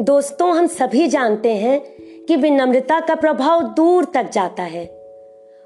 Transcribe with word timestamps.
दोस्तों, 0.00 0.48
हम 0.56 0.66
सभी 0.66 1.06
जानते 1.06 1.54
हैं 1.54 1.80
कि 2.28 2.36
विनम्रता 2.36 3.00
का 3.00 3.14
प्रभाव 3.14 3.62
दूर 3.62 4.04
तक 4.04 4.30
जाता 4.30 4.62
है 4.62 4.84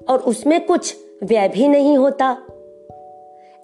और 0.09 0.23
उसमें 0.27 0.65
कुछ 0.65 0.95
व्यय 1.23 1.47
भी 1.47 1.67
नहीं 1.67 1.97
होता। 1.97 2.37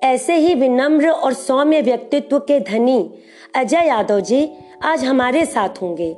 ऐसे 0.04 0.36
ही 0.36 0.54
विनम्र 0.56 1.10
और 1.10 1.34
सौम्य 1.34 1.82
व्यक्तित्व 1.82 2.40
के 2.40 2.60
धनी 2.60 3.14
अजय 3.56 3.88
यादव 3.88 4.20
जी 4.20 4.54
आज 4.84 5.04
हमारे 5.04 5.46
साथ 5.46 5.82
होंगे, 5.82 6.18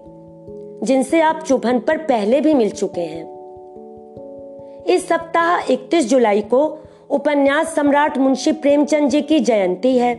जिनसे 0.85 1.21
आप 1.21 1.43
चुभन 1.43 1.79
पर 1.79 1.97
पहले 1.97 2.41
भी 2.41 2.53
मिल 2.53 2.69
चुके 2.69 3.01
हैं। 3.01 3.25
इस 4.83 5.07
सप्ताह 5.07 5.71
31 5.71 6.09
जुलाई 6.09 6.41
को 6.41 6.77
उपन्यास 7.09 7.75
सम्राट 7.75 8.17
मुंशी 8.17 8.51
प्रेमचंद 8.51 9.09
जी 9.09 9.21
की 9.21 9.39
जयंती 9.39 9.97
है। 9.97 10.13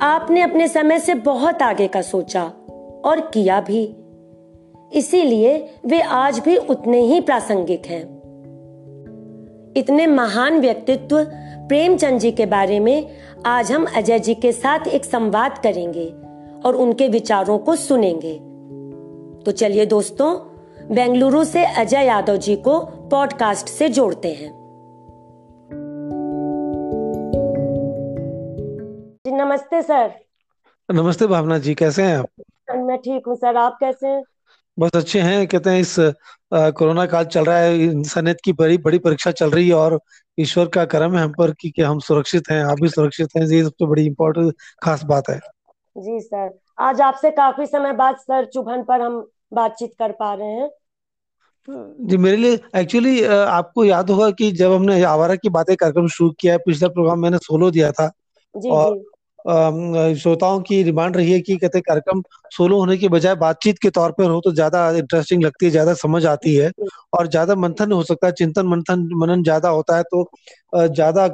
आपने 0.00 0.42
अपने 0.42 0.68
समय 0.68 0.98
से 0.98 1.14
बहुत 1.14 1.62
आगे 1.62 1.88
का 1.88 2.02
सोचा 2.02 2.52
और 3.06 3.20
किया 3.20 3.60
भी। 3.60 3.96
इसीलिए 4.92 5.74
वे 5.86 6.00
आज 6.00 6.38
भी 6.38 6.56
उतने 6.56 7.00
ही 7.00 7.20
प्रासंगिक 7.20 7.86
हैं। 7.86 8.16
इतने 9.76 10.06
महान 10.06 10.60
व्यक्तित्व 10.60 11.24
प्रेमचंद 11.68 12.20
जी 12.20 12.30
के 12.32 12.46
बारे 12.46 12.80
में 12.80 13.08
आज 13.46 13.72
हम 13.72 13.86
अजय 13.96 14.18
जी 14.18 14.34
के 14.34 14.52
साथ 14.52 14.86
एक 14.86 15.04
संवाद 15.04 15.58
करेंगे 15.58 16.14
और 16.64 16.76
उनके 16.76 17.08
विचारों 17.08 17.58
को 17.58 17.76
सुनेंगे। 17.76 18.34
तो 19.44 19.50
चलिए 19.50 19.86
दोस्तों, 19.86 20.36
बेंगलुरु 20.94 21.44
से 21.44 21.64
अजय 21.64 22.04
यादव 22.04 22.36
जी 22.36 22.56
को 22.56 22.80
पॉडकास्ट 22.80 23.68
से 23.68 23.88
जोड़ते 23.88 24.28
हैं। 24.32 24.66
नमस्ते 29.38 29.82
सर। 29.82 30.10
नमस्ते 30.92 31.26
भावना 31.26 31.58
जी, 31.58 31.74
कैसे 31.74 32.02
हैं 32.02 32.16
आप? 32.16 32.26
मैं 32.68 32.98
ठीक 32.98 33.26
हूँ 33.28 33.36
सर। 33.36 33.56
आप 33.56 33.76
कैसे 33.80 34.06
हैं? 34.08 34.22
बस 34.78 34.90
अच्छे 34.94 35.20
हैं। 35.20 35.46
कहते 35.46 35.70
हैं 35.70 35.80
इस 35.80 35.98
आ, 35.98 36.70
कोरोना 36.70 37.04
काल 37.06 37.24
चल 37.24 37.44
रहा 37.44 37.58
है। 37.58 37.78
इंसानियत 37.78 38.38
की 38.44 38.52
बड़ी 38.52 38.78
बड़ी 38.78 38.98
परीक्षा 38.98 39.30
चल 39.30 39.50
रही 39.50 39.68
है 39.68 39.74
और 39.74 39.98
ईश्वर 40.38 40.66
का 40.66 40.84
कर्म 40.84 41.16
है 41.16 41.22
हम 41.22 41.32
पर 41.32 41.52
कि, 41.52 41.70
कि 41.70 41.82
हम 41.82 41.98
सुरक्षित 41.98 42.50
हैं। 42.50 42.62
आप 42.64 42.80
भी 42.80 42.88
सुरक्षित 42.88 43.28
हैं। 43.36 43.46
ये 43.46 43.62
सबसे 43.64 43.86
बड़ी 43.86 44.06
इम्पोर्टेंट 44.06 44.52
खास 44.82 45.04
बात 45.04 45.30
है। 45.30 45.40
जी 45.96 46.20
सर। 46.20 46.50
आज 46.78 47.00
आपसे 47.00 47.30
काफ़ी 47.30 47.66
समय 47.66 47.92
बाद 47.92 48.16
सर 48.16 48.44
चुभन 48.44 48.82
पर 48.82 49.00
हम 49.00 49.20
बातचीत 49.52 49.94
कर 49.98 50.12
पा 50.12 50.34
रहे 50.34 50.48
हैं। 50.48 50.70
जी 51.68 52.16
मेरे 52.16 52.36
लिए 52.36 52.58
एक्चुअली 52.76 53.22
आपको 53.24 53.84
याद 53.84 54.10
होगा 54.10 54.30
कि 54.30 54.50
जब 54.52 54.72
हमने 54.72 55.02
आवारा 55.02 55.36
की 55.36 55.48
बातें 55.48 55.74
कार्यक्रम 55.76 56.06
शुरू 56.08 56.30
किया 56.30 56.52
है 56.52 56.58
पिछला 56.58 56.88
प्रोग्राम 56.88 57.18
मैंने 57.18 57.38
सोलो 57.38 57.70
दिया 57.70 57.90
था। 57.92 58.10
जी 58.54 58.70
और 58.70 58.94
जी 58.94 59.04
श्रोताओं 59.46 60.60
की 60.60 60.82
डिमांड 60.84 61.16
रही 61.16 61.32
है 61.32 61.40
कि 61.40 61.56
कहते 61.56 61.80
कार्यक्रम 61.80 62.22
सोलो 62.52 62.78
होने 62.78 62.96
के 62.96 63.08
बजाय 63.08 63.34
बातचीत 63.36 63.78
के 63.78 63.90
तौर 63.90 64.12
पर 64.12 64.30
हो 64.30 64.40
तो 64.40 64.52
ज़्यादा 64.52 64.88
इंटरेस्टिंग 64.98 65.42
लगती 65.42 65.66
है 65.66 65.70
ज़्यादा 65.70 65.94
समझ 65.96 66.24
आती 66.26 66.54
है 66.54 66.70
और 67.14 67.26
ज़्यादा 67.28 67.54
मंथन 67.56 67.92
हो 67.92 68.02
सकता 68.04 68.26
है 68.26 68.32
चिंतन 68.34 68.66
मंथन 68.66 69.08
मनन 69.16 69.42
ज़्यादा 69.42 69.68
होता 69.70 69.96
है 69.96 70.02
तो 70.04 70.24
ज़्यादा 70.74 71.28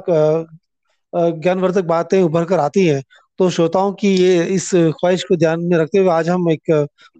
ज्ञानवर्धक 1.13 1.83
बातें 1.85 2.21
उभर 2.21 2.45
कर 2.45 2.59
आती 2.59 2.85
हैं। 2.85 3.01
तो 3.39 3.49
श्रोताओं 3.49 3.91
की 3.93 4.09
ये 4.15 4.43
इस 4.45 4.69
ख्वाहिश 4.73 5.23
को 5.23 5.35
ध्यान 5.35 5.63
में 5.63 5.77
रखते 5.77 5.97
हुए 5.97 6.09
आज 6.11 6.29
हम 6.29 6.49
एक 6.51 6.71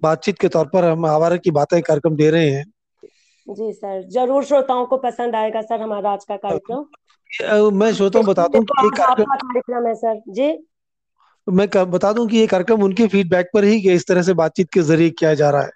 बातचीत 0.03 0.39
के 0.39 0.47
तौर 0.49 0.65
पर 0.73 0.85
हम 0.85 1.05
आवारा 1.05 1.37
की 1.37 1.51
बातें 1.51 1.81
कार्यक्रम 1.81 2.15
दे 2.15 2.29
रहे 2.29 2.49
हैं। 2.49 2.63
जी 3.47 3.71
सर 3.73 4.01
ज़रूर 4.11 4.43
श्रोताओं 4.45 4.85
को 4.85 4.97
पसंद 4.99 5.35
आएगा 5.35 5.61
सर 5.61 5.81
हमारा 5.81 6.11
आज 6.11 6.25
का 6.25 6.35
कार्यक्रम। 6.37 7.71
मैं 7.73 7.93
श्रोताओं 7.93 8.25
बता 8.25 8.43
आपका 8.43 9.23
कार्यक्रम 9.23 9.87
है 9.87 9.95
सर। 9.95 10.21
जी। 10.29 10.51
मैं 11.47 11.67
बता 11.91 12.11
दूँ 12.13 12.27
कि 12.27 12.37
ये 12.37 12.47
कार्यक्रम 12.47 12.83
उनके 12.83 13.07
फीडबैक 13.07 13.49
पर 13.53 13.63
ही 13.63 13.93
इस 13.93 14.07
तरह 14.07 14.21
से 14.21 14.33
बातचीत 14.33 14.69
के 14.73 14.81
ज़रिए 14.81 15.09
किया 15.09 15.33
जा 15.33 15.49
रहा 15.49 15.61
है। 15.61 15.69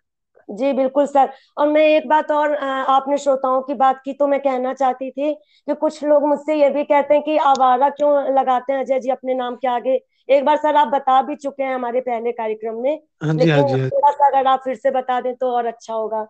जी 0.49 0.71
बिल्कुल 0.73 1.05
सर। 1.05 1.29
और 1.57 1.67
मैं 1.67 1.81
एक 1.87 2.07
बात 2.09 2.31
और 2.31 2.53
आपने 2.55 3.17
श्रोताओं 3.17 3.61
की 3.61 3.73
बात 3.73 4.01
की 4.05 4.13
तो 4.13 4.27
मैं 4.27 4.39
कहना 4.39 4.73
चाहती 4.73 5.09
थी 5.11 5.33
कि 5.33 5.73
कुछ 5.75 6.03
लोग 6.03 6.27
मुझसे 6.27 6.55
ये 6.55 6.69
भी 6.69 6.83
कहते 6.83 7.13
हैं 7.13 7.23
कि 7.23 7.37
आवारा 7.37 7.89
क्यों 7.89 8.13
लगाते 8.33 8.73
हैं 8.73 8.79
अजय 8.79 8.99
जी 8.99 9.09
अपने 9.09 9.33
नाम 9.33 9.55
के 9.55 9.67
आगे? 9.67 9.99
एक 10.29 10.45
बार 10.45 10.57
सर 10.57 10.75
आप 10.75 10.87
बता 10.87 11.21
भी 11.21 11.35
चुके 11.35 11.63
हैं 11.63 11.73
हमारे 11.75 12.01
पहले 12.01 12.31
कार्यक्रम 12.31 12.81
में। 12.81 12.99
हाँ 13.23 13.33
जी 13.33 13.49
हाँ 13.49 13.59
लेकिन 13.59 13.67
जी 13.67 13.79
हाँ 13.79 13.89
थोड़ा 13.89 14.11
सा 14.11 14.27
अगर 14.27 14.47
आप 14.47 14.61
फिर 14.63 14.75
से 14.75 14.91
बता 14.91 15.19
दें 15.21 15.35
तो 15.35 15.51
और 15.51 15.65
अच्छा 15.65 15.93
होगा। 15.93 16.27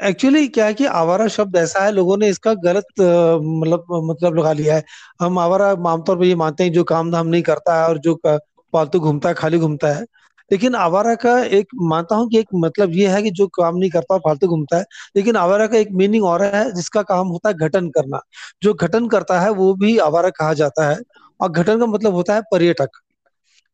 एक्चुअली 0.00 0.46
क्या 0.48 0.64
है 0.66 0.74
कि 0.74 0.84
आवारा 0.86 1.26
शब्द 1.28 1.56
ऐसा 1.56 1.80
है 1.84 1.90
लोगों 1.92 2.16
ने 2.16 2.28
इसका 2.28 2.52
गलत 2.56 2.84
मतलब 3.00 3.84
मतलब 4.10 4.36
लगा 4.38 4.52
लिया 4.52 4.74
है। 4.76 4.82
हम 5.20 5.38
आवारा 5.38 5.68
आमतौर 5.90 6.16
पर 6.18 6.24
ये 6.24 6.34
मानते 6.34 6.64
हैं 6.64 6.72
जो 6.72 6.84
काम 6.84 7.10
धाम 7.12 7.26
नहीं 7.26 7.42
करता 7.42 7.80
है 7.80 7.88
और 7.88 7.98
जो 8.00 8.14
फालतू 8.24 9.00
घूमता 9.00 9.28
है 9.28 9.34
खाली 9.34 9.58
घूमता 9.58 9.88
है। 9.88 10.04
लेकिन 10.50 10.74
आवारा 10.76 11.14
का 11.16 11.38
एक 11.56 11.68
मानता 11.82 12.16
हूँ 12.16 12.28
कि 12.30 12.38
एक 12.38 12.48
मतलब 12.54 12.92
ये 12.92 13.08
है 13.08 13.22
कि 13.22 13.30
जो 13.30 13.46
काम 13.56 13.76
नहीं 13.76 13.90
करता 13.90 14.14
और 14.14 14.20
फालतू 14.20 14.46
घूमता 14.48 14.76
है 14.76 14.84
लेकिन 15.16 15.36
आवारा 15.36 15.66
का 15.66 15.76
एक 15.78 15.88
मीनिंग 15.92 16.24
और 16.24 16.42
है 16.44 16.70
जिसका 16.74 17.02
काम 17.04 17.28
होता 17.28 17.48
है 17.48 17.54
घटन 17.58 17.88
करना। 17.90 18.20
जो 18.62 18.74
घटन 18.74 19.08
करता 19.08 19.40
है 19.40 19.50
वो 19.52 19.72
भी 19.74 19.96
आवारा 20.00 20.30
कहा 20.30 20.52
जाता 20.54 20.88
है 20.90 20.96
और 21.40 21.50
घटन 21.50 21.78
का 21.80 21.86
मतलब 21.86 22.14
होता 22.14 22.34
है 22.34 22.42
पर्यटक 22.52 23.00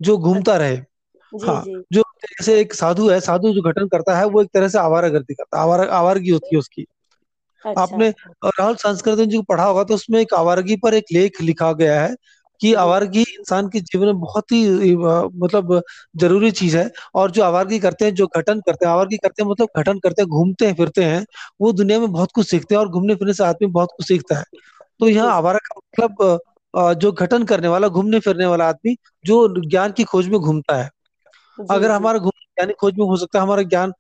जो 0.01 0.17
घूमता 0.19 0.57
रहे। 0.57 0.81
जी 1.35 1.47
हाँ 1.47 1.63
जी। 1.63 1.75
जो 1.93 2.03
जैसे 2.23 2.61
एक 2.61 2.75
साधु 2.75 3.09
है 3.11 3.21
साधु 3.21 3.53
जो 3.53 3.63
घटन 3.63 3.89
करता 3.89 4.17
है 4.19 4.27
वो 4.27 4.43
एक 4.43 4.49
तरह 4.55 4.69
से 4.69 4.79
आवारागर्दी 4.79 5.35
करता 5.35 5.57
है 5.57 5.63
आवारा 5.63 5.85
आवारगी 5.97 6.31
होती 6.31 6.55
है 6.55 6.59
उसकी। 6.59 6.85
अच्छा। 7.65 7.81
आपने 7.83 8.09
राहुल 8.45 8.75
संस्कृतन 8.77 9.29
जी 9.29 9.37
को 9.37 9.43
पढ़ा 9.43 9.65
होगा 9.65 9.85
तो 9.85 9.95
उसमें 9.95 10.21
एक 10.21 10.35
आवारगी 10.35 10.77
पर 10.77 10.95
एक 10.95 11.05
लेख 11.13 11.41
लिखा 11.43 11.73
गया 11.73 12.01
है 12.01 12.15
कि 12.61 12.73
आवारगी 12.75 13.21
इंसान 13.21 13.69
के 13.69 13.81
जीवन 13.81 14.07
में 14.07 14.21
बहुत 14.21 14.53
ही 14.53 14.95
मतलब 14.97 15.83
ज़रूरी 16.17 16.51
चीज़ 16.51 16.77
है 16.77 16.91
और 17.15 17.31
जो 17.31 17.43
आवारगी 17.43 17.79
करते 17.79 18.05
हैं 18.05 18.15
जो 18.15 18.27
घटन 18.37 18.61
करते 18.61 18.87
हैं 18.87 18.93
आवारगी 18.93 19.17
करते 19.17 19.43
हैं 19.43 19.51
मतलब 19.51 19.69
घटन 19.77 19.99
करते 19.99 20.23
हैं 20.23 20.29
घूमते 20.29 20.67
हैं 20.67 20.75
फिरते 20.75 21.05
हैं 21.05 21.25
वो 21.61 21.73
दुनिया 21.73 21.99
में 22.01 22.11
बहुत 22.13 22.33
कुछ 22.33 22.51
सीखते 22.51 22.75
हैं 22.75 22.81
और 22.83 22.89
घूमने 22.89 23.15
फिरने 23.15 23.33
से 23.35 23.45
आदमी 23.45 23.67
बहुत 23.71 23.89
कुछ 23.97 24.07
सीखता 24.09 24.39
है। 24.39 24.45
तो 25.01 25.09
यहाँ 25.09 25.33
आवारा 25.33 25.59
का 25.65 25.79
मतलब 25.79 26.95
जो 26.99 27.13
घटन 27.13 27.45
करने 27.45 27.69
वाला 27.69 27.89
घूमने 27.89 28.19
फिरने 28.21 28.47
वाला 28.47 28.69
आदमी 28.69 28.97
जो 29.25 29.47
ज्ञान 29.61 29.93
की 29.93 30.05
खोज 30.05 30.29
में 30.29 30.39
घूमता 30.41 30.77
है 30.77 30.89
अगर 31.71 31.91
हमारा 31.91 32.19
घूमना 32.19 32.41
वैज्ञानिक 32.41 32.77
खोज 32.77 32.95
में 32.99 33.07
हो 33.07 33.17
सकता 33.17 33.39
है 33.39 33.45
हमारा 33.45 33.63
ज्ञान 33.65 33.93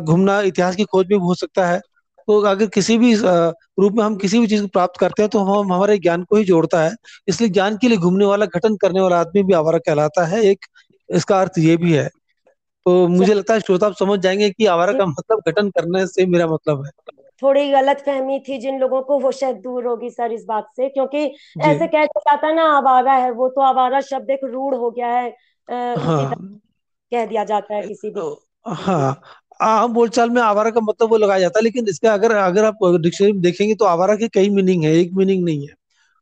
घूमना 0.00 0.40
इतिहास 0.40 0.76
की 0.76 0.84
खोज 0.84 1.06
में 1.10 1.18
हो 1.18 1.34
सकता 1.34 1.66
है 1.66 1.80
तो 2.28 2.40
अगर 2.40 2.66
किसी 2.66 2.96
भी 2.98 3.14
रूप 3.14 3.92
में 3.92 4.02
हम 4.04 4.16
किसी 4.16 4.38
भी 4.38 4.46
चीज़ 4.46 4.62
को 4.62 4.68
प्राप्त 4.68 5.00
करते 5.00 5.22
हैं 5.22 5.30
तो 5.30 5.38
हम 5.38 5.72
हमारे 5.72 5.98
ज्ञान 5.98 6.22
को 6.24 6.36
ही 6.36 6.44
जोड़ता 6.44 6.82
है 6.82 6.94
इसलिए 7.28 7.50
ज्ञान 7.50 7.76
के 7.76 7.88
लिए 7.88 7.98
घूमने 7.98 8.24
वाला 8.24 8.46
घटन 8.46 8.76
करने 8.76 9.00
वाला 9.00 9.20
आदमी 9.20 9.42
भी 9.42 9.52
आवारा 9.52 9.78
कहलाता 9.78 10.26
है 10.26 10.42
एक 10.42 10.66
इसका 11.08 11.40
अर्थ 11.40 11.58
ये 11.58 11.76
भी 11.76 11.92
है। 11.92 12.08
तो 12.86 13.06
मुझे 13.08 13.34
लगता 13.34 13.54
है 13.54 13.60
श्रोता 13.60 13.86
आप 13.86 13.94
समझ 13.94 14.18
जाएँगे 14.20 14.50
कि 14.50 14.66
आवारा 14.66 14.92
का 14.92 15.06
मतलब 15.06 15.42
घटन 15.48 15.70
करने 15.70 16.06
से 16.06 16.26
मेरा 16.26 16.46
मतलब 16.46 16.84
है। 16.84 16.90
थोड़ी 17.42 17.70
गलत 17.70 18.02
फहमी 18.06 18.38
थी 18.38 18.58
जिन 18.58 18.78
लोगों 18.78 19.02
को 19.02 19.18
वो 19.18 19.30
शायद 19.32 19.56
दूर 19.56 19.86
होगी 19.86 20.10
सर 20.10 20.32
इस 20.32 20.44
बात 20.44 20.68
से 20.76 20.88
क्योंकि 20.88 21.24
ऐसे 21.60 21.86
कह 21.86 22.04
जाता 22.04 22.46
है 22.46 22.54
ना 22.54 22.64
आवारा 22.76 23.12
है 23.12 23.30
वो 23.30 23.48
तो 23.48 23.60
आवारा 23.60 24.00
शब्द 24.00 24.30
एक 24.30 24.44
रूढ़ 24.44 24.74
हो 24.74 24.90
गया 24.90 25.08
है 25.08 25.28
हाँ। 25.98 26.34
कह 27.14 27.26
दिया 27.26 27.44
जाता 27.44 27.74
है 27.74 27.88
किसी 27.88 28.10
भी 28.10 28.36
हाँ 28.66 29.22
आम 29.60 29.92
बोलचाल 29.92 30.30
में 30.30 30.42
आवारा 30.42 30.70
का 30.70 30.80
मतलब 30.80 31.10
वो 31.10 31.16
लगाया 31.16 31.40
जाता 31.40 31.58
है 31.58 31.62
लेकिन 31.62 31.88
इसका 31.88 32.14
अगर 32.14 32.32
अगर 32.32 32.64
आप 32.64 32.78
डिक्शनरी 32.84 33.32
में 33.32 33.42
देखेंगे 33.42 33.74
तो 33.74 33.84
आवारा 33.84 34.16
के 34.16 34.28
कई 34.28 34.48
मीनिंग 34.48 34.84
है 34.84 34.92
एक 34.92 35.12
मीनिंग 35.12 35.44
नहीं 35.44 35.60
है। 35.60 35.74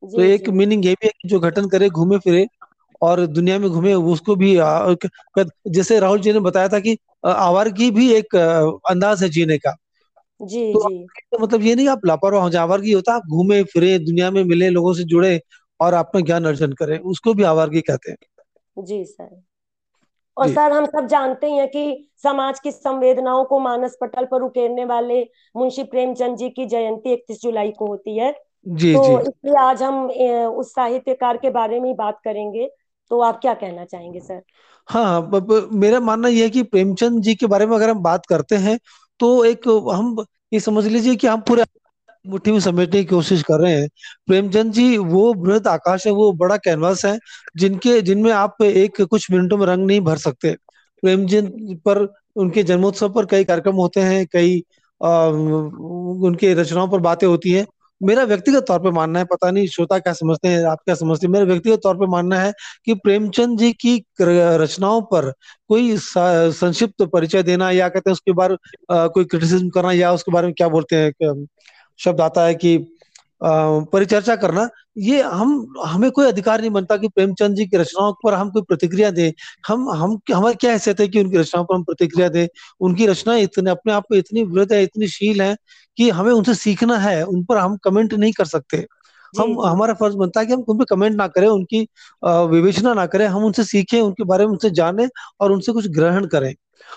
तो 0.02 0.22
जी 0.22 0.28
एक 0.28 0.44
जी। 0.44 0.52
मीनिंग 0.52 0.86
ये 0.86 0.92
भी 0.92 1.06
है 1.06 1.12
कि 1.22 1.28
जो 1.28 1.40
घटन 1.40 1.68
करे 1.68 1.88
घूमे 1.88 2.18
फिरे 2.18 2.46
और 3.02 3.26
दुनिया 3.26 3.58
में 3.58 3.70
घूमे 3.70 3.94
उसको 3.94 4.36
भी 4.36 4.56
क- 4.60 5.10
क- 5.38 5.50
जैसे 5.68 6.00
राहुल 6.00 6.20
जी 6.20 6.32
ने 6.32 6.40
बताया 6.40 6.68
था 6.68 6.80
कि 6.80 6.98
आ, 7.24 7.30
आवारगी 7.30 7.90
भी 7.90 8.12
एक 8.12 8.36
अंदाज 8.90 9.22
है 9.22 9.28
जीने 9.28 9.58
का। 9.58 9.76
जी 10.42 10.72
तो 10.72 10.90
जी। 10.90 10.98
का 11.04 11.38
मतलब 11.38 11.62
ये 11.62 11.74
नहीं 11.74 11.88
आप 11.88 12.06
लापरवाह 12.06 12.42
हो 12.42 12.50
जाए 12.50 12.62
आवारगी 12.62 12.92
होता 12.92 13.14
आप 13.14 13.22
घूमे 13.30 13.62
फिरे 13.62 13.98
दुनिया 13.98 14.30
में 14.30 14.44
मिले 14.44 14.68
लोगों 14.68 14.94
से 14.94 15.04
जुड़े 15.04 15.40
और 15.80 15.94
अपना 15.94 16.20
ज्ञान 16.20 16.44
अर्जन 16.44 16.72
करें 16.72 16.98
उसको 16.98 17.34
भी 17.34 17.42
आवारगी 17.42 17.80
कहते 17.80 18.10
हैं। 18.10 18.18
जी 18.78 19.04
सर। 19.04 19.42
और 20.36 20.48
सर 20.48 20.72
हम 20.72 20.86
सब 20.86 21.06
जानते 21.06 21.50
हैं 21.50 21.68
कि 21.68 22.10
समाज 22.22 22.60
की 22.60 22.70
संवेदनाओं 22.70 23.44
को 23.44 23.58
मानस 23.58 23.96
पटल 24.00 24.24
पर 24.24 24.42
उकेरने 24.42 24.84
वाले 24.84 25.22
मुंशी 25.56 25.82
प्रेमचंद 25.82 26.36
जी 26.36 26.50
की 26.50 26.66
जयंती 26.66 27.12
इकतीस 27.12 27.40
जुलाई 27.42 27.70
को 27.70 27.86
होती 27.86 28.18
है। 28.18 28.32
जी 28.66 28.92
तो 28.94 29.02
जी। 29.04 29.12
इसलिए 29.12 29.54
आज 29.54 29.82
हम 29.82 30.06
उस 30.50 30.72
साहित्यकार 30.72 31.36
के 31.36 31.50
बारे 31.50 31.80
में 31.80 31.88
ही 31.88 31.94
बात 31.94 32.20
करेंगे। 32.24 32.68
तो 33.10 33.20
आप 33.20 33.40
क्या 33.40 33.54
कहना 33.54 33.84
चाहेंगे 33.84 34.20
सर? 34.20 34.42
हाँ 34.88 35.30
ब, 35.30 35.40
ब, 35.40 35.68
मेरा 35.72 36.00
मानना 36.00 36.28
यह 36.28 36.44
है 36.44 36.50
कि 36.50 36.62
प्रेमचंद 36.62 37.22
जी 37.22 37.34
के 37.34 37.46
बारे 37.46 37.66
में 37.66 37.76
अगर 37.76 37.90
हम 37.90 38.02
बात 38.02 38.26
करते 38.26 38.56
हैं 38.56 38.78
तो 39.20 39.44
एक 39.44 39.68
हम 39.92 40.24
ये 40.52 40.60
समझ 40.60 40.86
लीजिए 40.86 41.16
कि 41.16 41.26
हम 41.26 41.40
पूरे 41.40 41.64
मुट्ठी 42.24 42.52
में 42.52 42.58
समेटने 42.60 43.00
की 43.00 43.04
कोशिश 43.06 43.42
कर 43.42 43.60
रहे 43.60 43.72
हैं। 43.72 43.88
प्रेमचंद 44.26 44.72
जी 44.72 44.96
वो 44.98 45.32
बृहद 45.34 45.66
आकाश 45.68 46.06
है 46.06 46.12
वो 46.12 46.32
बड़ा 46.34 46.56
कैनवास 46.56 47.04
है 47.04 47.18
जिनके 47.56 48.00
जिनमें 48.02 48.30
आप 48.32 48.62
एक 48.62 49.00
कुछ 49.02 49.30
मिनटों 49.30 49.56
में 49.58 49.66
रंग 49.66 49.86
नहीं 49.86 50.00
भर 50.00 50.18
सकते। 50.18 50.52
प्रेमचंद 51.02 51.78
पर 51.84 52.06
उनके 52.36 52.62
जन्मोत्सव 52.62 53.12
पर 53.12 53.26
कई 53.26 53.44
कार्यक्रम 53.44 53.74
होते 53.76 54.00
हैं 54.00 54.26
कई 54.32 54.62
आ, 55.00 55.26
उनके 55.26 56.52
रचनाओं 56.54 56.88
पर 56.88 56.98
बातें 57.00 57.26
होती 57.26 57.52
हैं। 57.52 57.66
मेरा 58.00 58.22
व्यक्तिगत 58.24 58.64
तौर 58.68 58.78
पे 58.80 58.90
मानना 58.90 59.18
है 59.18 59.24
पता 59.24 59.50
नहीं 59.50 59.66
श्रोता 59.68 59.98
क्या 59.98 60.12
समझते 60.12 60.48
हैं 60.48 60.64
आप 60.64 60.78
क्या 60.84 60.94
समझते 60.94 61.26
हैं 61.26 61.32
मेरा 61.32 61.44
व्यक्तिगत 61.44 61.80
तौर 61.82 61.96
पे 61.96 62.06
मानना 62.06 62.38
है 62.40 62.52
कि 62.86 62.94
प्रेमचंद 62.94 63.58
जी 63.58 63.72
की 63.72 63.96
रचनाओं 64.20 65.00
पर 65.02 65.30
कोई 65.68 65.96
संक्षिप्त 65.98 67.02
परिचय 67.12 67.42
देना 67.42 67.70
या 67.70 67.88
कहते 67.88 68.10
हैं 68.10 68.12
उसके 68.12 68.32
बारे 68.32 68.56
कोई 68.90 69.24
क्रिटिसिज्म 69.24 69.68
करना 69.68 69.92
या 69.92 70.12
उसके 70.12 70.32
बारे 70.32 70.46
में 70.46 70.54
क्या 70.54 70.68
बोलते 70.68 70.96
हैं 70.96 71.12
शब्द 72.00 72.20
आता 72.20 72.44
है 72.44 72.54
कि 72.54 72.76
परिचर्चा 73.42 74.34
करना 74.36 74.68
ये 74.98 75.20
हम 75.22 75.50
हमें 75.86 76.10
कोई 76.10 76.26
अधिकार 76.26 76.60
नहीं 76.60 76.70
बनता 76.70 76.96
कि 76.96 77.08
प्रेमचंद 77.08 77.56
जी 77.56 77.66
की 77.66 77.76
रचनाओं 77.76 78.12
पर 78.24 78.34
हम 78.34 78.50
कोई 78.50 78.62
प्रतिक्रिया 78.62 79.10
दें। 79.10 79.32
हम 79.68 79.88
हम 79.90 80.18
हमारी 80.34 80.54
क्या 80.54 80.72
हैसियत 80.72 81.00
है 81.00 81.08
कि 81.08 81.20
उनकी 81.20 81.36
रचनाओं 81.38 81.64
पर 81.64 81.74
हम 81.74 81.82
प्रतिक्रिया 81.84 82.28
दें? 82.28 82.46
उनकी 82.80 83.06
रचना 83.06 83.36
इतने 83.38 83.70
अपने 83.70 83.92
आप 83.92 84.04
में 84.12 84.18
इतनी 84.18 84.42
वृद्ध 84.44 84.72
है 84.72 84.82
इतनी 84.82 85.08
शील 85.08 85.42
है 85.42 85.56
कि 85.98 86.08
हमें 86.10 86.32
उनसे 86.32 86.54
सीखना 86.54 86.98
है 86.98 87.22
उन 87.24 87.44
पर 87.44 87.56
हम 87.56 87.76
कमेंट 87.84 88.14
नहीं 88.14 88.32
कर 88.32 88.44
सकते। 88.44 88.86
हम 89.34 89.60
हमारा 89.60 89.94
फ़र्ज़ 89.94 90.16
बनता 90.16 90.40
है 90.40 90.46
कि 90.46 90.52
हम 90.52 90.64
उन 90.68 90.78
पर 90.78 90.84
कमेंट 90.84 91.16
ना 91.16 91.26
करें 91.28 91.46
उनकी 91.48 91.86
विवेचना 92.24 92.94
ना 92.94 93.06
करें 93.06 93.26
हम 93.26 93.44
उनसे 93.44 93.64
सीखें 93.64 94.00
उनके 94.00 94.24
बारे 94.24 94.44
में 94.44 94.52
उनसे 94.52 94.70
जाने 94.70 95.08
और 95.40 95.52
उनसे 95.52 95.72
कुछ 95.72 95.88
ग्रहण 95.88 96.26
करें। 96.26 96.54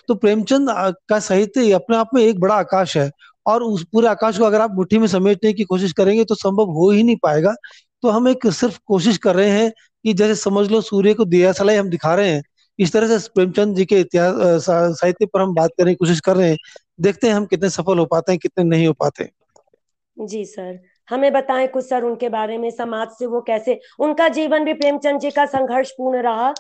तो 0.07 0.15
प्रेमचंद 0.15 0.69
का 1.09 1.19
साहित्य 1.19 1.71
अपने 1.71 1.97
आप 1.97 2.09
में 2.13 2.21
एक 2.23 2.39
बड़ा 2.39 2.55
आकाश 2.55 2.97
है। 2.97 3.09
और 3.45 3.63
उस 3.63 3.83
पूरे 3.91 4.07
आकाश 4.07 4.37
को 4.37 4.45
अगर 4.45 4.61
आप 4.61 4.71
मुट्ठी 4.71 4.97
में 4.97 5.07
समेटने 5.07 5.53
की 5.53 5.63
कोशिश 5.63 5.91
करेंगे 5.93 6.23
तो 6.23 6.35
संभव 6.35 6.71
हो 6.71 6.89
ही 6.91 7.03
नहीं 7.03 7.15
पाएगा। 7.23 7.53
तो 8.03 8.09
हम 8.09 8.27
एक 8.27 8.47
सिर्फ़ 8.49 8.79
कोशिश 8.85 9.17
कर 9.17 9.35
रहे 9.35 9.49
हैं 9.49 9.71
कि 10.05 10.13
जैसे 10.13 10.35
समझ 10.35 10.69
लो 10.71 10.81
सूर्य 10.81 11.13
को 11.13 11.25
दिया 11.25 11.51
सलाई 11.51 11.75
हम 11.75 11.89
दिखा 11.89 12.13
रहे 12.15 12.29
हैं, 12.29 12.41
इस 12.79 12.93
तरह 12.93 13.17
से 13.17 13.29
प्रेमचंद 13.35 13.75
जी 13.75 13.85
के 13.85 13.99
इतिहास 13.99 14.65
साहित्य 14.69 15.25
पर 15.25 15.41
हम 15.41 15.53
बात 15.53 15.71
करने 15.77 15.91
की 15.91 15.95
कोशिश 15.95 16.19
कर 16.19 16.35
रहे 16.35 16.49
हैं। 16.49 16.57
देखते 17.01 17.27
हैं 17.27 17.33
हम 17.33 17.45
कितने 17.45 17.69
सफल 17.69 17.99
हो 17.99 18.05
पाते 18.05 18.31
हैं, 18.31 18.39
कितने 18.39 18.63
नहीं 18.63 18.87
हो 18.87 18.93
पाते। 18.93 19.29
जी 20.17 20.43
सर, 20.45 20.79
हमें 21.09 21.31
बताएँ 21.33 21.67
कुछ 21.67 21.85
सर 21.85 22.03
उनके 22.03 22.29
बारे 22.29 22.57
में, 22.57 22.69
समाज 22.71 23.07
से 23.09 23.25
वो 23.25 23.41
कैसे, 23.41 23.79
उनका 23.99 24.27
जीवन 24.29 24.65
भी 24.65 24.73
प्रेमचंद 24.73 25.19
जी 25.19 25.31
का 25.31 25.45
संघर्ष 25.45 25.91
पूर्ण 25.91 26.21
रहा। 26.21 26.53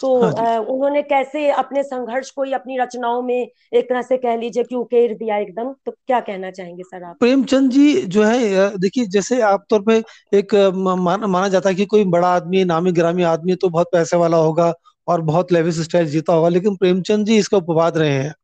तो 0.00 0.14
हाँ 0.22 0.58
उन्होंने 0.58 1.02
कैसे 1.02 1.48
अपने 1.50 1.82
संघर्ष 1.82 2.30
को 2.30 2.42
ही 2.42 2.52
अपनी 2.52 2.78
रचनाओं 2.78 3.22
में 3.22 3.36
एक 3.72 3.88
तरह 3.88 4.02
से 4.02 4.16
कह 4.16 4.36
लीजिए 4.36 4.64
कि 4.64 4.74
उकेर 4.74 5.14
दिया 5.14 5.36
एकदम? 5.38 5.72
तो 5.86 5.92
क्या 5.92 6.20
कहना 6.20 6.50
चाहेंगे 6.50 6.82
सर 6.82 7.04
आप? 7.04 7.16
प्रेमचंद 7.20 7.70
जी 7.70 7.92
जो 8.06 8.22
है 8.22 8.78
देखिए 8.78 9.06
जैसे 9.06 9.40
आप 9.42 9.64
तौर 9.70 9.82
पे 9.82 10.02
एक 10.38 10.54
मान, 10.76 11.24
माना 11.24 11.48
जाता 11.48 11.68
है 11.68 11.74
कि 11.74 11.86
कोई 11.86 12.04
बड़ा 12.04 12.28
आदमी 12.28 12.64
नामी 12.64 12.92
ग्रामी 12.92 13.22
आदमी 13.22 13.54
तो 13.54 13.68
बहुत 13.68 13.88
पैसे 13.92 14.16
वाला 14.16 14.36
होगा 14.36 14.72
और 15.08 15.20
बहुत 15.22 15.52
लेविस 15.52 15.80
स्टाइल 15.80 16.06
जीता 16.06 16.32
होगा 16.32 16.48
लेकिन 16.48 16.76
प्रेमचंद 16.76 17.26
जी 17.26 17.36
इसका 17.36 17.56
उपवाद 17.56 17.98
रहे 17.98 18.12
हैं। 18.12 18.34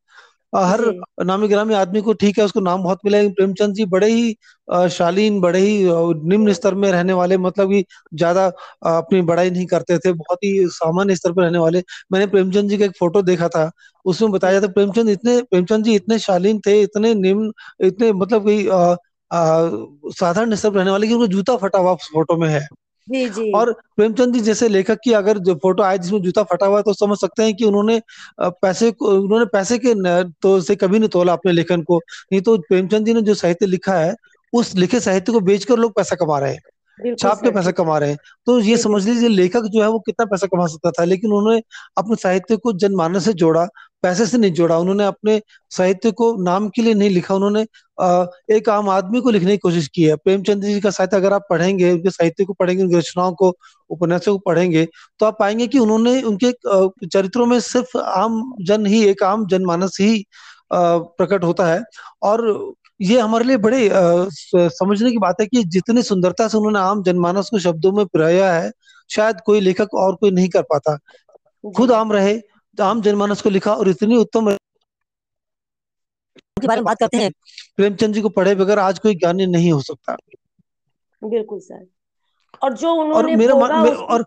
हर 0.53 0.81
नामी 1.25 1.47
ग्रामी 1.47 1.73
आदमी 1.75 2.01
को 2.01 2.13
ठीक 2.15 2.37
है 2.39 2.45
उसको 2.45 2.59
नाम 2.59 2.83
बहुत 2.83 2.99
मिला 3.05 3.17
प्रेमचंद 3.35 3.73
जी 3.75 3.85
बड़े 3.87 4.07
ही 4.09 4.35
शालीन 4.91 5.39
बड़े 5.41 5.59
ही 5.59 5.77
निम्न 6.29 6.53
स्तर 6.53 6.75
में 6.75 6.91
रहने 6.91 7.13
वाले 7.13 7.37
मतलब 7.39 7.69
कि 7.71 7.83
ज़्यादा 8.13 8.45
अपनी 8.89 9.21
बड़ाई 9.23 9.49
नहीं 9.51 9.65
करते 9.67 9.97
थे 9.99 10.11
बहुत 10.13 10.43
ही 10.43 10.53
सामान्य 10.71 11.15
स्तर 11.15 11.31
पर 11.33 11.43
रहने 11.43 11.57
वाले। 11.57 11.83
मैंने 12.11 12.27
प्रेमचंद 12.27 12.69
जी 12.69 12.77
का 12.77 12.85
एक 12.85 12.97
फ़ोटो 12.99 13.21
देखा 13.23 13.47
था 13.49 13.69
उसमें 14.05 14.31
बताया 14.31 14.53
जाता 14.53 14.73
प्रेमचंद 14.73 15.09
इतने 15.09 15.41
प्रेमचंद 15.43 15.85
जी 15.85 15.95
इतने 15.95 16.19
शालीन 16.19 16.59
थे 16.67 16.81
इतने 16.81 17.13
निम्न 17.15 17.51
इतने 17.85 18.11
मतलब 18.13 18.47
कि 18.49 18.67
साधारण 20.13 20.55
स्तर 20.55 20.69
पर 20.71 20.77
रहने 20.77 20.91
वाले 20.91 21.07
कि 21.07 21.13
उनको 21.13 21.27
जूता 21.27 21.55
फटा 21.57 21.79
हुआ 21.79 21.93
फ़ोटो 22.05 22.37
में 22.37 22.47
है। 22.49 22.67
जी 23.11 23.27
जी। 23.29 23.51
और 23.51 23.71
प्रेमचंद 23.97 24.33
जी 24.33 24.39
जैसे 24.39 24.67
लेखक 24.69 24.99
की 25.03 25.13
अगर 25.13 25.37
जो 25.39 25.55
फ़ोटो 25.55 25.83
आए 25.83 25.97
जिसमें 25.97 26.21
जूता 26.21 26.43
फटा 26.43 26.65
हुआ 26.65 26.77
है 26.77 26.83
तो 26.83 26.93
समझ 26.93 27.17
सकते 27.17 27.43
हैं 27.43 27.53
कि 27.55 27.65
उन्होंने 27.65 28.01
पैसे 28.41 28.91
को 28.91 29.11
उन्होंने 29.13 29.45
पैसे 29.53 29.77
के 29.77 29.93
तो 30.41 30.59
से 30.61 30.75
कभी 30.75 30.99
नहीं 30.99 31.09
तोला 31.09 31.33
अपने 31.33 31.51
लेखन 31.51 31.81
को। 31.83 31.97
नहीं 32.31 32.41
तो 32.41 32.57
प्रेमचंद 32.59 33.05
जी 33.05 33.13
ने 33.13 33.21
जो 33.21 33.33
साहित्य 33.35 33.65
लिखा 33.67 33.93
है 33.95 34.13
उस 34.53 34.75
लिखे 34.75 34.99
साहित्य 34.99 35.31
को 35.31 35.39
बेचकर 35.41 35.77
लोग 35.77 35.95
पैसा 35.95 36.15
कमा 36.15 36.39
रहे 36.39 36.53
हैं। 36.53 37.15
छाप 37.15 37.41
के 37.41 37.51
पैसा 37.51 37.71
कमा 37.71 37.97
रहे 37.97 38.09
हैं। 38.09 38.17
तो 38.47 38.59
ये 38.61 38.77
समझ 38.77 39.05
लीजिए 39.05 39.29
लेखक 39.29 39.63
जो 39.73 39.81
है 39.81 39.87
वो 39.89 39.99
कितना 39.99 40.25
पैसा 40.25 40.47
कमा 40.47 40.65
सकता 40.67 40.91
था 40.91 41.03
लेकिन 41.05 41.31
उन्होंने 41.33 41.61
अपने 41.97 42.15
साहित्य 42.15 42.57
को 42.57 42.73
जनमानस 42.75 43.25
से 43.25 43.33
जोड़ा 43.35 43.67
पैसे 44.03 44.25
से 44.25 44.37
नहीं 44.37 44.51
जोड़ा, 44.53 44.77
उन्होंने 44.77 45.05
अपने 45.05 45.41
साहित्य 45.71 46.11
को 46.11 46.35
नाम 46.43 46.69
के 46.69 46.81
लिए 46.81 46.93
नहीं 46.93 47.09
लिखा, 47.09 47.35
उन्होंने 47.35 47.61
एक 48.55 48.69
आम 48.69 48.89
आदमी 48.89 49.21
को 49.21 49.29
लिखने 49.29 49.51
की 49.51 49.57
कोशिश 49.57 49.87
की 49.87 50.03
है। 50.03 50.15
प्रेमचंद 50.17 50.63
जी 50.63 50.79
का 50.81 50.89
साहित्य 50.91 51.17
अगर 51.17 51.33
आप 51.33 51.45
पढ़ेंगे, 51.49 51.91
उनके 51.91 52.09
साहित्य 52.09 52.45
को 52.45 52.53
पढ़ेंगे, 52.53 52.83
उनकी 52.83 52.97
रचनाओं 52.97 53.33
को, 53.33 53.53
उपन्यासों 53.89 54.33
को 54.33 54.39
पढ़ेंगे 54.45 54.87
तो 55.19 55.25
आप 55.25 55.37
पाएँगे 55.39 55.67
कि 55.67 55.79
उन्होंने 55.79 56.21
उनके 56.23 56.51
चरित्रों 57.07 57.45
में 57.45 57.59
सिर्फ़ 57.61 57.97
आम 57.97 58.41
जन 58.61 58.85
ही, 58.85 59.03
एक 59.05 59.23
आम 59.23 59.45
जनमानस 59.47 59.97
ही 60.01 60.25
प्रकट 60.73 61.43
होता 61.43 61.65
है। 61.67 61.81
और 62.23 62.73
ये 63.01 63.19
हमारे 63.19 63.45
लिए 63.45 63.57
बड़े 63.59 63.89
समझने 64.55 65.11
की 65.11 65.17
बात 65.17 65.41
है 65.41 65.45
कि 65.47 65.63
जितनी 65.65 66.01
सुंदरता 66.03 66.47
से 66.47 66.57
उन्होंने 66.57 66.79
आम 66.79 67.01
जनमानस 67.03 67.49
को 67.51 67.59
शब्दों 67.59 67.91
में 67.91 68.05
पिराया 68.05 68.51
है, 68.53 68.71
शायद 69.09 69.41
कोई 69.45 69.59
लेखक 69.59 69.93
और 69.95 70.15
कोई 70.15 70.31
नहीं 70.31 70.49
कर 70.49 70.61
पाता। 70.63 70.97
खुद 71.63 71.91
आम 71.91 72.11
रहे 72.11 72.33
आम 72.81 73.01
जनमानस 73.01 73.41
को 73.41 73.49
लिखा 73.49 73.73
और 73.73 73.89
इतनी 73.89 74.17
उत्तम 74.17 74.51
के 76.61 76.67
बारे 76.67 76.81
में 76.81 76.85
बात 76.85 76.97
करते 76.99 77.17
हैं। 77.17 77.31
प्रेमचंद 77.75 78.13
जी 78.13 78.21
को 78.21 78.29
पढ़े 78.29 78.55
बगैर 78.55 78.79
आज 78.79 78.99
कोई 78.99 79.15
ज्ञानी 79.15 79.45
नहीं 79.45 79.71
हो 79.71 79.81
सकता। 79.81 80.17
बिल्कुल 81.23 81.59
सर। 81.59 81.85
और 82.61 82.73
जो 82.73 82.93
उन्होंने 82.93 83.31
और 83.31 83.37
मेरा 83.37 83.53
और 83.93 84.25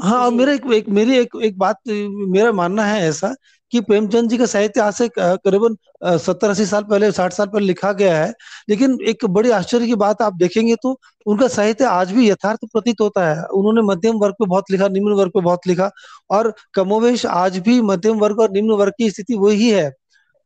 हाँ 0.00 0.24
और 0.24 0.32
मेरा 0.32 0.52
एक, 0.52 0.62
एक 0.72 0.88
मेरी 0.88 1.18
एक 1.18 1.28
एक 1.44 1.58
बात 1.58 1.76
मेरा 1.88 2.52
मानना 2.52 2.84
है 2.84 3.02
ऐसा 3.02 3.34
कि 3.72 3.80
प्रेमचंद 3.80 4.30
जी 4.30 4.38
का 4.38 4.46
साहित्य 4.46 4.80
आज 4.80 4.94
से 4.94 5.08
करीबन 5.16 5.76
सत्तर 6.18 6.50
अस्सी 6.50 6.66
साल 6.66 6.82
पहले 6.84 7.10
साठ 7.12 7.32
साल 7.32 7.46
पहले 7.46 7.66
लिखा 7.66 7.92
गया 7.92 8.16
है। 8.16 8.32
लेकिन 8.68 8.98
एक 9.08 9.24
बड़ी 9.30 9.50
आश्चर्य 9.52 9.86
की 9.86 9.94
बात 9.96 10.22
आप 10.22 10.34
देखेंगे 10.36 10.76
तो 10.82 10.98
उनका 11.26 11.48
साहित्य 11.48 11.84
आज 11.86 12.12
भी 12.12 12.28
यथार्थ 12.30 12.64
प्रतीत 12.72 13.00
होता 13.00 13.28
है। 13.28 13.44
उन्होंने 13.54 13.82
मध्यम 13.84 14.18
वर्ग 14.18 14.34
पे 14.34 14.46
बहुत 14.46 14.70
लिखा 14.70 14.88
निम्न 14.88 15.12
वर्ग 15.12 15.30
पे 15.30 15.40
बहुत 15.40 15.66
लिखा 15.66 15.90
और 16.30 16.52
कमोवेश 16.74 17.26
आज 17.26 17.58
भी 17.60 17.80
मध्यम 17.82 18.18
वर्ग 18.18 18.40
और 18.40 18.50
निम्न 18.52 18.72
वर्ग 18.74 18.92
की 18.98 19.10
स्थिति 19.10 19.34
वही 19.36 19.70
है 19.70 19.86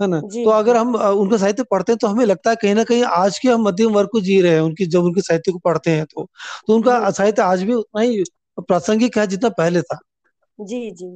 है 0.00 0.06
ना? 0.08 0.20
तो 0.20 0.50
अगर 0.50 0.76
हम 0.76 0.94
उनका 0.96 1.36
साहित्य 1.36 1.62
पढ़ते 1.62 1.92
हैं 1.92 1.98
तो 1.98 2.06
हमें 2.06 2.24
लगता 2.26 2.50
है 2.50 2.56
कहीं 2.56 2.74
ना 2.74 2.84
कहीं 2.84 3.02
आज 3.04 3.38
के 3.38 3.48
हम 3.48 3.62
मध्यम 3.62 3.92
वर्ग 3.92 4.08
को 4.12 4.20
जी 4.20 4.40
रहे 4.40 4.52
हैं 4.52 4.60
उनकी 4.60 4.86
जब 4.86 5.02
उनके 5.02 5.20
साहित्य 5.20 5.52
को 5.52 5.58
पढ़ते 5.58 5.90
हैं 5.90 6.04
तो। 6.06 6.26
तो 6.68 6.74
उनका 6.74 7.10
साहित्य 7.10 7.42
आज 7.42 7.62
भी 7.62 7.74
उतना 7.74 8.02
ही 8.02 8.24
प्रासंगिक 8.58 9.18
है 9.18 9.26
जितना 9.26 9.48
पहले 9.50 9.82
था। 9.82 9.98
जी 10.58 10.90
जी। 10.90 11.06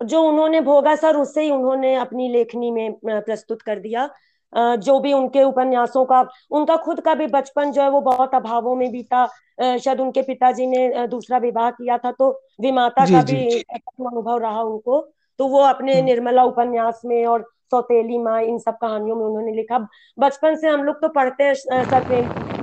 जो 0.00 0.22
उन्होंने 0.22 0.60
भोगा 0.60 0.94
सर 0.96 1.16
उससे 1.16 1.42
ही 1.42 1.50
उन्होंने 1.50 1.94
अपनी 1.96 2.28
लेखनी 2.28 2.70
में 2.70 2.92
प्रस्तुत 3.02 3.62
कर 3.62 3.78
दिया। 3.78 4.08
जो 4.52 4.98
भी 5.00 5.12
उनके 5.12 5.42
उपन्यासों 5.42 6.04
का 6.04 6.20
उनका 6.50 6.76
खुद 6.76 7.00
का 7.00 7.14
भी 7.14 7.26
बचपन 7.26 7.70
जो 7.72 7.82
है 7.82 7.90
वो 7.90 8.00
बहुत 8.00 8.34
अभावों 8.34 8.74
में 8.76 8.90
बीता। 8.92 9.26
शायद 9.60 10.00
उनके 10.00 10.22
पिताजी 10.22 10.66
ने 10.66 11.06
दूसरा 11.06 11.38
विवाह 11.38 11.70
किया 11.70 11.98
था 11.98 12.12
तो 12.12 12.30
विमाता 12.60 13.04
का 13.04 13.22
भी 13.22 13.60
अनुभव 13.60 14.38
रहा 14.38 14.62
उनको। 14.62 15.00
तो 15.38 15.46
वो 15.48 15.60
अपने 15.60 15.94
हम्म। 15.94 16.04
निर्मला 16.04 16.44
उपन्यास 16.44 17.00
में 17.04 17.24
और 17.26 17.48
सौतेली 17.70 18.18
माँ 18.18 18.40
इन 18.42 18.58
सब 18.58 18.78
कहानियों 18.78 19.16
में 19.16 19.24
उन्होंने 19.24 19.52
लिखा। 19.52 19.78
बचपन 20.18 20.56
से 20.56 20.68
हम 20.68 20.82
लोग 20.84 21.00
तो 21.02 21.08
पढ़ते 21.10 21.44
हैं 21.44 21.54
सर 21.54 22.59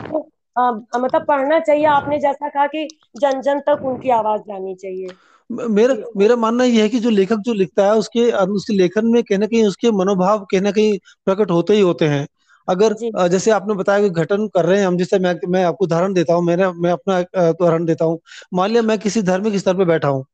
तो, 0.57 0.99
मतलब 0.99 1.25
पढ़ना 1.27 1.59
चाहिए। 1.59 1.85
आपने 1.87 2.19
जैसा 2.19 2.49
कहा 2.49 2.65
कि 2.67 2.87
जन 3.17 3.41
जन 3.41 3.59
तक 3.59 3.85
उनकी 3.85 4.09
आवाज़ 4.09 4.41
जानी 4.41 4.75
चाहिए। 4.75 5.07
मेरा 5.49 5.95
मेरा 6.17 6.35
मानना 6.35 6.63
यह 6.63 6.81
है 6.83 6.89
कि 6.89 6.99
जो 6.99 7.09
लेखक 7.09 7.39
जो 7.39 7.53
लिखता 7.53 7.85
है 7.85 7.93
उसके 7.95 8.31
उसके 8.53 8.73
लेखन 8.73 9.07
में 9.07 9.21
कहीं 9.23 9.39
ना 9.39 9.45
कहीं 9.45 9.63
उसके 9.65 9.91
मनोभाव 9.91 10.45
कहीं 10.51 10.61
ना 10.61 10.71
कहीं 10.71 10.97
प्रकट 11.25 11.51
होते 11.51 11.73
ही 11.73 11.81
होते 11.81 12.05
हैं। 12.05 12.25
अगर 12.67 12.93
जैसे 13.29 13.51
आपने 13.51 13.73
बताया 13.73 14.01
कि 14.01 14.09
घटन 14.11 14.47
कर 14.47 14.65
रहे 14.65 14.79
हैं 14.79 14.87
हम 14.87 14.97
जिससे 14.97 15.19
मैं 15.19 15.33
मैं 15.49 15.63
आपको 15.63 15.85
उदाहरण 15.85 16.13
देता 16.13 16.33
हूँ 16.33 16.43
मेरा 16.45 16.71
मैं 16.73 16.91
अपना 16.91 17.19
उदाहरण 17.49 17.85
देता 17.85 18.05
हूँ। 18.05 18.19
मान 18.53 18.69
लिया 18.71 18.81
मैं 18.81 18.97
किसी 18.99 19.21
धार्मिक 19.21 19.55
स्तर 19.57 19.77
पे 19.77 19.85
बैठा 19.85 20.07
हूँ 20.07 20.25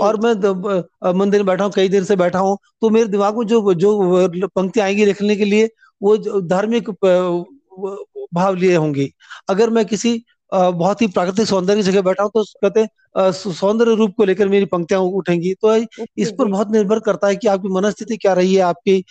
और 0.00 0.16
मैं 0.20 0.32
मंदिर 1.14 1.40
में 1.40 1.46
बैठा 1.46 1.64
हूँ 1.64 1.72
कई 1.72 1.88
देर 1.88 2.04
से 2.04 2.16
बैठा 2.16 2.38
हूँ 2.38 2.56
तो 2.82 2.90
मेरे 2.90 3.08
दिमाग 3.08 3.38
में 3.38 3.46
जो 3.46 3.74
जो 3.74 4.48
पंक्ति 4.48 4.80
आएँगी 4.80 5.04
लिखने 5.04 5.36
के 5.36 5.44
लिए 5.44 5.68
वो 6.00 6.16
धार्मिक 6.42 6.90
भाव 8.34 8.54
लिए 8.56 8.76
होंगी। 8.76 9.10
अगर 9.50 9.70
मैं 9.70 9.84
किसी 9.86 10.22
बहुत 10.52 11.02
ही 11.02 11.06
प्राकृतिक 11.08 11.46
सौंदर्य 11.46 11.82
जगह 11.82 12.02
बैठा 12.02 12.22
हूँ 12.22 12.30
तो 12.34 12.42
कहते 12.62 12.80
हैं 12.80 13.30
सौंदर्य 13.32 13.94
रूप 13.94 14.12
को 14.16 14.24
लेकर 14.24 14.48
मेरी 14.48 14.64
पंक्तियाँ 14.66 15.00
उठेंगी 15.00 15.52
तो 15.56 15.74
इस 15.76 16.30
पर 16.30 16.44
बहुत 16.44 16.70
निर्भर 16.72 16.98
करता 17.00 17.28
है 17.28 17.36
कि 17.36 17.48
आपकी 17.48 17.68
मनस्थिति 17.68 18.16
क्या 18.16 18.32
रही 18.34 18.54
है 18.54 18.60
आपकी 18.62 19.04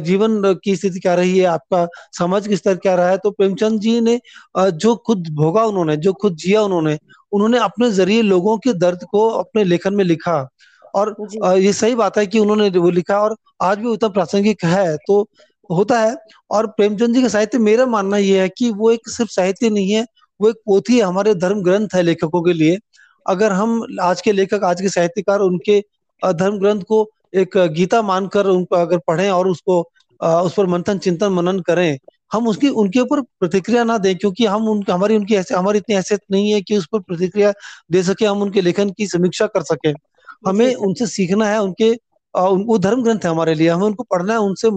जीवन 0.00 0.42
की 0.64 0.74
स्थिति 0.76 1.00
क्या 1.00 1.14
रही 1.14 1.38
है 1.38 1.44
आपका 1.46 1.86
समाज 2.18 2.48
की 2.48 2.56
स्तर 2.56 2.76
क्या 2.76 2.94
रहा 2.94 3.08
है। 3.10 3.18
तो 3.18 3.30
प्रेमचंद 3.30 3.80
जी 3.80 4.00
ने 4.00 4.18
जो 4.56 4.94
खुद 5.06 5.28
भोगा 5.34 5.64
उन्होंने 5.64 5.96
जो 5.98 6.12
खुद 6.12 6.36
जिया 6.36 6.62
उन्होंने 6.62 6.98
उन्होंने 7.32 7.58
अपने 7.60 7.90
ज़रिए 7.90 8.22
लोगों 8.22 8.56
के 8.58 8.72
दर्द 8.74 9.04
को 9.10 9.28
अपने 9.30 9.64
लेखन 9.64 9.94
में 9.94 10.04
लिखा। 10.04 10.48
और 10.94 11.14
ये 11.58 11.72
सही 11.72 11.94
बात 11.94 12.18
है 12.18 12.26
कि 12.26 12.38
उन्होंने 12.38 12.68
वो 12.70 12.90
लिखा 12.90 13.18
और 13.20 13.36
आज 13.62 13.78
भी 13.78 13.88
उतना 13.88 14.08
प्रासंगिक 14.10 14.64
है 14.64 14.96
तो 14.98 15.26
होता 15.70 16.00
है। 16.00 16.16
और 16.50 16.66
प्रेमचंद 16.68 17.14
जी 17.14 17.22
का 17.22 17.28
साहित्य 17.28 17.58
मेरा 17.60 17.86
मानना 17.86 18.16
यह 18.18 18.42
है 18.42 18.48
कि 18.48 18.70
वो 18.72 18.90
एक 18.92 19.08
सिर्फ़ 19.08 19.30
साहित्य 19.32 19.70
नहीं 19.70 19.90
है 19.90 20.06
वो 20.40 20.48
एक 20.50 20.56
पोथी 20.66 20.96
है 20.98 21.04
हमारे 21.04 21.34
धर्म 21.36 21.62
ग्रंथ 21.62 21.88
है 21.94 22.02
लेखकों 22.02 22.42
के 22.42 22.52
लिए। 22.52 22.78
अगर 23.26 23.52
हम 23.52 23.82
आज 24.02 24.20
के 24.20 24.32
लेखक 24.32 24.64
आज 24.64 24.80
के 24.80 24.88
साहित्यकार 24.88 25.40
उनके 25.40 25.80
धर्म 26.22 26.58
ग्रंथ 26.58 26.82
को 26.88 27.06
एक 27.34 27.56
गीता 27.74 28.00
मानकर 28.02 28.46
उनको 28.46 28.76
अगर 28.76 28.98
पढ़ें 29.06 29.30
और 29.30 29.48
उसको 29.48 29.80
उस 30.20 30.54
पर 30.54 30.66
मंथन 30.66 30.98
चिंतन 30.98 31.32
मनन 31.32 31.58
करें 31.60 31.98
हम 32.32 32.46
उसकी 32.48 32.68
उनके 32.82 33.00
ऊपर 33.00 33.20
प्रतिक्रिया 33.40 33.84
ना 33.84 33.96
दें 33.98 34.14
क्योंकि 34.18 34.44
हम 34.46 34.68
उन 34.68 34.82
हमारी 34.90 35.16
उनकी 35.16 35.34
ऐसे 35.34 35.54
हमारी 35.54 35.78
इतनी 35.78 35.94
हैसियत 35.94 36.20
नहीं 36.30 36.52
है 36.52 36.60
कि 36.62 36.76
उस 36.78 36.86
पर 36.92 37.00
प्रतिक्रिया 37.00 37.52
दे 37.92 38.02
सके 38.02 38.26
हम 38.26 38.42
उनके 38.42 38.60
लेखन 38.60 38.90
की 38.90 39.06
समीक्षा 39.06 39.46
कर 39.46 39.62
सके। 39.64 39.90
हमें 40.48 40.74
उनसे 40.76 41.06
सीखना 41.06 41.46
है 41.48 41.60
उनके 41.62 41.92
वो 42.34 42.78
धर्म 42.78 43.02
ग्रंथ 43.02 43.24
है 43.24 43.30
हमारे 43.30 43.54
लिए। 43.54 43.68
हमें 43.68 43.86
उनको 43.86 44.02
पढ़ना 44.02 44.32
है 44.32 44.38
उनसे 44.40 44.70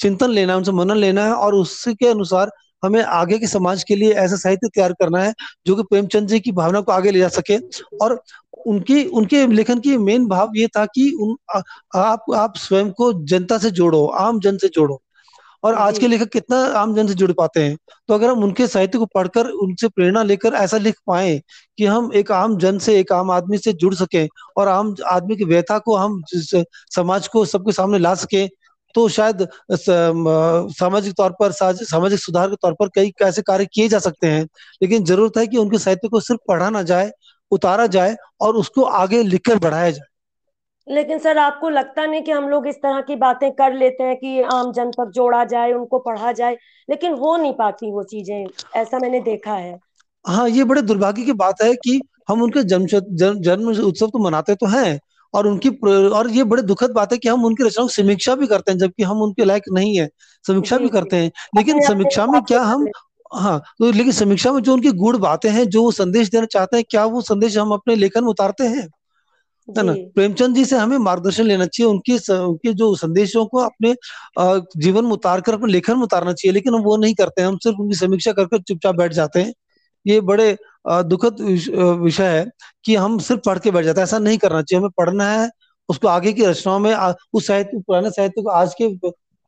चिंतन 0.00 0.30
लेना 0.30 0.52
है 0.52 0.56
उनसे 0.56 0.72
मनन 0.72 0.96
लेना 0.96 1.24
है 1.24 1.32
और 1.34 1.54
उसके 1.54 2.08
अनुसार 2.08 2.50
हमें 2.84 3.02
आगे 3.02 3.38
के 3.38 3.46
समाज 3.46 3.82
के 3.84 3.96
लिए 3.96 4.12
ऐसा 4.14 4.36
साहित्य 4.36 4.68
तैयार 4.68 4.92
करना 4.92 5.22
है 5.22 5.32
जो 5.66 5.76
कि 5.76 5.82
प्रेमचंद 5.82 6.28
जी 6.28 6.40
की 6.40 6.52
भावना 6.52 6.80
को 6.80 6.92
आगे 6.92 7.10
ले 7.10 7.18
जा 7.18 7.28
सके। 7.28 7.56
और 8.02 8.20
उनकी 8.66 9.04
उनके 9.06 9.46
लेखन 9.46 9.80
की 9.80 9.96
मेन 9.98 10.26
भाव 10.26 10.52
ये 10.56 10.66
था 10.68 10.84
कि 10.86 11.10
उन 11.20 11.36
आ, 11.56 11.60
आप 11.96 12.24
आप 12.36 12.56
स्वयं 12.56 12.90
को 12.92 13.12
जनता 13.24 13.58
से 13.58 13.70
जोड़ो 13.70 14.06
आम 14.06 14.40
जन 14.40 14.56
से 14.56 14.68
जोड़ो। 14.68 15.00
और 15.66 15.74
आज 15.76 15.98
के 15.98 16.06
लेखक 16.08 16.28
कितना 16.28 16.56
आम 16.78 16.94
जन 16.94 17.06
से 17.06 17.14
जुड़ 17.14 17.30
पाते 17.32 17.60
हैं। 17.60 17.76
तो 18.08 18.14
अगर 18.14 18.30
हम 18.30 18.42
उनके 18.44 18.66
साहित्य 18.66 18.98
को 18.98 19.06
पढ़कर 19.06 19.46
उनसे 19.58 19.88
प्रेरणा 19.88 20.22
लेकर 20.22 20.54
ऐसा 20.54 20.76
लिख 20.78 20.96
पाए 21.06 21.40
कि 21.78 21.86
हम 21.86 22.10
एक 22.14 22.32
आम 22.32 22.56
जन 22.58 22.78
से 22.78 22.98
एक 23.00 23.12
आम 23.12 23.30
आदमी 23.30 23.58
से 23.58 23.72
जुड़ 23.74 23.94
सके 23.94 24.26
और 24.56 24.68
आम 24.68 24.94
आदमी 25.06 25.36
की 25.36 25.44
व्यथा 25.44 25.78
को 25.78 25.96
हम 25.96 26.22
समाज 26.30 27.28
को 27.28 27.44
सबके 27.46 27.72
सामने 27.72 27.98
ला 27.98 28.14
सके 28.16 28.46
तो 28.94 29.08
शायद 29.08 29.46
सामाजिक 29.72 31.14
तौर 31.14 31.32
पर 31.40 31.52
सामाजिक 31.52 32.18
सुधार 32.18 32.48
के 32.48 32.56
तौर 32.56 32.72
पर 32.74 32.88
कई 32.94 33.12
ऐसे 33.22 33.42
कार्य 33.42 33.66
किए 33.74 33.88
जा 33.88 33.98
सकते 33.98 34.26
हैं। 34.26 34.44
लेकिन 34.82 35.04
ज़रूरत 35.04 35.36
है 35.38 35.46
कि 35.46 35.56
उनके 35.56 35.78
साहित्य 35.78 36.08
को 36.08 36.20
सिर्फ़ 36.20 36.40
पढ़ा 36.48 36.70
ना 36.70 36.82
जाए 36.84 37.10
उतारा 37.52 37.86
जाए 37.88 38.16
और 38.40 38.56
उसको 38.56 38.82
आगे 39.00 39.22
लिखकर 39.24 39.58
बढ़ाया 39.58 39.90
जाए। 39.90 40.06
लेकिन 40.88 41.18
सर 41.18 41.38
आपको 41.38 41.68
लगता 41.68 42.04
नहीं 42.06 42.22
कि 42.22 42.32
हम 42.32 42.48
लोग 42.48 42.66
इस 42.66 42.76
तरह 42.76 43.00
की 43.00 43.16
बातें 43.16 43.50
कर 43.52 43.72
लेते 43.72 44.04
हैं 44.04 44.16
कि 44.16 44.42
आम 44.42 44.72
जन 44.72 44.90
तक 44.90 45.10
जोड़ा 45.14 45.44
जाए 45.44 45.72
उनको 45.72 45.98
पढ़ा 45.98 46.32
जाए? 46.32 46.56
लेकिन 46.88 47.12
हो 47.12 47.36
नहीं 47.36 47.52
पाती 47.52 47.90
वो 47.90 48.02
चीज़ें 48.02 48.46
ऐसा 48.76 48.98
मैंने 48.98 49.20
देखा 49.20 49.54
है। 49.54 49.78
हाँ 50.24 50.48
ये 50.48 50.64
बड़े 50.64 50.82
दुर्भाग्य 50.82 51.22
की 51.22 51.32
बात 51.32 51.62
है 51.62 51.74
कि 51.74 52.00
हम 52.28 52.42
उनके 52.42 52.62
जन्म 52.64 52.86
जन्म 53.40 53.68
उत्सव 53.82 54.06
तो 54.06 54.18
मनाते 54.18 54.54
तो 54.54 54.66
हैं 54.66 54.98
और 55.34 55.46
उनकी 55.46 55.68
और 56.10 56.30
ये 56.30 56.44
बड़े 56.44 56.62
दुखद 56.62 56.90
बात 56.90 57.12
है 57.12 57.18
कि 57.18 57.28
हम 57.28 57.44
उनकी 57.44 57.64
रचनाओं 57.64 57.88
की 57.88 57.94
समीक्षा 57.94 58.34
भी 58.34 58.46
करते 58.46 58.70
हैं 58.72 58.78
जबकि 58.78 59.02
हम 59.02 59.22
उनके 59.22 59.44
लायक 59.44 59.62
नहीं 59.72 59.96
है। 59.98 60.08
समीक्षा 60.44 60.78
भी 60.78 60.88
करते 60.88 61.16
हैं। 61.16 61.30
लेकिन 61.56 61.80
समीक्षा 61.80 62.26
में 62.26 62.42
क्या 62.42 62.62
हम 62.62 62.86
हाँ 63.34 63.58
तो 63.78 63.90
लेकिन 63.92 64.12
समीक्षा 64.12 64.52
में 64.52 64.60
जो 64.62 64.72
उनकी 64.72 64.90
गुड़ 64.94 65.16
बातें 65.16 65.48
हैं 65.50 65.64
जो 65.68 65.82
वो 65.82 65.90
संदेश 65.92 66.28
देना 66.30 66.46
चाहते 66.46 66.76
हैं 66.76 66.84
क्या 66.90 67.04
वो 67.06 67.20
संदेश 67.22 67.56
हम 67.58 67.72
अपने 67.72 67.94
लेखन 67.96 68.22
में 68.24 68.30
उतारते 68.30 68.64
हैं? 68.66 68.86
है 69.68 69.82
ना? 69.82 69.92
प्रेमचंद 70.14 70.54
जी 70.56 70.64
से 70.64 70.76
हमें 70.76 70.96
मार्गदर्शन 71.00 71.44
लेना 71.44 71.66
चाहिए 71.66 71.90
उनके 71.90 72.16
उनके 72.34 72.72
जो 72.74 72.94
संदेशों 72.96 73.44
को 73.46 73.58
अपने 73.60 73.94
जीवन 74.78 75.04
में 75.04 75.12
उतार 75.12 75.40
कर 75.40 75.54
अपने 75.54 75.72
लेखन 75.72 75.96
में 75.96 76.02
उतारना 76.02 76.32
चाहिए 76.32 76.52
लेकिन 76.54 76.74
हम 76.74 76.82
वो 76.82 76.96
नहीं 76.96 77.14
करते 77.14 77.40
हैं 77.42 77.48
हम 77.48 77.56
सिर्फ़ 77.58 77.78
उनकी 77.78 77.96
समीक्षा 77.96 78.32
करके 78.32 78.58
चुपचाप 78.60 78.94
बैठ 78.94 79.12
जाते 79.12 79.42
हैं। 79.42 79.52
ये 80.06 80.20
बड़े 80.22 80.56
दुखद 81.04 81.40
विषय 82.00 82.28
है 82.28 82.46
कि 82.84 82.94
हम 82.96 83.18
सिर्फ़ 83.18 83.40
पढ़ 83.46 83.58
के 83.58 83.70
बैठ 83.70 83.84
जाते 83.84 84.00
हैं 84.00 84.04
ऐसा 84.04 84.18
नहीं 84.18 84.38
करना 84.38 84.62
चाहिए 84.62 84.80
हमें 84.80 84.90
पढ़ना 84.98 85.28
है 85.30 85.48
उसको 85.88 86.08
आगे 86.08 86.32
की 86.32 86.44
रचनाओं 86.44 86.78
में 86.78 86.94
उस 87.32 87.46
साहित्य 87.46 87.78
पुराने 87.86 88.10
साहित्य 88.10 88.42
को 88.42 88.50
आज 88.50 88.74
के 88.82 88.88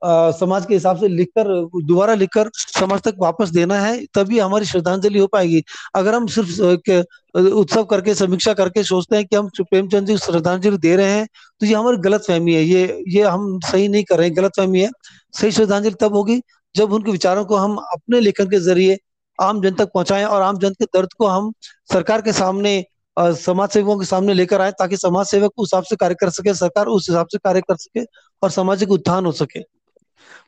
समाज 0.03 0.67
के 0.67 0.75
हिसाब 0.75 0.97
से 0.97 1.09
लिखकर, 1.09 1.49
दोबारा 1.77 2.15
लिखकर 2.15 2.51
समाज 2.55 3.01
तक 3.03 3.15
वापस 3.19 3.49
देना 3.51 3.79
है, 3.81 4.05
तभी 4.15 4.39
हमारी 4.39 4.65
श्रद्धांजलि 4.67 5.19
हो 5.19 5.27
पाएगी। 5.29 5.63
अगर 5.97 6.15
हम 6.15 6.27
सिर्फ़ 6.29 7.39
उत्सव 7.39 7.85
करके, 7.85 8.15
समीक्षा 8.15 8.53
करके 8.55 8.83
सोचते 8.85 9.17
हैं 9.17 9.25
कि 9.27 9.37
हम 9.37 9.49
प्रेमचंद 9.61 10.07
जी 10.07 10.17
श्रद्धांजलि 10.19 10.79
दे 10.79 10.95
रहे 10.97 11.11
हैं 11.11 11.27
तो 11.61 11.67
ये 11.67 11.75
हमारी 11.75 11.97
गलत 11.99 12.25
फहमी 12.27 12.55
है। 12.55 12.63
ये 12.65 13.03
ये 13.09 13.23
हम 13.23 13.59
सही 13.63 13.89
नहीं 13.89 14.05
कर 14.05 14.19
रहे 14.19 14.27
हैं, 14.29 14.37
गलत 14.37 14.53
फहमी 14.57 14.81
है। 14.81 14.91
सही 15.33 15.53
श्रद्धांजलि 15.53 15.95
तब 16.01 16.15
होगी 16.15 16.41
जब 16.75 16.93
उनके 16.93 17.11
विचारों 17.11 17.45
को 17.45 17.57
हम 17.57 17.77
अपने 17.77 18.21
लेखन 18.21 18.47
के 18.47 18.61
ज़रिए 18.61 18.99
आम 19.39 19.61
जन 19.63 19.75
तक 19.75 19.91
पहुंचाएँ 19.95 20.25
और 20.25 20.43
आम 20.43 20.59
जन 20.59 20.73
के 20.73 20.85
दर्द 20.87 21.13
को 21.19 21.27
हम 21.27 21.53
सरकार 21.93 22.23
के 22.23 22.33
सामने 22.35 22.85
समाज 23.17 23.69
सेवकों 23.71 23.99
के 23.99 24.07
सामने 24.07 24.35
लेकर 24.35 24.61
आए, 24.61 24.71
ताकि 24.73 24.97
समाज 24.97 25.27
सेवक 25.27 25.53
उस 25.57 25.67
हिसाब 25.67 25.85
से 25.85 25.97
कार्य 25.97 26.15
कर 26.21 26.31
सके, 26.31 26.55
सरकार 26.57 26.87
उस 26.89 27.09
हिसाब 27.11 27.27
से 27.27 27.39
कार्य 27.39 27.61
कर 27.61 27.77
सके 27.77 28.05
और 28.43 28.51
सामाजिक 28.51 28.91
उत्थान 28.91 29.27
हो 29.27 29.33
सके। 29.35 29.61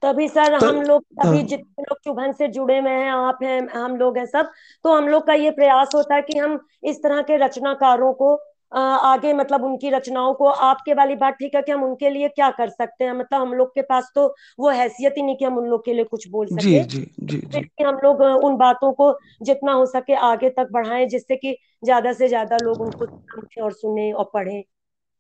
तभी 0.03 0.29
सर 0.29 0.59
तो, 0.59 0.67
हम 0.67 0.81
लोग 0.83 1.05
अभी 1.21 1.37
हाँ। 1.37 1.47
जितने 1.47 1.83
लोग 1.83 1.99
चुभन 2.05 2.33
से 2.33 2.49
जुड़े 2.49 2.79
हुए 2.79 2.91
हैं 2.91 3.11
आप 3.11 3.39
हैं 3.43 3.61
हम 3.69 3.97
लोग 3.97 4.19
हैं 4.19 4.27
सब 4.27 4.51
तो 4.85 4.97
हम 4.97 5.09
लोग 5.09 5.27
का 5.27 5.35
ये 5.35 5.51
प्रयास 5.51 5.95
होता 5.95 6.15
है 6.15 6.23
कि 6.23 6.39
हम 6.39 6.59
इस 6.85 7.03
तरह 7.03 7.23
के 7.23 7.37
रचनाकारों 7.37 8.13
को 8.13 8.39
आगे 8.73 9.33
मतलब 9.33 9.65
उनकी 9.65 9.91
रचनाओं 9.91 10.35
को 10.35 10.47
आपके 10.47 10.95
वाली 10.95 11.15
बात 11.15 11.35
ठीक 11.35 11.55
है 11.55 11.63
कि 11.63 11.73
हम 11.73 11.83
उनके 11.85 12.11
लिए 12.11 12.29
क्या 12.29 12.51
कर 12.51 12.69
सकते 12.69 13.05
हैं 13.05 13.13
मतलब 13.13 13.41
हम 13.41 13.53
लोग 13.53 13.75
के 13.75 13.83
पास 13.83 14.11
तो 14.15 14.27
वो 14.59 14.71
हैसियत 14.71 15.15
ही 15.17 15.23
नहीं 15.23 15.37
कि 15.37 15.45
हम 15.45 15.59
उन 15.59 15.67
लोग 15.67 15.85
के 15.85 15.95
लिए 15.95 16.05
कुछ 16.05 16.29
बोल 16.29 16.47
सके 16.47 16.63
जी, 16.63 16.81
जी, 16.81 17.11
जी, 17.21 17.39
जी. 17.39 17.85
हम 17.85 17.99
लोग 18.05 18.21
उन 18.21 18.57
बातों 18.57 18.93
को 18.93 19.13
जितना 19.43 19.73
हो 19.73 19.87
सके 19.87 20.15
आगे 20.15 20.51
तक 20.51 20.69
बढ़ाएँ 20.73 21.07
जिससे 21.07 21.37
कि 21.37 21.57
ज़्यादा 21.85 22.13
से 22.13 22.29
ज़्यादा 22.29 22.57
लोग 22.57 22.81
उनको 22.81 23.07
समझे 23.07 23.61
और 23.61 23.73
सुने 23.73 24.13
और 24.13 24.31
पढ़ें 24.35 24.63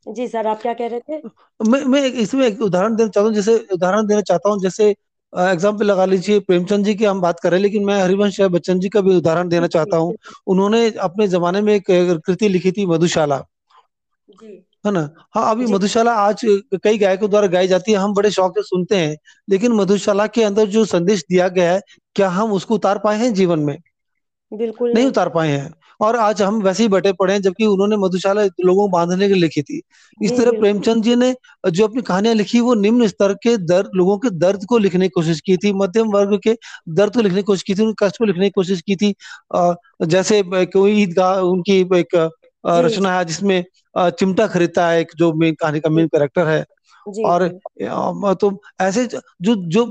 जी 0.06 0.26
सर 0.28 0.46
आप 0.46 0.60
क्या 0.62 0.72
कह 0.74 0.86
रहे 0.88 1.00
थे? 1.00 1.16
मैं 1.60 1.84
मैं 1.84 2.02
इसमें 2.22 2.46
एक 2.46 2.60
उदाहरण 2.62 2.94
देना 2.96 3.08
चाहता 3.08 3.26
हूँ 3.26 3.34
जैसे 3.34 3.56
उदाहरण 3.72 4.06
देना 4.06 4.20
चाहता 4.22 4.50
हूँ 4.50 4.60
जैसे 4.60 4.88
एग्ज़ाम्पल 5.32 5.86
लगा 5.86 6.04
लीजिए 6.04 6.40
प्रेमचंद 6.40 6.84
जी 6.84 6.94
की 6.94 7.04
हम 7.04 7.20
बात 7.20 7.40
करें 7.40 7.58
लेकिन 7.58 7.84
मैं 7.84 8.00
हरिवंश 8.02 8.40
बच्चन 8.52 8.80
जी 8.80 8.88
का 8.88 9.00
भी 9.00 9.16
उदाहरण 9.16 9.48
देना 9.48 9.66
चाहता 9.66 9.96
हूँ। 9.96 10.14
उन्होंने 10.46 10.88
अपने 11.00 11.28
जमाने 11.28 11.60
में 11.62 11.74
एक 11.74 11.90
कृति 12.26 12.48
लिखी 12.48 12.72
थी 12.72 12.86
मधुशाला। 12.86 13.36
है 14.84 14.90
ना? 14.92 15.08
हाँ 15.34 15.50
अभी 15.50 15.66
मधुशाला 15.66 16.12
आज 16.18 16.40
कई 16.84 16.98
गायकों 16.98 17.28
द्वारा 17.30 17.46
गाई 17.48 17.66
जाती 17.68 17.92
है 17.92 17.98
हम 17.98 18.14
बड़े 18.14 18.30
शौक 18.30 18.58
से 18.58 18.62
सुनते 18.62 18.96
हैं 18.96 19.16
लेकिन 19.48 19.72
मधुशाला 19.72 20.26
के 20.28 20.42
अंदर 20.42 20.66
जो 20.68 20.84
संदेश 20.86 21.24
दिया 21.30 21.48
गया 21.50 21.72
है 21.72 21.80
क्या 22.16 22.28
हम 22.30 22.52
उसको 22.52 22.74
उतार 22.74 22.98
पाए 22.98 23.18
हैं 23.18 23.32
जीवन 23.34 23.60
में? 23.60 23.76
बिल्कुल 24.52 24.92
नहीं। 24.94 25.06
उतार 25.06 25.28
पाए 25.28 25.48
हैं। 25.48 25.70
और 26.00 26.16
आज 26.16 26.40
हम 26.42 26.60
वैसे 26.62 26.82
ही 26.82 26.88
बैठे 26.88 27.12
पड़े 27.12 27.32
हैं 27.32 27.40
जबकि 27.42 27.66
उन्होंने 27.66 27.96
मधुशाला 27.96 28.42
लोगों 28.42 28.82
को 28.82 28.88
बांधने 28.88 29.28
के 29.28 29.34
लिए 29.34 29.42
लिखी 29.42 29.62
थी। 29.62 29.80
इस 30.18 30.32
तरह 30.32 30.58
प्रेमचंद 30.60 31.02
जी 31.04 31.14
ने 31.16 31.34
जो 31.70 31.84
अपनी 31.84 32.02
कहानियाँ 32.02 32.34
लिखी 32.34 32.60
वो 32.60 32.74
निम्न 32.76 33.06
स्तर 33.06 33.34
के 33.42 33.56
दर्द 33.58 33.90
लोगों 33.96 34.16
के 34.18 34.30
दर्द 34.38 34.64
को 34.68 34.78
लिखने 34.78 35.04
की 35.04 35.12
कोशिश 35.14 35.40
की 35.40 35.56
थी 35.56 35.72
मध्यम 35.74 36.10
वर्ग 36.12 36.38
के 36.44 36.56
दर्द 36.90 37.14
को 37.14 37.20
लिखने 37.20 37.38
की 37.38 37.42
कोशिश 37.44 37.62
की 37.62 37.74
थी 37.74 37.82
उनके 37.82 38.06
कष्ट 38.06 38.18
को 38.18 38.24
लिखने 38.24 38.46
की 38.46 38.50
कोशिश 38.50 38.80
की 38.82 38.96
थी। 38.96 39.14
जैसे 40.06 40.42
कोई 40.46 41.02
ईदगाह 41.02 41.38
उनकी 41.46 41.80
एक 41.98 42.14
रचना 42.64 43.16
है 43.18 43.24
जिसमें 43.24 43.64
चिमटा 43.98 44.46
खरीदता 44.46 44.88
है 44.88 45.00
एक 45.00 45.12
जो 45.16 45.32
मेन 45.34 45.54
कहानी 45.54 45.80
का 45.80 45.90
मेन 45.90 46.06
कैरेक्टर 46.06 46.46
है। 46.46 46.64
और 47.26 47.48
तो 48.40 48.50
ऐसे 48.80 49.06
जो 49.06 49.54
जो 49.66 49.84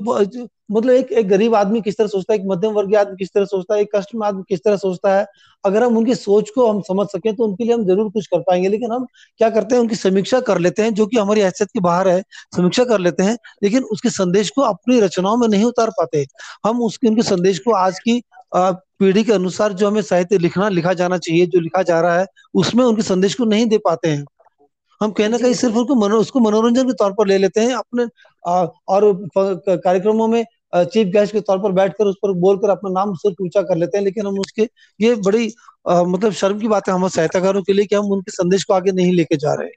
मतलब 0.69 0.93
एक 0.93 1.11
एक 1.11 1.27
गरीब 1.27 1.55
आदमी 1.55 1.81
किस 1.81 1.97
तरह 1.97 2.07
सोचता 2.07 2.33
है 2.33 2.39
एक 2.39 2.45
मध्यम 2.47 2.73
वर्गीय 2.73 2.97
आदमी 2.97 3.15
किस 3.17 3.29
तरह 3.33 3.45
सोचता 3.45 3.75
है 3.75 3.81
एक 3.81 3.89
कष्ट 3.95 4.13
में 4.15 4.25
आदमी 4.27 4.43
किस 4.49 4.59
तरह 4.65 4.77
सोचता 4.77 5.13
है 5.13 5.25
अगर 5.63 5.83
हम 5.83 5.97
उनकी 5.97 6.15
सोच 6.15 6.49
को 6.55 6.67
हम 6.67 6.81
समझ 6.81 7.05
सकें 7.07 7.33
तो 7.35 7.43
उनके 7.43 7.63
लिए 7.63 7.73
हम 7.73 7.85
ज़रूर 7.85 8.09
कुछ 8.11 8.27
कर 8.27 8.39
पाएँगे। 8.39 8.69
लेकिन 8.69 8.91
हम 8.91 9.05
क्या 9.39 9.49
करते 9.49 9.75
हैं 9.75 9.81
उनकी 9.81 9.95
समीक्षा 9.95 10.39
कर 10.41 10.59
लेते 10.59 10.83
हैं 10.83 10.93
जो 10.93 11.05
कि 11.05 11.17
हमारी 11.17 11.41
हैसियत 11.41 11.69
के 11.73 11.79
बाहर 11.79 12.07
है 12.07 12.21
समीक्षा 12.55 12.83
कर 12.85 12.99
लेते 12.99 13.23
हैं 13.23 13.37
लेकिन 13.63 13.83
उसके 13.91 14.09
संदेश 14.11 14.49
को 14.49 14.61
अपनी 14.63 14.99
रचनाओं 15.01 15.37
में 15.37 15.47
नहीं 15.47 15.63
उतार 15.65 15.89
पाते। 15.99 16.25
हम 16.65 16.81
उसके 16.83 17.07
उनके 17.07 17.23
संदेश 17.23 17.59
को 17.59 17.73
आज 17.75 17.99
की 17.99 18.21
पीढ़ी 18.55 19.23
के 19.23 19.33
अनुसार 19.33 19.73
जो 19.73 19.87
हमें 19.87 20.01
साहित्य 20.01 20.37
लिखना 20.37 20.69
लिखा 20.69 20.93
जाना 20.95 21.17
चाहिए 21.19 21.45
जो 21.47 21.59
लिखा 21.59 21.81
जा 21.83 21.99
रहा 22.01 22.19
है 22.19 22.25
उसमें 22.55 22.83
उनके 22.85 23.01
संदेश 23.03 23.35
को 23.35 23.45
नहीं 23.45 23.65
दे 23.65 23.77
पाते 23.77 24.09
हैं। 24.09 24.25
हम 25.01 25.11
कहना 25.11 25.37
कहीं 25.37 25.53
सिर्फ़ 25.53 25.75
उनको 25.77 25.95
मनो, 25.95 26.17
उसको 26.19 26.39
मनोरंजन 26.39 26.87
के 26.87 26.93
तौर 26.93 27.11
पर 27.13 27.27
ले 27.27 27.37
लेते 27.37 27.61
हैं 27.61 27.73
अपने 27.75 28.05
आ, 28.43 28.65
और 28.87 29.27
कार्यक्रमों 29.35 30.27
में 30.27 30.43
चीफ 30.73 31.07
गेस्ट 31.07 31.33
के 31.33 31.41
तौर 31.41 31.59
पर 31.59 31.71
बैठकर 31.71 32.05
उस 32.05 32.15
पर 32.23 32.33
बोलकर 32.39 32.69
अपना 32.69 32.89
नाम 32.91 33.13
सिर्फ़ 33.15 33.43
ऊँचा 33.43 33.61
कर 33.61 33.77
लेते 33.77 33.97
हैं 33.97 34.03
लेकिन 34.05 34.27
हम 34.27 34.39
उसके 34.39 34.69
ये 34.99 35.15
बड़ी 35.21 35.51
आ, 35.89 36.03
मतलब 36.03 36.31
शर्म 36.33 36.59
की 36.59 36.67
बात 36.67 36.87
है 36.89 36.93
हमारे 36.93 37.09
साहित्यकारों 37.11 37.63
के 37.63 37.73
लिए 37.73 37.85
कि 37.85 37.95
हम 37.95 38.11
उनके 38.11 38.31
संदेश 38.31 38.63
को 38.63 38.73
आगे 38.73 38.91
नहीं 38.91 39.13
लेके 39.13 39.37
जा 39.37 39.53
रहे 39.53 39.67
हैं। 39.67 39.73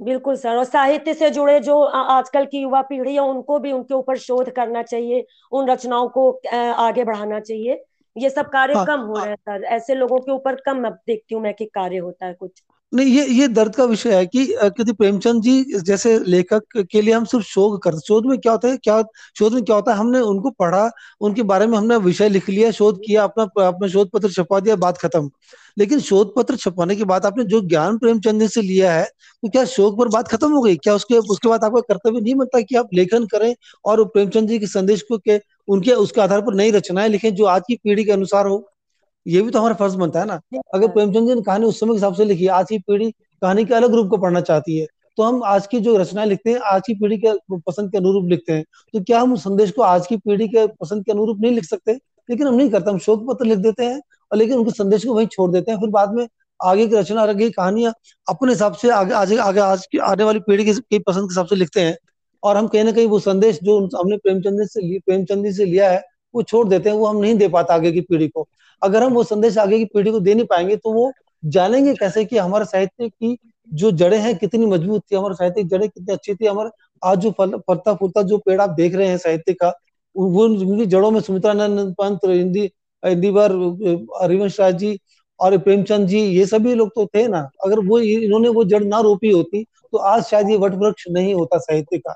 बिल्कुल 0.00 0.36
सर 0.36 0.56
और 0.56 0.64
साहित्य 0.64 1.12
से 1.14 1.28
जुड़े 1.30 1.58
जो 1.60 1.80
आजकल 1.84 2.44
की 2.46 2.58
युवा 2.58 2.80
पीढ़ी 2.82 3.14
है 3.14 3.20
उनको 3.20 3.58
भी 3.58 3.72
उनके 3.72 3.94
ऊपर 3.94 4.18
शोध 4.18 4.50
करना 4.50 4.82
चाहिए 4.82 5.24
उन 5.52 5.68
रचनाओं 5.70 6.08
को 6.08 6.30
आगे 6.54 7.04
बढ़ाना 7.04 7.40
चाहिए। 7.40 7.82
ये 8.16 8.30
सब 8.30 8.48
कार्य 8.50 8.76
हाँ, 8.76 8.86
कम 8.86 9.00
हो 9.02 9.18
हाँ, 9.18 9.26
रहे 9.26 9.30
हैं 9.30 9.36
सर 9.38 9.64
ऐसे 9.66 9.94
लोगों 9.94 10.18
के 10.20 10.32
ऊपर 10.32 10.60
कम 10.66 10.88
देखती 10.88 11.34
हूँ 11.34 11.42
मैं 11.42 11.54
कि 11.54 11.64
कार्य 11.74 11.98
होता 11.98 12.26
है 12.26 12.34
कुछ। 12.34 12.62
नहीं, 12.94 13.06
ये 13.08 13.24
ये 13.26 13.46
दर्द 13.48 13.74
का 13.76 13.84
विषय 13.84 14.14
है 14.14 14.26
कि 14.26 14.44
क्योंकि 14.46 14.92
प्रेमचंद 14.92 15.42
जी 15.42 15.80
जैसे 15.84 16.18
लेखक 16.26 16.62
के 16.90 17.00
लिए 17.02 17.14
हम 17.14 17.24
सिर्फ़ 17.24 17.44
शोध 17.46 17.80
करते 17.82 18.00
शोध 18.00 18.26
में 18.26 18.38
क्या 18.38 18.52
होता 18.52 18.68
है, 18.68 18.76
क्या, 18.76 19.02
शोध 19.38 19.52
में 19.52 19.62
क्या 19.64 19.76
होता 19.76 19.92
है, 19.92 19.98
हमने 19.98 20.20
उनको 20.20 20.50
पढ़ा, 20.50 20.90
उनके 21.20 21.42
बारे 21.42 21.66
में 21.66 21.76
हमने 21.78 21.96
विषय 21.96 22.28
लिख 22.28 22.48
लिया, 22.48 22.70
शोध 22.70 22.98
किया, 22.98 23.24
अपना 23.24 23.44
अपना 23.66 23.88
शोध 23.88 24.10
पत्र 24.10 24.30
छपा 24.30 24.60
दिया, 24.60 24.76
बात 24.76 24.98
खत्म। 24.98 25.30
लेकिन 25.78 26.00
शोध 26.00 26.34
पत्र 26.36 26.56
छपाने 26.56 26.96
के 26.96 27.04
बाद 27.04 27.26
आपने 27.26 27.44
जो 27.44 27.60
ज्ञान 27.60 27.96
प्रेमचंद 27.98 28.40
जी 28.40 28.48
से 28.48 28.62
लिया 28.62 28.92
है 28.92 29.04
तो 29.04 29.48
क्या 29.48 29.64
शोक 29.64 29.98
पर 29.98 30.08
बात 30.08 30.28
खत्म 30.28 30.50
हो 30.52 30.60
गई? 30.62 30.76
क्या 30.76 30.94
उसके 30.94 31.18
उसके 31.18 31.48
बाद 31.48 31.64
आपका 31.64 31.80
कर्तव्य 31.88 32.20
नहीं 32.20 32.34
बनता 32.34 32.60
कि 32.60 32.76
आप 32.76 32.88
लेखन 32.94 33.26
करें 33.26 33.54
और 33.84 34.04
प्रेमचंद 34.04 34.48
जी 34.48 34.58
के 34.58 34.66
संदेश 34.66 35.02
को 35.02 35.18
के, 35.18 35.40
उनके, 35.68 35.92
उसके 35.92 36.20
आधार 36.20 36.40
पर 36.40 36.54
नई 36.54 36.70
रचनाएँ 36.70 37.08
लिखें, 37.08 37.34
जो 37.34 37.44
आज 37.44 37.62
की 37.68 37.74
पीढ़ी 37.74 38.04
के 38.04 38.12
अनुसार 38.12 38.46
हो? 38.46 38.70
ये 39.26 39.42
भी 39.42 39.50
तो 39.50 39.58
हमारा 39.58 39.74
फ़र्ज़ 39.74 39.96
बनता 39.96 40.20
है 40.20 40.26
ना। 40.26 40.40
अगर 40.74 40.88
प्रेमचंद 40.88 41.28
जी 41.28 41.34
ने 41.34 41.42
कहानी 41.42 41.66
उस 41.66 41.80
समय 41.80 41.88
के 41.88 41.94
हिसाब 41.94 42.14
से 42.14 42.24
लिखी 42.24 42.46
आज 42.46 42.66
की 42.68 42.78
पीढ़ी 42.78 43.10
कहानी 43.10 43.64
के 43.64 43.74
अलग 43.74 43.94
रूप 43.94 44.08
को 44.10 44.16
पढ़ना 44.16 44.40
चाहती 44.40 44.78
है 44.78 44.86
तो 45.18 45.22
हम 45.22 45.42
आज 45.44 45.66
की 45.66 45.80
जो 45.80 45.96
रचनाएँ 45.96 46.26
लिखते 46.28 46.50
हैं 46.50 46.58
आज 46.66 46.82
की 46.86 46.94
पीढ़ी 46.94 47.18
के 47.18 47.32
पसंद 47.58 47.90
के 47.92 47.98
अनुरूप 47.98 48.28
लिखते 48.30 48.52
हैं 48.52 48.64
तो 48.94 49.02
क्या 49.04 49.20
हम 49.20 49.32
उस 49.32 49.40
संदेश 49.44 49.70
को 49.70 49.82
आज 49.82 50.06
की 50.06 50.16
पीढ़ी 50.16 50.48
के 50.48 50.66
पसंद 50.80 51.04
के 51.04 51.12
अनुरूप 51.12 51.40
नहीं 51.40 51.52
लिख 51.52 51.64
सकते? 51.64 51.92
लेकिन 52.28 52.46
हम 52.46 52.54
नहीं 52.54 52.70
करते 52.70 52.90
हम 52.90 52.98
शोक 52.98 53.26
पत्र 53.28 53.44
लिख 53.46 53.58
देते 53.58 53.84
हैं 53.84 54.00
और 54.32 54.38
लेकिन 54.38 54.58
उनके 54.58 54.70
संदेश 54.70 55.04
को 55.04 55.14
वहीं 55.14 55.26
छोड़ 55.26 55.50
देते 55.50 55.70
हैं 55.72 55.78
फिर 55.78 55.88
बाद 55.90 56.14
में 56.14 56.26
आगे 56.60 56.86
की 56.88 56.96
रचना 56.96 57.22
आगे 57.22 57.50
कहानियाँ 57.50 57.92
अपने 58.26 58.52
हिसाब 58.52 58.74
से 58.74 58.90
आगे 58.90 59.14
आगे 59.14 59.36
आगे 59.38 59.60
आज 59.60 59.86
की 59.86 59.98
आने 59.98 60.24
वाली 60.24 60.40
पीढ़ी 60.40 60.64
की 60.74 60.98
पसंद 60.98 61.28
के 61.28 61.32
हिसाब 61.32 61.46
से 61.46 61.56
लिखते 61.56 61.80
हैं 61.80 61.96
और 62.42 62.56
हम 62.56 62.66
कहीं 62.68 62.84
ना 62.84 62.92
कहीं 62.92 63.06
वो 63.06 63.18
संदेश 63.18 63.58
जो 63.62 63.78
हमने 63.96 64.16
प्रेमचंद 64.16 64.66
से 64.68 64.98
प्रेमचंद 64.98 65.50
से 65.52 65.64
लिया 65.64 65.90
है 65.90 66.02
वो 66.34 66.42
छोड़ 66.42 66.68
देते 66.68 66.90
हैं 66.90 66.96
वो 66.96 67.06
हम 67.06 67.16
नहीं 67.16 67.34
दे 67.34 67.48
पाते 67.48 67.74
आगे 67.74 67.92
की 67.92 68.00
पीढ़ी 68.00 68.28
को। 68.28 68.48
अगर 68.82 69.02
हम 69.02 69.12
वो 69.12 69.22
संदेश 69.24 69.58
आगे 69.58 69.78
की 69.78 69.84
पीढ़ी 69.84 70.10
को 70.10 70.20
दे 70.20 70.34
नहीं 70.34 70.46
पाएँगे 70.46 70.76
तो 70.76 70.92
वो 70.92 71.12
जानेंगे 71.42 71.94
कैसे 71.94 72.24
कि 72.24 72.38
हमारे 72.38 72.64
साहित्य 72.64 73.08
की 73.08 73.36
जो 73.68 73.90
जड़ें 73.92 74.18
हैं 74.18 74.36
कितनी 74.38 74.66
मज़बूत 74.66 75.02
थी 75.12 75.16
हमारे 75.16 75.34
साहित्य 75.34 75.62
की 75.62 75.68
जड़ें 75.68 75.88
कितनी 75.88 76.12
अच्छी 76.12 76.34
थी 76.34 76.46
हमारे 76.46 76.70
आज 77.02 77.18
जो 77.18 77.30
फल 77.30 77.56
फलता 77.68 77.94
फूलता 77.94 78.22
जो 78.22 78.38
पेड़ 78.38 78.60
आप 78.60 78.70
देख 78.70 78.94
रहे 78.94 79.08
हैं 79.08 79.18
साहित्य 79.18 79.52
का 79.54 79.72
वो 80.16 80.44
उनकी 80.44 80.86
जड़ों 80.86 81.10
में 81.10 81.20
सुमित्रानंद 81.20 81.94
पंत 81.98 82.20
हिंदी 82.24 82.70
हिंदी 83.02 83.30
बार 83.30 83.52
हरिवंश 84.22 84.58
राज 84.60 84.74
जी 84.78 84.98
और 85.40 85.56
प्रेमचंद 85.58 86.08
जी 86.08 86.20
ये 86.20 86.46
सभी 86.46 86.74
लोग 86.74 86.88
तो 86.94 87.06
थे 87.06 87.26
ना। 87.28 87.38
अगर 87.64 87.78
वो 87.86 87.98
इन्होंने 87.98 88.48
वो 88.48 88.64
जड़ 88.64 88.82
ना 88.84 89.00
रोपी 89.00 89.30
होती 89.30 89.62
तो 89.64 89.98
आज 89.98 90.22
शायद 90.24 90.50
ये 90.50 90.56
वट 90.56 90.74
वृक्ष 90.74 91.04
नहीं 91.10 91.34
होता 91.34 91.58
साहित्य 91.58 91.98
का। 91.98 92.14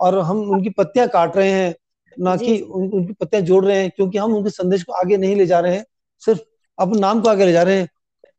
और 0.00 0.18
हम 0.18 0.40
उनकी 0.50 0.70
पत्तियाँ 0.70 1.08
काट 1.08 1.36
रहे 1.36 1.50
हैं 1.50 1.74
ना 2.16 2.36
कि 2.36 2.58
उन, 2.60 2.88
उनकी 2.88 3.12
पत्तियाँ 3.12 3.42
जोड़ 3.44 3.64
रहे 3.64 3.76
हैं 3.76 3.90
क्योंकि 3.96 4.18
हम 4.18 4.34
उनके 4.34 4.50
संदेश 4.50 4.82
को 4.82 4.92
आगे 4.92 5.16
नहीं 5.16 5.36
ले 5.36 5.46
जा 5.46 5.60
रहे 5.60 5.76
हैं। 5.76 5.84
सिर्फ़ 6.22 6.40
अपने 6.78 7.00
नाम 7.00 7.20
को 7.20 7.28
आगे 7.28 7.46
ले 7.46 7.52
जा 7.52 7.62
रहे 7.62 7.78
हैं। 7.78 7.88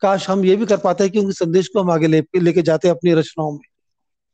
काश 0.01 0.29
हम 0.29 0.43
ये 0.45 0.55
भी 0.55 0.65
कर 0.65 0.77
पाते 0.77 1.03
हैं 1.03 1.13
कि 1.13 1.19
उनके 1.19 1.33
संदेश 1.33 1.67
को 1.67 1.79
हम 1.79 1.91
आगे 1.91 2.07
ले 2.07 2.21
लेके 2.37 2.61
जाते 2.61 2.87
हैं 2.87 2.95
अपनी 2.95 3.13
रचनाओं 3.13 3.51
में। 3.51 3.59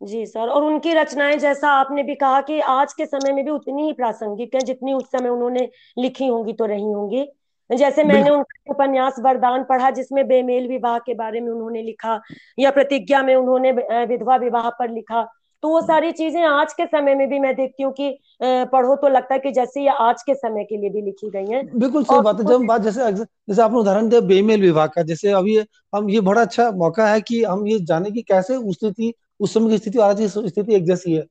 जी 0.02 0.26
सर 0.26 0.50
और 0.50 0.64
उनकी 0.64 0.94
रचनाएँ 0.94 1.38
जैसा 1.38 1.70
आपने 1.72 2.04
भी 2.04 2.16
कहा 2.16 2.42
कि 2.42 2.60
आज 2.60 2.94
के 2.94 3.06
समय 3.06 3.34
में 3.34 3.44
भी 3.46 3.52
उतनी 3.52 3.86
ही 3.86 3.94
प्रासंगिक 3.94 4.56
है 4.56 4.64
जितनी 4.64 4.94
उस 4.94 5.06
समय 5.06 5.30
उन्होंने 5.30 5.70
लिखी 5.98 6.28
होंगी 6.28 6.54
तो 6.54 6.66
रही 6.66 6.92
होंगी। 6.92 7.26
जैसे 7.70 8.04
मैंने 8.04 8.30
उनका 8.30 8.72
उपन्यास 8.72 9.16
वरदान 9.20 9.64
पढ़ा 9.64 9.90
जिसमें 9.90 10.28
बेमेल 10.28 10.68
विवाह 10.68 10.98
के 11.00 11.14
बारे 11.14 11.40
में 11.42 11.52
उन्होंने 11.52 11.82
लिखा 11.82 12.20
या 12.60 12.72
प्रतिज्ञा 12.72 13.22
में 13.24 13.36
उन्होंने 13.36 13.72
विधवा 14.06 14.36
विवाह 14.36 14.70
पर 14.70 14.90
लिखा। 14.90 15.22
तो 15.64 15.70
वो 15.70 15.82
सारी 15.82 16.12
चीज़ें 16.12 16.42
आज 16.44 16.74
के 16.74 16.86
समय 16.86 17.16
में 17.16 17.28
भी 17.30 17.40
मैं 17.40 17.54
देखती 17.56 17.84
हूँ 17.84 17.92
कि 17.94 18.10
पढ़ो 18.42 18.96
तो 18.96 19.08
लगता 19.08 19.34
है 19.34 19.40
कि 19.40 19.52
जैसे 19.52 19.82
ये 19.82 19.90
आज 20.02 20.24
के 20.24 20.34
समय 20.36 20.64
के 20.64 20.78
लिए 20.78 20.90
भी 20.90 21.02
लिखी 21.02 21.30
गई 21.30 21.46
हैं। 21.48 21.64
बिल्कुल 21.74 22.04
सही 22.04 22.22
बात 22.22 22.40
है। 22.40 22.46
जब 22.48 22.66
बात 22.66 22.82
जैसे 22.82 23.12
जैसे 23.12 23.62
आपने 23.62 23.78
उदाहरण 23.80 24.10
दिया 24.10 24.22
बेमेल 24.24 24.62
विवाह 24.62 24.88
का 24.88 25.02
जैसे 25.04 25.32
अभी 25.32 25.58
हम 25.96 26.10
ये 26.10 26.22
बड़ा 26.22 26.42
अच्छा 26.42 26.70
मौका 26.74 27.08
है 27.08 27.22
कि 27.22 27.44
हम 27.44 27.68
ये 27.68 27.80
जाने 27.84 28.12
की 28.12 28.22
कैसे 28.24 28.56
उस 28.56 28.76
स्थिति 28.76 29.14
उस 29.40 29.54
समय 29.54 29.70
की 29.70 29.78
स्थिति 29.78 29.98
और 30.00 30.10
आज 30.10 30.20
की 30.20 30.28
स्थिति 30.50 30.76
एक 30.76 30.86
जैसी 30.86 31.14
है। 31.14 31.22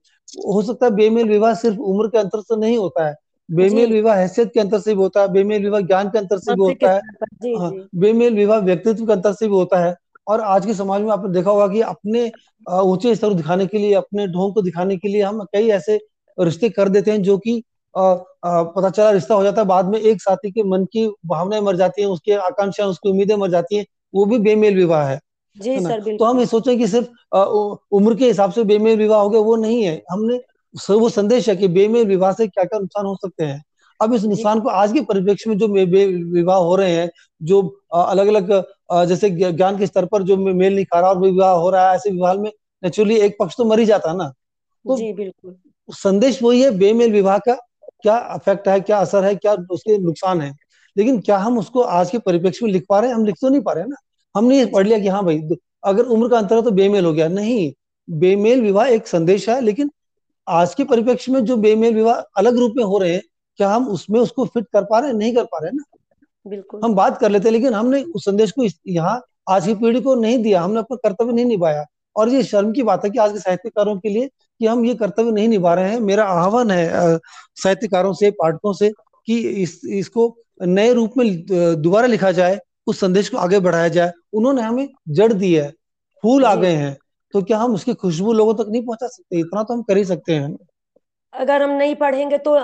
हो 0.46 0.62
सकता 0.62 0.86
है 0.86 0.92
बेमेल 0.92 1.28
विवाह 1.28 1.54
सिर्फ़ 1.54 1.78
उम्र 1.86 2.08
के 2.08 2.18
अंतर 2.18 2.40
से 2.42 2.56
नहीं 2.56 2.76
होता 2.78 3.06
है। 3.08 3.14
बेमेल 3.48 3.92
विवाह 3.92 4.16
हैसियत 4.16 4.50
के 4.54 4.60
अंतर 4.60 4.78
से 4.80 4.94
भी 4.94 5.00
होता 5.02 5.20
है 5.22 5.28
बेमेल 5.32 5.62
विवाह 5.62 5.80
ज्ञान 5.82 6.08
के 6.10 6.18
अंतर 6.18 6.38
से 6.38 6.54
भी 6.54 6.62
होता 6.62 6.92
है। 6.92 7.00
हाँ 7.56 7.72
बेमेल 7.96 8.34
विवाह 8.34 8.58
व्यक्तित्व 8.60 9.06
के 9.06 9.12
अंतर 9.12 9.32
से 9.32 9.48
भी 9.48 9.54
होता 9.54 9.84
है। 9.84 9.94
और 10.26 10.40
आज 10.40 10.66
के 10.66 10.74
समाज 10.74 11.02
में 11.02 11.10
आपने 11.12 11.32
देखा 11.32 11.50
होगा 11.50 11.66
कि 11.68 11.80
अपने 11.82 12.30
ऊँचे 12.66 13.14
स्तर 13.14 13.34
दिखाने 13.34 13.66
के 13.66 13.78
लिए 13.78 13.94
अपने 13.94 14.26
ढोंग 14.28 14.54
को 14.54 14.62
दिखाने 14.62 14.96
के 14.96 15.08
लिए 15.08 15.22
हम 15.22 15.44
कई 15.52 15.68
ऐसे 15.70 15.98
रिश्ते 16.38 16.68
कर 16.70 16.88
देते 16.88 17.10
हैं 17.10 17.22
जो 17.22 17.38
कि 17.38 17.62
पता 17.94 18.90
चला 18.90 19.10
रिश्ता 19.10 19.34
हो 19.34 19.42
जाता 19.42 19.60
है 19.60 19.66
बाद 19.66 19.86
में 19.86 19.98
एक 20.00 20.22
साथी 20.22 20.50
के 20.50 20.62
मन 20.62 20.84
की 20.84 21.06
भावनाएँ 21.26 21.62
मर 21.62 21.76
जाती 21.76 22.02
हैं 22.02 22.08
उसकी 22.08 22.32
आकांक्षा 22.32 22.86
उसकी 22.86 23.08
उम्मीदें 23.10 23.34
मर 23.36 23.50
जाती 23.50 23.76
हैं 23.76 23.84
वो 24.14 24.24
भी 24.26 24.38
बेमेल 24.38 24.76
विवाह 24.76 25.06
है। 25.08 25.18
जी 25.56 25.78
सर 25.80 26.00
तो 26.18 26.24
हम 26.24 26.38
ये 26.40 26.46
सोचें 26.46 26.76
कि 26.78 26.86
सिर्फ़ 26.88 27.36
उम्र 27.92 28.14
के 28.14 28.26
हिसाब 28.26 28.52
से 28.52 28.64
बेमेल 28.64 28.98
विवाह 28.98 29.20
हो 29.20 29.28
गया 29.30 29.40
वो 29.40 29.56
नहीं 29.56 29.82
है। 29.84 29.94
हमने 30.10 30.36
वो 30.90 31.08
संदेश 31.08 31.48
है 31.48 31.56
कि 31.56 31.68
बेमेल 31.68 32.06
विवाह 32.08 32.32
से 32.32 32.46
क्या 32.48 32.64
क्या 32.64 32.78
नुकसान 32.80 33.06
हो 33.06 33.14
सकते 33.16 33.44
हैं। 33.44 33.62
अब 34.02 34.14
इस 34.14 34.24
नुकसान 34.24 34.60
को 34.60 34.68
आज 34.70 34.92
के 34.92 35.00
परिप्रेक्ष्य 35.04 35.50
में 35.50 35.56
जो 35.58 35.68
विवाह 35.68 36.56
हो 36.58 36.74
रहे 36.76 36.92
हैं 36.92 37.10
जो 37.40 37.60
अलग 37.94 38.26
अलग 38.26 38.52
जैसे 39.08 39.30
ज्ञान 39.30 39.78
के 39.78 39.86
स्तर 39.86 40.06
पर 40.06 40.22
जो 40.22 40.36
मेल 40.36 40.74
नहीं 40.74 40.84
खा 40.84 41.00
रहा 41.00 41.10
और 41.10 41.18
विवाह 41.18 41.50
हो 41.52 41.70
रहा 41.70 41.88
है 41.88 41.96
ऐसे 41.96 42.10
विवाह 42.10 42.34
में 42.34 42.50
नेचुरली 42.82 43.16
एक 43.16 43.36
पक्ष 43.40 43.56
तो 43.56 43.64
मर 43.64 43.78
ही 43.78 43.84
जाता 43.84 44.10
है 44.10 44.16
ना। 44.16 44.28
तो 44.28 44.96
जी 44.96 45.12
बिल्कुल। 45.12 45.54
संदेश 45.88 46.42
वही 46.42 46.62
है 46.62 46.70
बेमेल 46.78 47.12
विवाह 47.12 47.38
का 47.38 47.54
क्या 48.02 48.16
अफेक्ट 48.16 48.68
है 48.68 48.80
क्या 48.80 48.98
असर 48.98 49.24
है 49.24 49.34
क्या 49.36 49.54
उसके 49.70 49.98
नुकसान 49.98 50.40
है? 50.40 50.54
लेकिन 50.96 51.20
क्या 51.20 51.36
हम 51.38 51.58
उसको 51.58 51.80
आज 51.80 52.10
के 52.10 52.18
परिप्रेक्ष्य 52.20 52.66
में 52.66 52.72
लिख 52.72 52.84
पा 52.88 52.98
रहे 53.00 53.10
हैं? 53.10 53.16
हम 53.16 53.24
लिख 53.26 53.36
तो 53.40 53.48
नहीं 53.48 53.60
पा 53.62 53.72
रहे 53.72 53.82
हैं 53.82 53.90
ना। 53.90 53.96
हमने 54.34 54.58
ये 54.58 54.66
पढ़ 54.66 54.86
लिया 54.86 54.98
कि 54.98 55.08
हाँ 55.08 55.24
भाई 55.24 55.40
अगर 55.84 56.04
उम्र 56.06 56.28
का 56.28 56.38
अंतर 56.38 56.56
है 56.56 56.62
तो 56.62 56.70
बेमेल 56.72 57.04
हो 57.04 57.12
गया। 57.12 57.28
नहीं 57.30 57.72
बेमेल 58.08 58.62
विवाह 58.62 58.86
एक 58.88 59.06
संदेश 59.06 59.48
है 59.48 59.60
लेकिन 59.60 59.90
आज 60.46 60.74
के 60.74 60.84
परिप्रेक्ष्य 60.84 61.32
में 61.32 61.44
जो 61.44 61.56
बेमेल 61.58 61.94
विवाह 61.94 62.16
अलग 62.36 62.56
रूप 62.58 62.72
में 62.76 62.84
हो 62.84 62.98
रहे 62.98 63.14
हैं 63.14 63.22
क्या 63.58 63.68
हम 63.68 63.88
उसमें 63.88 64.18
उसको 64.20 64.44
फिट 64.44 64.66
कर 64.72 64.84
पा 64.84 64.98
रहे 64.98 65.10
हैं 65.10 65.16
नहीं 65.18 65.34
कर 65.34 65.44
पा 65.44 65.58
रहे 65.58 65.68
हैं 65.68 65.76
ना? 65.76 65.98
बिल्कुल। 66.46 66.80
हम 66.84 66.94
बात 66.94 67.18
कर 67.18 67.30
लेते 67.30 67.48
हैं 67.48 67.52
लेकिन 67.52 67.74
हमने 67.74 68.02
उस 68.04 68.24
संदेश 68.24 68.50
को 68.50 68.66
यहाँ 68.88 69.20
आज 69.50 69.66
की 69.66 69.74
पीढ़ी 69.74 70.00
को 70.00 70.14
नहीं 70.14 70.38
दिया 70.42 70.60
हमने 70.62 70.78
अपना 70.78 70.96
कर्तव्य 71.02 71.32
नहीं 71.32 71.44
निभाया। 71.44 71.84
और 72.16 72.28
ये 72.28 72.42
शर्म 72.42 72.72
की 72.72 72.82
बात 72.82 73.04
है 73.04 73.10
कि 73.10 73.18
आज 73.18 73.32
के 73.32 73.38
साहित्यकारों 73.38 73.96
के 73.98 74.08
लिए 74.08 74.28
कि 74.60 74.66
हम 74.66 74.84
ये 74.84 74.94
कर्तव्य 74.94 75.30
नहीं 75.30 75.48
निभा 75.48 75.74
रहे 75.74 75.90
हैं। 75.90 76.00
मेरा 76.00 76.24
आह्वान 76.24 76.70
है 76.70 77.18
साहित्यकारों 77.56 78.12
से 78.12 78.30
पाठकों 78.30 78.72
से 78.72 78.90
कि 79.28 79.38
इस 79.62 79.80
इसको 79.90 80.34
नए 80.62 80.92
रूप 80.94 81.16
में 81.16 81.26
दोबारा 81.82 82.06
लिखा 82.06 82.32
जाए 82.32 82.58
उस 82.86 83.00
संदेश 83.00 83.28
को 83.28 83.36
आगे 83.36 83.60
बढ़ाया 83.60 83.88
जाए। 83.88 84.12
उन्होंने 84.32 84.62
हमें 84.62 84.88
जड़ 85.08 85.32
दी 85.32 85.52
है 85.54 85.68
फूल 86.22 86.44
आ 86.44 86.54
गए 86.54 86.74
हैं। 86.74 86.96
तो 87.34 87.42
क्या 87.42 87.58
हम 87.58 87.74
उसकी 87.74 87.94
खुशबू 87.94 88.32
लोगों 88.32 88.54
तक 88.54 88.70
नहीं 88.70 88.82
पहुँचा 88.82 89.06
सकते? 89.06 89.38
इतना 89.38 89.62
तो 89.62 89.74
हम 89.74 89.82
कर 89.82 89.96
ही 89.96 90.04
सकते 90.04 90.34
हैं। 90.34 90.56
अगर 91.34 91.62
हम 91.62 91.70
नहीं 91.70 91.94
पढ़ेंगे 91.94 92.38
तो 92.38 92.56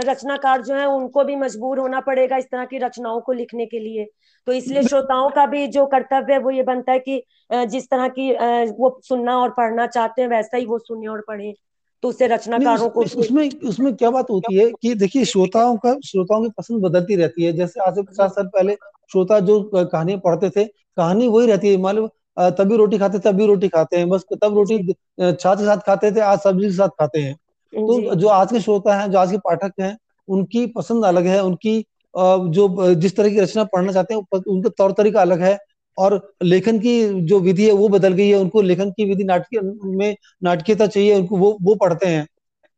रचनाकार 0.00 0.62
जो 0.62 0.74
है 0.74 0.86
उनको 0.86 1.24
भी 1.24 1.36
मजबूर 1.36 1.78
होना 1.78 2.00
पड़ेगा 2.02 2.36
इस 2.36 2.44
तरह 2.44 2.64
की 2.64 2.78
रचनाओं 2.78 3.20
को 3.20 3.32
लिखने 3.32 3.66
के 3.66 3.78
लिए। 3.78 4.06
तो 4.46 4.52
इसलिए 4.52 4.82
श्रोताओं 4.82 5.28
का 5.30 5.46
भी 5.46 5.66
जो 5.68 5.86
कर्तव्य 5.86 6.32
है 6.32 6.38
वो 6.38 6.50
ये 6.50 6.62
बनता 6.62 6.92
है 6.92 6.98
कि 6.98 7.22
जिस 7.66 7.88
तरह 7.90 8.08
की 8.08 8.30
वो 8.72 8.98
सुनना 9.04 9.36
और 9.38 9.50
पढ़ना 9.50 9.86
चाहते 9.88 10.22
हैं 10.22 10.28
वैसा 10.28 10.56
ही 10.56 10.66
वो 10.66 10.78
सुने 10.80 11.06
और 11.06 11.24
पढ़े। 11.28 11.54
तो 12.02 12.08
उससे 12.08 12.26
रचनाकारों 12.26 12.88
को 12.90 13.02
उसमें 13.02 13.48
उसमें 13.64 13.94
क्या 13.94 14.10
बात 14.10 14.30
होती 14.30 14.56
है 14.56 14.70
कि 14.72 14.94
देखिए 14.96 15.24
श्रोताओं 15.26 15.76
का 15.76 15.94
श्रोताओं 16.04 16.42
की 16.42 16.50
पसंद 16.58 16.82
बदलती 16.82 17.16
रहती 17.16 17.44
है। 17.44 17.52
जैसे 17.52 17.80
आज 17.80 17.94
से 17.94 18.02
पचास 18.02 18.30
साल 18.32 18.46
पहले 18.48 18.74
श्रोता 19.10 19.40
जो 19.40 19.62
कहानियाँ 19.74 20.20
पढ़ते 20.20 20.50
थे 20.50 20.64
कहानी 20.64 21.28
वही 21.28 21.46
रहती 21.46 21.70
है। 21.70 21.76
मान 21.78 21.96
लो 21.96 22.08
तभी 22.38 22.76
रोटी 22.76 22.98
खाते 22.98 23.18
तभी 23.20 23.46
रोटी 23.46 23.68
खाते 23.68 23.96
हैं। 23.96 24.08
बस 24.08 24.24
तब 24.34 24.54
रोटी 24.54 24.78
छाछ 25.18 25.58
के 25.58 25.64
साथ 25.64 25.78
खाते 25.86 26.12
थे 26.12 26.20
आज 26.22 26.38
सब्ज़ी 26.40 26.66
के 26.66 26.74
साथ 26.74 26.88
खाते 27.00 27.20
हैं। 27.20 27.36
तो 27.72 28.14
जो। 28.14 28.28
आज 28.28 28.50
के 28.52 28.60
श्रोता 28.60 28.96
हैं 29.00 29.10
जो 29.10 29.18
आज 29.18 29.30
के 29.30 29.38
पाठक 29.38 29.72
हैं 29.80 29.96
उनकी 30.28 30.66
पसंद 30.66 31.04
अलग 31.04 31.26
है 31.26 31.42
उनकी 31.44 31.78
जो 32.14 32.94
जिस 32.94 33.16
तरह 33.16 33.30
की 33.30 33.40
रचना 33.40 33.64
पढ़ना 33.64 33.92
चाहते 33.92 34.14
हैं 34.14 34.40
उनका 34.48 34.68
तौर 34.78 34.92
तरीका 34.92 35.20
अलग 35.20 35.42
है 35.42 35.58
और 35.98 36.20
लेखन 36.42 36.78
की 36.78 36.92
जो 37.22 37.38
विधि 37.40 37.66
है 37.66 37.72
वो 37.72 37.88
बदल 37.88 38.12
गई 38.12 38.28
है 38.28 38.38
उनको 38.38 38.62
लेखन 38.62 38.90
की 38.90 39.04
विधि 39.04 39.24
नाटकीय 39.24 39.60
में 39.96 40.16
नाटकीयता 40.44 40.86
चाहिए 40.86 41.14
उनको 41.14 41.36
वो 41.36 41.56
वो 41.62 41.74
पढ़ते 41.74 42.06
हैं 42.06 42.24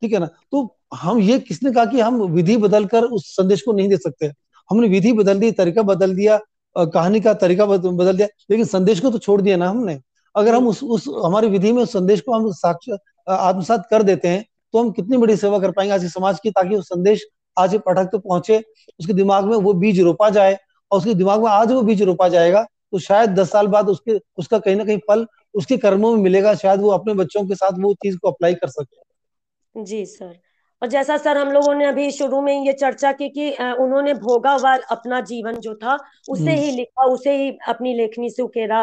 ठीक 0.02 0.12
है 0.12 0.18
ना? 0.18 0.26
तो 0.26 0.74
हम 0.94 1.18
ये 1.20 1.38
किसने 1.40 1.70
कहा 1.72 1.84
कि 1.84 2.00
हम 2.00 2.20
विधि 2.32 2.56
बदल 2.56 2.84
कर 2.86 3.04
उस 3.04 3.26
संदेश 3.36 3.62
को 3.62 3.72
नहीं 3.72 3.88
दे 3.88 3.96
सकते? 3.96 4.26
हमने 4.70 4.88
विधि 4.88 5.12
बदल 5.12 5.38
दी 5.40 5.50
तरीका 5.52 5.82
बदल 5.84 6.14
दिया 6.16 6.38
कहानी 6.76 7.20
का 7.20 7.32
तरीका 7.36 7.66
बदल 7.66 8.16
दिया 8.16 8.26
लेकिन 8.50 8.64
संदेश 8.66 9.00
को 9.00 9.10
तो 9.10 9.18
छोड़ 9.18 9.40
दिया 9.42 9.56
ना 9.56 9.68
हमने। 9.70 9.98
अगर 10.34 10.54
हम 10.54 10.68
उस 10.68 10.82
उस 10.84 11.04
हमारी 11.24 11.48
विधि 11.48 11.72
में 11.72 11.82
उस 11.82 11.92
संदेश 11.92 12.20
को 12.20 12.32
हम 12.34 12.50
साक्ष 12.54 12.88
आत्मसात 13.28 13.86
कर 13.90 14.02
देते 14.02 14.28
हैं 14.28 14.44
तो 14.74 14.78
हम 14.78 14.90
कितनी 14.90 15.16
बड़ी 15.16 15.36
सेवा 15.36 15.58
कर 15.58 15.70
पाएँगे 15.70 15.94
आज 15.94 16.02
के 16.02 16.08
समाज 16.08 16.40
की 16.40 16.50
ताकि 16.50 16.74
वो 16.74 16.82
संदेश 16.82 17.26
आज 17.56 17.74
पाठक 17.76 18.02
तक 18.02 18.10
तो 18.12 18.18
पहुँचे 18.18 18.58
उसके 19.00 19.12
दिमाग 19.12 19.44
में 19.44 19.56
वो 19.56 19.72
बीज 19.74 20.00
रोपा 20.00 20.28
जाए 20.30 20.58
और 20.90 20.98
उसके 20.98 21.14
दिमाग 21.14 21.42
में 21.42 21.50
आज 21.50 21.72
वो 21.72 21.82
बीज 21.82 22.02
रोपा 22.02 22.28
जाएगा 22.28 22.62
तो 22.92 22.98
शायद 22.98 23.30
दस 23.30 23.50
साल 23.50 23.66
बाद 23.66 23.88
उसके 23.88 24.18
उसका 24.38 24.58
कहीं 24.58 24.76
ना 24.76 24.84
कहीं 24.84 24.98
फल 25.08 25.26
उसके 25.54 25.76
कर्मों 25.76 26.14
में 26.16 26.22
मिलेगा 26.22 26.54
शायद 26.54 26.80
वो 26.80 26.90
अपने 26.90 27.14
बच्चों 27.14 27.46
के 27.46 27.54
साथ 27.54 27.78
वो 27.80 27.94
चीज़ 27.94 28.18
को 28.18 28.30
अप्लाई 28.30 28.54
कर 28.54 28.68
सके। 28.68 29.82
जी 29.84 30.04
सर। 30.06 30.36
और 30.82 30.88
जैसा 30.88 31.16
सर 31.16 31.38
हम 31.38 31.50
लोगों 31.52 31.74
ने 31.74 31.86
अभी 31.86 32.10
शुरू 32.10 32.40
में 32.40 32.66
ये 32.66 32.72
चर्चा 32.72 33.10
की 33.12 33.28
कि 33.28 33.50
उन्होंने 33.50 34.14
भोगा 34.14 34.52
हुआ 34.52 34.74
अपना 34.90 35.20
जीवन 35.20 35.54
जो 35.56 35.74
था 35.74 35.96
उसे 36.28 36.54
ही 36.54 36.70
लिखा 36.70 37.04
उसे 37.04 37.36
ही 37.36 37.50
अपनी 37.68 37.94
लेखनी 37.94 38.30
से 38.30 38.42
उकेरा 38.42 38.82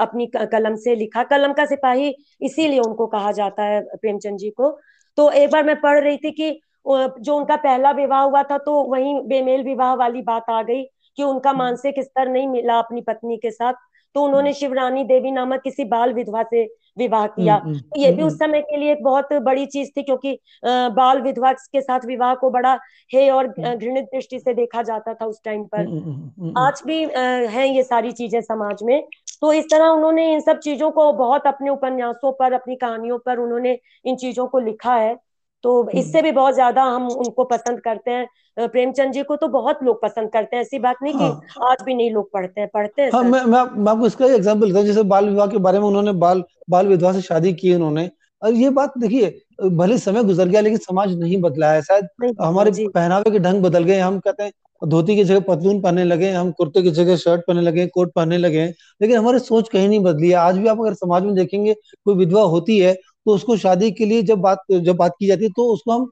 अपनी 0.00 0.26
कलम 0.26 0.76
से 0.76 0.94
लिखा। 0.94 1.22
कलम 1.22 1.52
का 1.52 1.64
सिपाही 1.64 2.14
इसीलिए 2.40 2.80
उनको 2.80 3.06
कहा 3.06 3.32
जाता 3.32 3.64
है 3.64 3.80
प्रेमचंद 3.96 4.38
जी 4.38 4.50
को। 4.50 4.70
तो 5.18 5.30
एक 5.30 5.50
बार 5.50 5.64
मैं 5.64 5.80
पढ़ 5.80 5.98
रही 6.00 6.16
थी 6.16 6.30
कि 6.30 6.50
जो 6.86 7.36
उनका 7.36 7.56
पहला 7.56 7.90
विवाह 7.90 8.20
हुआ 8.20 8.42
था 8.42 8.58
तो 8.58 8.82
वही 8.82 9.14
बेमेल 9.26 9.62
विवाह 9.62 9.94
वाली 9.94 10.22
बात 10.22 10.50
आ 10.50 10.62
गई 10.62 10.82
कि 11.18 11.22
उनका 11.22 11.50
हम्म। 11.50 11.58
मानसिक 11.58 12.00
स्तर 12.00 12.28
नहीं 12.28 12.48
मिला 12.48 12.78
अपनी 12.78 13.00
पत्नी 13.00 13.36
के 13.36 13.50
साथ। 13.50 13.72
तो 14.14 14.22
उन्होंने 14.22 14.48
हम्म। 14.48 14.58
शिवरानी 14.58 15.02
देवी 15.04 15.30
नामक 15.30 15.60
किसी 15.60 15.84
बाल 15.84 16.12
विधवा 16.12 16.42
से 16.42 16.62
विवाह 16.98 17.26
किया। 17.26 17.54
हम्म, 17.54 17.78
तो 17.78 18.00
ये 18.00 18.12
भी 18.12 18.22
उस 18.22 18.38
समय 18.38 18.60
के 18.60 18.76
लिए 18.76 18.92
एक 18.92 19.02
बहुत 19.02 19.32
बड़ी 19.42 19.66
चीज़ 19.66 19.90
थी 19.96 20.02
क्योंकि 20.02 20.38
बाल 20.64 21.20
विधवा 21.22 21.52
के 21.52 21.80
साथ 21.80 22.06
विवाह 22.06 22.34
को 22.34 22.50
बड़ा 22.50 22.72
हे 23.10 23.28
और 23.30 23.48
घृणित 23.48 24.04
दृष्टि 24.04 24.38
से 24.38 24.54
देखा 24.54 24.82
जाता 24.82 25.14
था 25.14 25.26
उस 25.26 25.40
टाइम 25.44 25.64
पर। 25.74 26.54
आज 26.58 26.82
भी 26.86 27.04
है 27.50 27.68
ये 27.68 27.82
सारी 27.82 28.12
चीज़ें 28.12 28.40
समाज 28.40 28.82
में। 28.82 29.02
तो 29.42 29.52
इस 29.52 29.64
तरह 29.64 29.88
उन्होंने 29.88 30.32
इन 30.32 30.40
सब 30.40 30.58
चीज़ों 30.58 30.90
को 30.90 31.12
बहुत 31.14 31.46
अपने 31.46 31.70
उपन्यासों 31.70 32.32
पर 32.32 32.52
अपनी 32.52 32.76
कहानियों 32.76 33.18
पर 33.18 33.38
उन्होंने 33.38 33.78
इन 34.04 34.16
चीज़ों 34.16 34.46
को 34.46 34.58
लिखा 34.60 34.94
है। 34.94 35.16
तो 35.64 35.80
हम्म। 35.82 35.98
इससे 35.98 36.22
भी 36.22 36.30
बहुत 36.32 36.54
ज़्यादा 36.54 36.82
हम 36.84 37.06
उनको 37.08 37.44
पसंद 37.44 37.80
करते 37.80 38.10
हैं। 38.10 38.68
प्रेमचंद 38.68 39.12
जी 39.12 39.22
को 39.22 39.36
तो 39.36 39.48
बहुत 39.48 39.82
लोग 39.82 40.00
पसंद 40.02 40.30
करते 40.32 40.56
हैं। 40.56 40.62
ऐसी 40.62 40.78
बात 40.78 40.96
नहीं 41.02 41.14
हाँ, 41.14 41.30
कि 41.32 41.60
आज 41.64 41.82
भी 41.84 41.94
नहीं 41.94 42.10
लोग 42.10 42.30
पढ़ते 42.32 42.60
हैं। 42.60 42.68
पढ़ते 42.74 43.02
हैं 43.02 43.10
हाँ 43.12 43.22
मैं 43.22 43.40
मैं, 43.42 43.62
मैं 43.62 43.92
आपको 43.92 44.06
इसका 44.06 44.26
एग्ज़ाम्पल 44.26 44.66
देता 44.66 44.78
हूँ। 44.78 44.86
जैसे 44.86 45.02
बाल 45.04 45.28
विवाह 45.28 45.46
के 45.46 45.58
बारे 45.58 45.78
में 45.78 45.86
उन्होंने 45.86 46.12
बाल 46.14 46.42
बाल 46.70 46.86
विधवा 46.86 47.12
से 47.12 47.20
शादी 47.22 47.52
की 47.54 47.74
उन्होंने। 47.74 48.10
और 48.42 48.52
ये 48.52 48.70
बात 48.70 48.98
देखिए 48.98 49.68
भले 49.72 49.98
समय 49.98 50.24
गुजर 50.24 50.48
गया 50.48 50.60
लेकिन 50.60 50.78
समाज 50.78 51.18
नहीं 51.18 51.40
बदला 51.42 51.72
है। 51.72 51.82
शायद 51.82 52.34
हमारे 52.40 52.70
पहनावे 52.88 53.30
के 53.30 53.38
ढंग 53.38 53.62
बदल 53.62 53.84
गए 53.84 53.98
हम 53.98 54.18
कहते 54.18 54.42
हैं 54.42 54.52
धोती 54.82 55.14
की 55.16 55.24
जगह 55.24 55.40
पतलून 55.40 55.80
पहनने 55.80 56.04
लगे 56.04 56.30
हम 56.30 56.50
कुर्ते 56.52 56.82
की 56.82 56.90
जगह 56.90 57.16
शर्ट 57.16 57.40
पहनने 57.40 57.62
लगे 57.62 57.86
कोट 57.86 58.12
पहनने 58.12 58.38
लगे 58.38 58.66
लेकिन 59.00 59.16
हमारी 59.16 59.38
सोच 59.38 59.68
कहीं 59.68 59.88
नहीं 59.88 60.00
बदली 60.00 60.28
है। 60.28 60.34
आज 60.36 60.58
भी 60.58 60.68
आप 60.68 60.80
अगर 60.80 60.94
समाज 60.94 61.22
में 61.22 61.34
देखेंगे 61.34 61.74
कोई 61.74 62.14
विधवा 62.14 62.42
होती 62.44 62.78
है 62.78 62.92
तो 62.94 63.34
उसको 63.34 63.56
शादी 63.56 63.90
के 63.90 64.04
लिए 64.04 64.22
जब 64.22 64.38
बात 64.38 64.62
जब 64.72 64.96
बात 64.96 65.14
की 65.20 65.26
जाती 65.26 65.44
है 65.44 65.50
तो 65.50 65.72
उसको 65.72 65.92
हम 65.92 66.10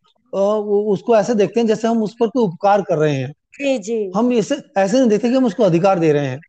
उसको 0.89 1.17
ऐसे 1.17 1.35
देखते 1.35 1.61
हैं 1.61 1.67
जैसे 1.67 1.89
हम 1.89 2.03
उस 2.03 2.15
पर 2.21 2.29
कोई 2.29 2.43
उपकार 2.45 2.83
कर 2.83 2.99
रहे 2.99 3.15
हैं। 3.15 3.33
जी 3.55 3.79
जी। 3.79 4.11
हम 4.17 4.33
इसे 4.33 4.57
ऐसे 4.77 4.99
नहीं 4.99 5.09
देखते 5.09 5.29
कि 5.29 5.35
हम 5.35 5.45
उसको 5.45 5.63
अधिकार 5.63 5.99
दे 5.99 6.13
रहे 6.13 6.27
हैं। 6.27 6.41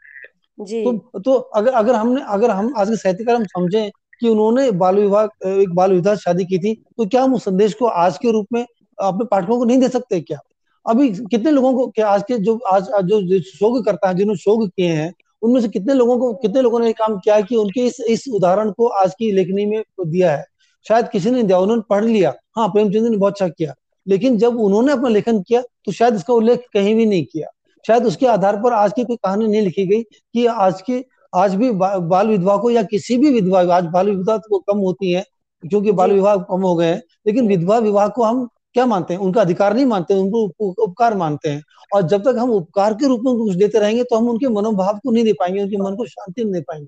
जी। 0.58 0.84
तो 0.84 1.20
तो 1.20 1.34
अगर 1.34 1.74
अगर 1.74 1.96
हमने 1.96 2.22
अगर 2.28 2.52
हम 2.52 2.74
आज 2.78 2.90
के 2.90 2.96
साहित्यकार 2.96 3.36
हम 3.36 3.46
समझे 3.46 3.90
कि 4.22 4.28
उन्होंने 4.30 4.70
बाल 4.74 4.96
विवाह 4.96 5.50
एक 5.50 5.74
बाल 5.76 5.92
विवाह 5.92 6.16
शादी 6.16 6.46
की 6.46 6.58
थी 6.58 6.74
तो 6.98 7.06
क्या 7.06 7.24
हम 7.24 7.34
उस 7.36 7.46
संदेश 7.46 7.74
को 7.74 7.86
आज 7.86 8.18
के 8.18 8.32
रूप 8.32 8.48
में 8.54 8.62
अपने 8.62 9.26
पाठकों 9.26 9.58
को 9.58 9.66
नहीं 9.66 9.78
दे 9.78 9.90
सकते 9.90 10.22
क्या? 10.22 10.40
अभी 10.86 11.10
कितने 11.10 11.52
लोगों 11.52 11.74
को 11.74 11.88
क्या 11.88 12.08
आज 12.08 12.24
के 12.28 12.38
जो 12.38 12.58
आज 12.72 12.88
जो, 13.04 13.40
शोक 13.42 13.86
करता 13.86 14.08
है 14.08 14.16
जिन्होंने 14.16 14.38
शोक 14.38 14.68
किए 14.70 14.88
हैं 14.88 15.14
उनमें 15.42 15.62
से 15.62 15.68
कितने 15.68 15.94
लोगों 15.94 16.18
को 16.20 16.34
कितने 16.34 16.62
लोगों 16.62 16.80
ने 16.80 16.92
काम 16.94 17.18
किया 17.18 17.40
कि 17.42 17.56
उनके 17.56 17.86
इस 17.88 18.00
इस 18.10 18.28
उदाहरण 18.34 18.72
को 18.72 18.88
आज 18.88 19.14
की 19.20 19.32
लेखनी 19.32 19.66
में 19.66 19.82
दिया 20.02 20.32
है? 20.32 20.46
शायद 20.86 21.08
किसी 21.10 21.32
ने 21.32 21.44
दिया 21.44 21.58
उन्होंने 21.60 21.82
पढ़ 21.90 22.06
लिया। 22.06 22.34
हाँ 22.56 22.68
प्रेमचंद 22.70 23.08
ने 23.08 23.18
बहुत 23.18 23.34
अच्छा 23.34 23.48
किया। 23.48 23.74
लेकिन 24.08 24.38
जब 24.38 24.60
उन्होंने 24.60 24.92
अपना 24.92 25.10
लेखन 25.10 25.42
किया 25.42 25.62
तो 25.86 25.92
शायद 25.92 26.16
इसका 26.16 26.34
उल्लेख 26.34 26.66
कहीं 26.74 26.96
भी 26.96 27.06
नहीं 27.06 27.26
किया। 27.26 27.48
शायद 27.86 28.06
उसके 28.06 28.26
आधार 28.28 28.56
पर 28.62 28.74
आज 28.74 28.94
की 28.94 29.04
कोई 29.04 29.16
कहानी 29.16 29.48
नहीं 29.48 29.62
लिखी 29.62 29.86
गई 29.88 30.02
कि 30.04 30.46
आज 30.46 30.82
के 30.82 31.04
आज 31.34 31.56
भी 31.56 31.72
बा, 31.72 31.98
बाल 31.98 32.28
विधवा 32.28 32.58
को 32.58 32.70
या 32.70 32.84
किसी 32.84 33.18
भी 33.18 33.32
विधवा 33.32 33.60
आज 33.76 33.86
बाल 33.86 34.10
विधवा 34.10 34.38
तो 34.38 34.60
कम 34.60 34.78
होती 34.78 35.12
है 35.12 35.26
क्योंकि 35.64 35.92
बाल 35.92 36.12
विवाह 36.12 36.36
कम 36.36 36.62
हो 36.62 36.76
गए 36.76 36.88
हैं। 36.88 37.02
लेकिन 37.28 37.48
विधवा 37.48 37.78
विवाह 37.80 38.08
को 38.08 38.24
हम 38.24 38.48
क्या 38.76 38.86
मानते 38.86 39.14
हैं? 39.14 39.20
उनका 39.22 39.42
अधिकार 39.42 39.74
नहीं 39.74 39.86
मानते 39.86 40.14
उनको 40.16 40.70
उपकार 40.84 41.14
मानते 41.18 41.50
हैं। 41.50 41.62
और 41.94 42.02
जब 42.04 42.24
तक 42.24 42.36
हम 42.40 42.50
उपकार 42.52 42.94
के 42.94 43.08
रूप 43.08 43.22
में 43.26 43.36
कुछ 43.36 43.56
देते 43.56 43.80
रहेंगे 43.80 44.04
तो 44.04 44.16
हम 44.16 44.30
उनके 44.30 44.48
मनोभाव 44.50 44.98
को 45.00 45.12
नहीं 45.12 45.24
दे 45.24 45.34
पाएँगे 45.34 45.62
उनके 45.62 45.78
मन 45.78 45.96
को 45.96 46.06
शांति 46.08 46.44
नहीं 46.44 46.54
दे 46.54 46.62
पाएँगे। 46.62 46.88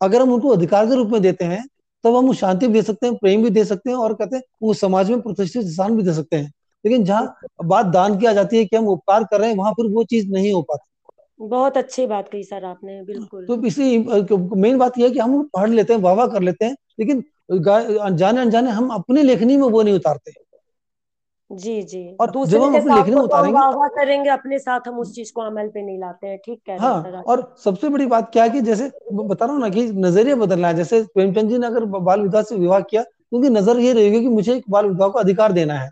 अगर 0.00 0.22
हम 0.22 0.32
उनको 0.32 0.48
अधिकार 0.48 0.86
के 0.86 0.94
रूप 0.94 1.08
में 1.08 1.20
देते 1.22 1.44
हैं 1.44 1.64
तब 2.04 2.16
हम 2.16 2.32
शांति 2.34 2.66
भी 2.66 2.72
दे 2.72 2.82
सकते 2.82 3.06
हैं 3.06 3.16
प्रेम 3.16 3.42
भी 3.42 3.50
दे 3.50 3.64
सकते 3.64 3.90
हैं 3.90 3.96
और 3.96 4.14
कहते 4.14 4.36
हैं 4.36 4.42
वो 4.62 4.74
समाज 4.74 5.10
में 5.10 5.20
प्रतिष्ठित 5.20 5.66
स्थान 5.66 5.96
भी 5.96 6.02
दे 6.02 6.12
सकते 6.14 6.36
हैं। 6.36 6.52
लेकिन 6.84 7.04
जहाँ 7.04 7.34
बात 7.64 7.86
दान 7.86 8.18
किया 8.18 8.32
जाती 8.32 8.56
है 8.56 8.64
कि 8.64 8.76
हम 8.76 8.88
उपकार 8.88 9.24
कर 9.24 9.40
रहे 9.40 9.50
हैं 9.50 9.56
वहाँ 9.56 9.72
पर 9.72 9.92
वो 9.92 10.04
चीज़ 10.04 10.30
नहीं 10.32 10.52
हो 10.52 10.62
पाती। 10.62 10.88
बहुत 11.40 11.76
अच्छी 11.76 12.06
बात 12.06 12.28
कही 12.28 12.42
सर 12.44 12.64
आपने 12.64 13.02
बिल्कुल। 13.02 13.44
तो 13.46 13.62
इसी 13.66 13.98
मेन 14.56 14.78
बात 14.78 14.98
यह 14.98 15.04
है 15.04 15.10
कि 15.10 15.18
हम 15.18 15.42
पढ़ 15.54 15.70
लेते 15.70 15.92
हैं 15.92 16.00
वाह 16.00 16.26
कर 16.26 16.42
लेते 16.42 16.64
हैं 16.64 16.76
लेकिन 17.00 17.22
जाने 18.14 18.40
अनजाने 18.40 18.70
हम 18.70 18.88
अपनी 18.90 19.22
लेखनी 19.22 19.56
में 19.56 19.66
वो 19.66 19.82
नहीं 19.82 19.94
उतारते। 19.94 20.32
जी 21.50 21.82
जी। 21.82 22.02
और 22.20 22.30
जब 22.46 22.62
हम 22.62 22.74
अपनी 22.76 22.94
लेखनी 22.94 23.14
में 23.14 23.22
उतारेंगे 23.22 23.58
वाह 23.58 23.88
करेंगे 23.88 24.30
अपने 24.30 24.58
साथ 24.58 24.88
हम 24.88 24.98
उस 24.98 25.14
चीज़ 25.14 25.32
को 25.32 25.40
अमल 25.42 25.68
पे 25.68 25.82
नहीं 25.82 25.98
लाते 25.98 26.26
हैं 26.26 26.38
ठीक 26.46 26.68
है 26.68 26.78
हाँ 26.78 27.22
और 27.26 27.54
सबसे 27.64 27.88
बड़ी 27.88 28.06
बात 28.06 28.30
क्या 28.32 28.44
है 28.44 28.50
कि 28.50 28.60
जैसे 28.60 28.90
बता 29.12 29.44
रहा 29.44 29.54
हूँ 29.54 29.60
ना 29.60 29.68
कि 29.68 29.84
नज़रिया 29.96 30.36
बदलना 30.36 30.68
है 30.68 30.74
जैसे 30.74 31.02
प्रेमचंद 31.14 31.50
जी 31.50 31.58
ने 31.58 31.66
अगर 31.66 31.84
बाल 31.84 32.20
विवाह 32.20 32.42
से 32.42 32.56
विवाह 32.56 32.80
किया 32.80 33.02
क्योंकि 33.02 33.48
नज़र 33.50 33.80
ये 33.80 33.92
रहेगी 33.92 34.20
कि 34.20 34.28
मुझे 34.28 34.54
एक 34.54 34.64
बाल 34.70 34.86
विवाह 34.86 35.08
को 35.08 35.18
अधिकार 35.18 35.52
देना 35.52 35.74
है। 35.74 35.88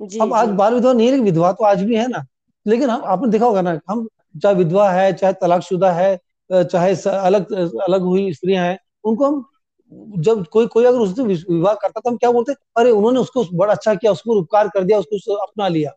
जी, 0.00 0.20
अब 0.20 0.32
आज 0.34 0.48
बाल 0.48 0.74
विधवा 0.74 0.92
नहीं 0.92 1.10
है 1.10 1.18
विधवा 1.20 1.52
तो 1.52 1.64
आज 1.64 1.82
भी 1.82 1.96
है 1.96 2.06
ना। 2.08 2.24
लेकिन 2.66 2.90
हम 2.90 3.02
आपने 3.04 3.30
देखा 3.30 3.46
होगा 3.46 3.62
ना 3.62 3.78
हम 3.90 4.06
चाहे 4.42 4.54
विधवा 4.54 4.90
है 4.90 5.12
चाहे 5.12 5.32
तलाकशुदा 5.32 5.92
है 5.92 6.16
चाहे 6.50 6.94
अलग 7.08 7.52
अलग 7.82 8.02
हुई 8.02 8.32
स्त्रियाँ 8.32 8.64
हैं 8.66 8.78
उनको 9.04 9.26
हम 9.26 9.44
जब 9.92 10.44
कोई 10.46 10.66
कोई 10.66 10.84
अगर 10.84 10.98
उससे 10.98 11.22
विवाह 11.22 11.74
करता 11.74 12.00
तो 12.00 12.10
हम 12.10 12.16
क्या 12.16 12.30
बोलते 12.32 12.52
अरे 12.76 12.90
उन्होंने 12.90 13.20
उसको 13.20 13.44
बड़ा 13.54 13.72
अच्छा 13.74 13.94
किया 13.94 14.12
उसको 14.12 14.38
उपकार 14.40 14.68
कर 14.68 14.84
दिया 14.84 14.98
उसको 14.98 15.34
अपना 15.36 15.68
लिया। 15.68 15.92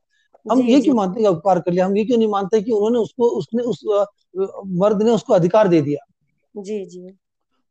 हम 0.45 0.61
ये 0.61 0.79
क्यों 0.81 0.95
मानते 0.95 1.21
हैं 1.21 1.29
उपकार 1.29 1.59
कर 1.59 1.71
लिया? 1.71 1.85
हम 1.85 1.97
ये 1.97 2.03
क्यों 2.05 2.17
नहीं 2.17 2.27
मानते 2.29 2.61
कि 2.61 2.71
उन्होंने 2.71 2.99
उसको 2.99 3.29
उसने 3.37 3.63
उस 3.63 3.83
मर्द 4.79 5.01
ने 5.03 5.11
उसको 5.11 5.33
अधिकार 5.33 5.67
दे 5.67 5.81
दिया? 5.81 6.05
जी 6.55 6.85
जी। 6.85 7.07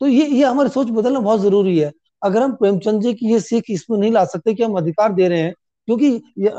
तो 0.00 0.06
ये 0.06 0.26
ये 0.26 0.44
हमारी 0.44 0.68
सोच 0.68 0.90
बदलना 0.90 1.20
बहुत 1.20 1.40
ज़रूरी 1.40 1.78
है। 1.78 1.92
अगर 2.22 2.42
हम 2.42 2.54
प्रेमचंद 2.54 3.02
जी 3.02 3.12
की 3.14 3.32
ये 3.32 3.40
सीख 3.40 3.70
इसमें 3.70 3.98
नहीं 3.98 4.10
ला 4.12 4.24
सकते 4.26 4.54
कि 4.54 4.62
हम 4.62 4.74
अधिकार 4.74 5.12
दे 5.12 5.28
रहे 5.28 5.40
हैं 5.40 5.52
क्योंकि 5.88 6.10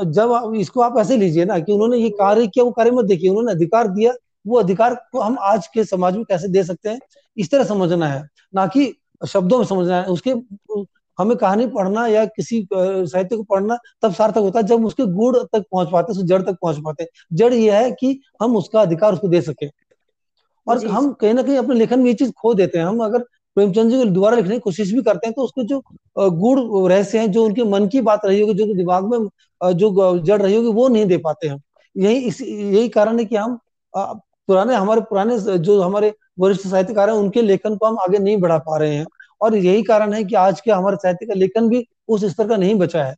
जब 0.07 0.31
आप 0.33 0.53
इसको 0.55 0.81
आप 0.81 0.97
ऐसे 0.99 1.17
लीजिए 1.17 1.45
ना 1.45 1.59
कि 1.59 1.71
उन्होंने 1.71 1.97
ये 1.97 2.09
कार्य 2.19 2.47
किया 2.47 2.65
वो 2.65 2.71
कार्य 2.71 2.91
मत 2.91 3.05
देखिए 3.05 3.29
उन्होंने 3.29 3.51
अधिकार 3.51 3.87
दिया 3.87 4.13
वो 4.45 4.59
अधिकार 4.59 4.93
को 5.11 5.19
हम 5.19 5.37
आज 5.41 5.67
के 5.67 5.83
समाज 5.83 6.15
में 6.15 6.23
कैसे 6.25 6.47
दे 6.47 6.63
सकते 6.63 6.89
हैं? 6.89 6.99
इस 7.37 7.51
तरह 7.51 7.63
समझना 7.63 8.07
है। 8.07 8.27
ना 8.55 8.65
कि 8.67 8.93
शब्दों 9.21 9.57
में 9.57 9.65
समझना 9.65 9.95
है। 9.97 10.05
उसके 10.07 10.31
हमें 11.17 11.35
कहानी 11.37 11.65
पढ़ना 11.67 12.05
या 12.07 12.25
किसी 12.27 12.67
साहित्य 12.73 13.35
को 13.37 13.43
पढ़ना 13.45 13.77
तब 14.01 14.13
सार्थक 14.13 14.37
होता 14.37 14.59
है 14.59 14.65
जब 14.67 14.85
उसके 14.85 15.05
गुड़ 15.13 15.37
तक 15.37 15.63
पहुँच 15.71 15.89
पाते 15.91 16.11
उसके 16.11 16.23
जड़ 16.27 16.41
तक 16.41 16.57
पहुँच 16.61 16.77
पाते 16.85 17.03
हैं। 17.03 17.09
जड़ 17.33 17.53
ये 17.53 17.71
है 17.73 17.91
कि 17.91 18.19
हम 18.41 18.55
उसका 18.57 18.81
अधिकार 18.81 19.13
उसको 19.13 19.27
दे 19.27 19.41
सके। 19.41 19.69
और 20.67 20.85
हम 20.87 21.11
कहीं 21.13 21.33
ना 21.33 21.41
कहीं 21.43 21.57
अपने 21.57 21.75
लेखन 21.75 21.99
में 21.99 22.05
ये 22.05 22.13
चीज़ 22.13 22.31
खो 22.41 22.53
देते 22.53 22.77
हैं। 22.77 22.85
हम 22.85 22.99
अगर 23.03 23.19
प्रेमचंद 23.57 23.91
जी 23.91 23.97
को 23.97 24.05
दोबारा 24.05 24.35
लिखने 24.37 24.55
की 24.55 24.59
कोशिश 24.59 24.91
भी 24.93 25.01
करते 25.03 25.27
हैं 25.27 25.33
तो 25.33 25.43
उसके 25.43 25.63
जो 25.63 25.81
गुड़ 26.15 26.89
रहस्य 26.91 27.19
है 27.19 27.27
जो 27.27 27.43
उनके 27.45 27.63
मन 27.65 27.87
की 27.87 28.01
बात 28.01 28.25
रही 28.25 28.41
होगी 28.41 28.53
जो 28.55 28.73
दिमाग 28.73 29.05
में 29.11 29.27
जो 29.61 30.17
जड़ 30.19 30.41
रही 30.41 30.55
होगी 30.55 30.71
वो 30.71 30.87
नहीं 30.87 31.05
दे 31.05 31.17
पाते 31.17 31.47
हम। 31.47 31.61
यही 31.95 32.17
इस 32.19 32.41
यही 32.41 32.89
कारण 32.89 33.19
है 33.19 33.25
कि 33.25 33.35
हम 33.35 33.57
पुराने 33.93 34.75
हमारे 34.75 35.01
पुराने 35.01 35.37
जो 35.39 35.81
हमारे 35.81 36.13
वरिष्ठ 36.37 36.67
साहित्यकार 36.67 37.09
हैं 37.09 37.17
उनके 37.17 37.41
लेखन 37.41 37.75
को 37.75 37.85
हम 37.85 37.97
आगे 37.99 38.17
नहीं 38.19 38.37
बढ़ा 38.37 38.57
पा 38.59 38.77
रहे 38.77 38.95
हैं। 38.95 39.05
और 39.41 39.55
यही 39.55 39.83
कारण 39.83 40.13
है 40.13 40.23
कि 40.23 40.35
आज 40.35 40.61
के 40.61 40.71
हमारे 40.71 40.97
साहित्य 40.97 41.25
का 41.25 41.33
लेखन 41.33 41.69
भी 41.69 41.85
उस 42.07 42.25
स्तर 42.25 42.47
का 42.47 42.57
नहीं 42.57 42.75
बचा 42.75 43.03
है। 43.03 43.15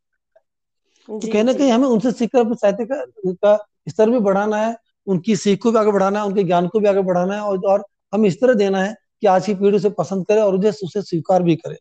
तो 1.10 1.20
कहीं 1.22 1.44
ना 1.44 1.54
कहीं 1.54 1.72
हमें 1.72 1.88
उनसे 1.88 2.12
सीखकर 2.12 2.54
साहित्य 2.56 2.86
का, 2.86 3.04
का 3.26 3.58
स्तर 3.90 4.10
भी 4.10 4.20
बढ़ाना 4.20 4.58
है 4.58 4.76
उनकी 5.08 5.36
सीख 5.36 5.62
को 5.64 5.72
भी 5.72 5.78
आगे 5.80 5.92
बढ़ाना 5.92 6.20
है 6.20 6.26
उनके 6.26 6.44
ज्ञान 6.44 6.68
को 6.68 6.80
भी 6.80 6.88
आगे 6.88 7.02
बढ़ाना 7.02 7.36
है 7.36 7.42
और, 7.42 7.58
और 7.60 7.84
हम 8.14 8.26
इस 8.26 8.40
तरह 8.42 8.54
देना 8.54 8.82
है 8.84 8.96
कि 9.22 9.28
आज 9.28 9.46
की 9.46 9.54
पीढ़ी 9.56 9.78
उसे 9.78 9.90
पसंद 9.90 10.26
करे 10.26 10.42
और 10.42 10.56
उसे 10.58 10.86
उसे 10.86 11.02
स्वीकार 11.02 11.44
भी 11.44 11.56
करे। 11.56 11.78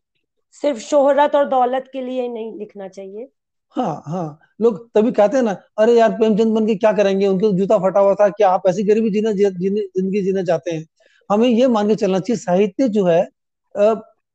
सिर्फ़ 0.61 0.79
शोहरत 0.79 1.35
और 1.35 1.45
दौलत 1.49 1.89
के 1.93 2.01
लिए 2.01 2.27
नहीं 2.27 2.57
लिखना 2.59 2.87
चाहिए। 2.87 3.27
हाँ 3.75 4.01
हाँ। 4.05 4.39
लोग 4.61 4.89
तभी 4.95 5.11
कहते 5.11 5.37
हैं 5.37 5.43
ना 5.43 5.55
अरे 5.77 5.93
यार 5.93 6.11
प्रेमचंद 6.11 6.53
बन 6.55 6.67
के 6.67 6.75
क्या 6.75 6.91
करेंगे? 6.93 7.27
उनके 7.27 7.51
जूता 7.57 7.77
फटा 7.79 7.99
हुआ 7.99 8.13
था 8.13 8.29
क्या 8.29 8.49
आप 8.49 8.67
ऐसी 8.67 8.83
गरीबी 8.83 9.09
जीने 9.09 9.33
ज़िंदगी 9.33 10.21
जीना 10.21 10.43
चाहते 10.43 10.71
हैं? 10.71 10.85
हमें 11.29 11.47
ये 11.49 11.67
मान 11.67 11.87
के 11.87 11.95
चलना 11.95 12.19
चाहिए 12.19 12.37
साहित्य 12.37 12.87
जो 12.89 13.05
है 13.05 13.23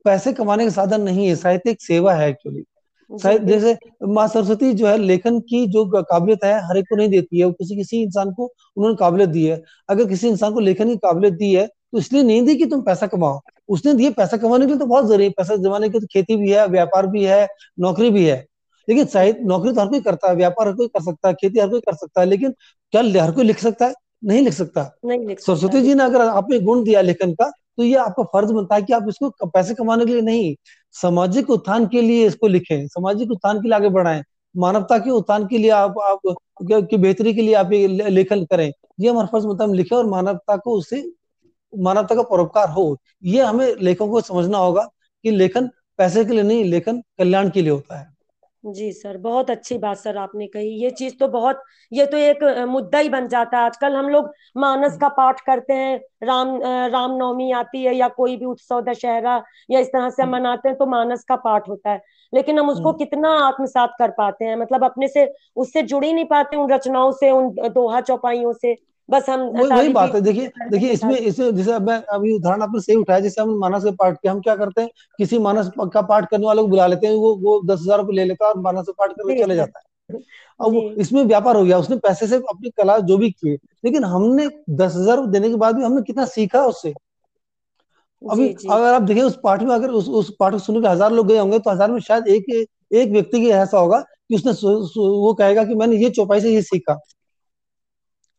पैसे 0.04 0.33
कमाने 0.33 0.64
का 0.64 0.70
साधन 0.70 1.00
नहीं 1.02 1.26
है 1.28 1.35
साहित्य 1.37 1.70
एक 1.70 1.83
सेवा 1.83 2.14
है 2.14 2.28
एक्चुअली 2.30 2.64
जैसे 3.46 3.76
माँ 4.09 4.26
सरस्वती 4.28 4.72
जो 4.74 4.87
है 4.87 4.96
लेखन 4.98 5.38
की 5.40 5.66
जो 5.68 5.85
काबिलियत 6.02 6.44
है 6.44 6.54
हर 6.68 6.78
एक 6.78 6.85
को 6.90 6.96
नहीं 6.96 7.09
देती 7.11 7.38
है 7.38 7.46
वो 7.46 7.52
किसी 7.52 7.76
किसी 7.76 8.02
इंसान 8.02 8.30
को 8.35 8.44
उन्होंने 8.76 8.96
काबिलियत 9.00 9.30
दी 9.30 9.44
है। 9.46 9.61
अगर 9.88 10.09
किसी 10.09 10.28
इंसान 10.28 10.52
को 10.54 10.61
लेखन 10.61 10.88
की 10.88 10.96
काबिलियत 10.96 11.35
दी 11.35 11.52
है 11.54 11.66
तो 11.66 11.98
इसलिए 11.98 12.22
नहीं 12.22 12.42
दी 12.46 12.54
कि 12.57 12.66
तुम 12.66 12.83
पैसा 12.83 13.07
कमाओ। 13.07 13.40
उसने 13.68 13.94
दिए 13.94 14.11
पैसा 14.12 14.37
कमाने 14.37 14.66
के 14.66 14.70
लिए 14.72 14.78
तो 14.78 14.87
बहुत 14.87 15.07
ज़रूरी 15.07 15.24
है 15.24 15.30
पैसा 15.30 15.57
जमाने 15.57 15.88
के 15.88 15.92
लिए 15.92 16.00
तो 16.00 16.07
खेती 16.12 16.37
भी 16.37 16.50
है 16.50 16.66
व्यापार 16.68 17.07
भी 17.07 17.24
है 17.24 17.46
नौकरी 17.80 18.11
भी 18.11 18.24
है। 18.26 18.37
लेकिन 18.88 19.04
साहित्य 19.07 19.44
नौकरी 19.46 19.72
तो 19.72 19.80
हर 19.80 19.88
कोई 19.88 20.00
करता 20.00 20.28
है 20.30 20.37
व्यापार 20.37 20.68
हर 20.68 20.74
कोई 20.76 20.88
कर 20.88 21.02
सकता 21.02 21.28
है 21.28 21.35
खेती 21.35 21.61
हर 21.61 21.68
कोई 21.68 21.80
कर 21.80 21.94
सकता 21.96 22.20
है 22.20 22.26
लेकिन 22.26 22.50
क्या 22.92 23.02
हर 23.24 23.33
कोई 23.33 23.44
लिख 23.44 23.59
सकता 23.61 23.87
है? 23.87 23.94
नहीं 24.24 24.42
लिख 24.42 24.52
सकता। 24.52 24.90
नहीं 25.06 25.26
लिख 25.26 25.40
सरस्वती 25.40 25.80
जी 25.82 25.94
ने 25.94 26.02
अगर 26.04 26.20
आपने 26.20 26.58
गुण 26.60 26.82
दिया 26.84 27.00
लेखन 27.00 27.32
का 27.34 27.50
तो 27.76 27.82
ये 27.82 27.94
आपका 27.96 28.22
फ़र्ज़ 28.24 28.52
बनता 28.52 28.74
है 28.74 28.82
कि 28.82 28.92
आप 28.92 29.06
इसको 29.08 29.46
पैसे 29.46 29.74
कमाने 29.74 30.06
के 30.06 30.12
लिए 30.12 30.22
नहीं 30.22 30.54
सामाजिक 30.94 31.50
उत्थान 31.50 31.87
के 31.87 32.02
लिए 32.02 32.26
इसको 32.26 32.48
लिखें 32.48 32.87
सामाजिक 32.88 33.30
उत्थान 33.30 33.60
के 33.60 33.68
लिए 33.68 33.76
आगे 33.76 33.88
बढ़ाएँ 33.88 34.22
मानवता 34.54 34.98
के 34.98 35.10
उत्थान 35.10 35.46
के 35.46 35.58
लिए 35.58 35.70
आप 35.72 35.94
आप 36.02 36.34
की 36.62 36.96
बेहतरी 36.96 37.34
के 37.34 37.42
लिए 37.42 37.54
आप 37.54 37.72
ये 37.72 37.87
लेखन 38.10 38.44
करें 38.44 38.70
ये 39.00 39.08
हमारा 39.10 39.26
फ़र्ज़ 39.26 39.46
बनता 39.46 39.64
है 39.64 39.68
हम 39.70 39.74
लिखें 39.74 39.96
और 39.96 40.06
मानवता 40.06 40.56
को 40.56 40.76
उससे 40.78 41.02
मानवता 41.72 42.14
का 42.14 42.22
परोपकार 42.22 42.68
हो। 42.70 42.96
ये 43.24 43.42
हमें 43.42 43.74
लेखकों 43.76 44.08
को 44.08 44.20
समझना 44.20 44.58
होगा 44.58 44.88
कि 45.24 45.30
लेखन 45.30 45.68
पैसे 45.98 46.24
के 46.24 46.32
लिए 46.32 46.42
नहीं 46.42 46.64
लेखन 46.64 47.00
कल्याण 47.18 47.50
के 47.50 47.62
लिए 47.62 47.70
होता 47.70 47.98
है। 47.98 48.06
जी 48.64 48.90
सर 48.92 49.16
बहुत 49.16 49.50
अच्छी 49.50 49.77
बात 49.79 49.96
सर 49.96 50.16
आपने 50.16 50.46
कही। 50.46 50.68
ये 50.83 50.90
चीज़ 50.90 51.14
तो 51.20 51.27
बहुत 51.29 51.62
ये 51.92 52.05
तो 52.07 52.16
एक 52.16 52.42
मुद्दा 52.68 52.98
ही 52.98 53.09
बन 53.09 53.27
जाता 53.29 53.59
है। 53.59 53.64
आजकल 53.64 53.94
हम 53.96 54.09
लोग 54.09 54.31
मानस 54.57 54.96
का 55.00 55.09
पाठ 55.09 55.40
करते 55.40 55.72
हैं 55.72 55.96
राम 56.24 56.57
रामनवमी 56.92 57.50
आती 57.53 57.83
है 57.85 57.94
या 57.96 58.09
कोई 58.09 58.37
भी 58.37 58.44
उत्सव 58.44 58.81
दशहरा 58.83 59.42
या 59.70 59.81
इस 59.81 59.88
तरह 59.88 60.09
से 60.11 60.22
हम 60.22 60.29
हम्म। 60.29 60.38
मनाते 60.38 60.68
हैं 60.68 60.79
तो 60.79 60.87
मानस 60.87 61.24
का 61.24 61.37
पाठ 61.37 61.68
होता 61.68 61.90
है। 61.90 62.00
लेकिन 62.33 62.59
हम 62.59 62.68
उसको 62.70 62.88
हम्म। 62.88 62.98
कितना 62.98 63.31
आत्मसात 63.38 63.94
कर 63.98 64.11
पाते 64.11 64.44
हैं? 64.44 64.57
मतलब 64.57 64.85
अपने 64.85 65.09
से 65.09 65.33
उससे 65.57 65.83
जुड़ 65.83 66.05
ही 66.05 66.12
नहीं 66.12 66.24
पाते 66.24 66.57
उन 66.57 66.70
रचनाओं 66.72 67.12
से 67.12 67.31
उन 67.31 67.50
दोहा 67.68 68.00
चौपाइयों 68.00 68.53
से। 68.53 68.77
बस 69.08 69.28
हम 69.28 69.40
वही 69.40 69.68
वही 69.68 69.88
बात 69.90 70.14
है। 70.14 70.20
देखिए 70.20 70.46
करने 70.48 70.70
देखिए 70.70 70.88
के 70.88 70.92
इसमें 70.92 71.16
इसमें 71.16 71.54
जैसे 71.56 71.78
मैं 71.80 71.96
अभी 72.08 72.32
उदाहरण 72.34 72.62
आपने 72.62 72.80
सही 72.80 72.96
उठाया 72.96 73.20
जैसे 73.20 73.40
हम 73.40 73.50
मानस 73.60 73.84
के 73.84 73.90
पाठ 73.94 74.16
के 74.16 74.28
हम 74.28 74.40
क्या 74.40 74.54
करते 74.56 74.82
हैं? 74.82 74.90
किसी 75.18 75.38
मानस 75.40 75.70
का 75.92 76.02
पाठ 76.02 76.28
करने 76.30 76.46
वाले 76.46 76.62
को 76.62 76.68
बुला 76.68 76.86
लेते 76.86 77.06
हैं 77.06 77.14
वो 77.14 77.34
वो 77.38 77.60
दस 77.66 77.80
हज़ार 77.80 77.98
रुपये 77.98 78.16
ले 78.16 78.24
लेता 78.24 78.46
है 78.46 78.52
और 78.52 78.60
मानस 78.62 78.86
का 78.86 78.92
पाठ 78.98 79.12
करके 79.12 79.42
चले 79.42 79.56
जाता 79.56 79.78
है। 79.78 80.18
अब 80.60 80.94
इसमें 80.98 81.22
व्यापार 81.24 81.56
हो 81.56 81.64
गया। 81.64 81.78
उसने 81.78 81.96
पैसे 81.98 82.26
से 82.26 82.36
अपनी 82.36 82.70
कला 82.72 82.98
जो 83.00 83.16
भी 83.18 83.30
किए 83.32 83.58
लेकिन 83.84 84.04
हमने 84.06 84.48
दस 84.72 84.94
हज़ार 84.96 85.26
देने 85.28 85.48
के 85.48 85.56
बाद 85.56 85.76
भी 85.76 85.84
हमने 85.84 86.02
कितना 86.02 86.24
सीखा 86.26 86.64
उससे? 86.66 86.92
अभी 88.22 88.48
अगर 88.48 88.92
आप 88.94 89.02
देखें 89.02 89.22
उस 89.22 89.38
पाठ 89.44 89.62
में 89.62 89.74
अगर 89.74 89.90
उस 89.92 90.08
उस 90.10 90.34
पाठ 90.40 90.52
को 90.52 90.58
सुनने 90.60 90.80
के 90.80 90.88
हज़ार 90.88 91.12
लोग 91.12 91.26
गए 91.28 91.38
होंगे 91.38 91.58
तो 91.58 91.70
हज़ार 91.70 91.90
में 91.90 91.98
शायद 92.02 92.28
एक 92.28 92.50
एक 92.94 93.10
व्यक्ति 93.10 93.40
की 93.40 93.48
ऐसा 93.52 93.78
होगा 93.78 93.98
कि 94.00 94.34
उसने 94.34 94.52
वो 94.98 95.32
कहेगा 95.34 95.64
कि 95.64 95.74
मैंने 95.74 95.96
ये 95.98 96.10
चौपाई 96.12 96.40
से 96.40 96.54
ये 96.54 96.62
सीखा। 96.64 96.98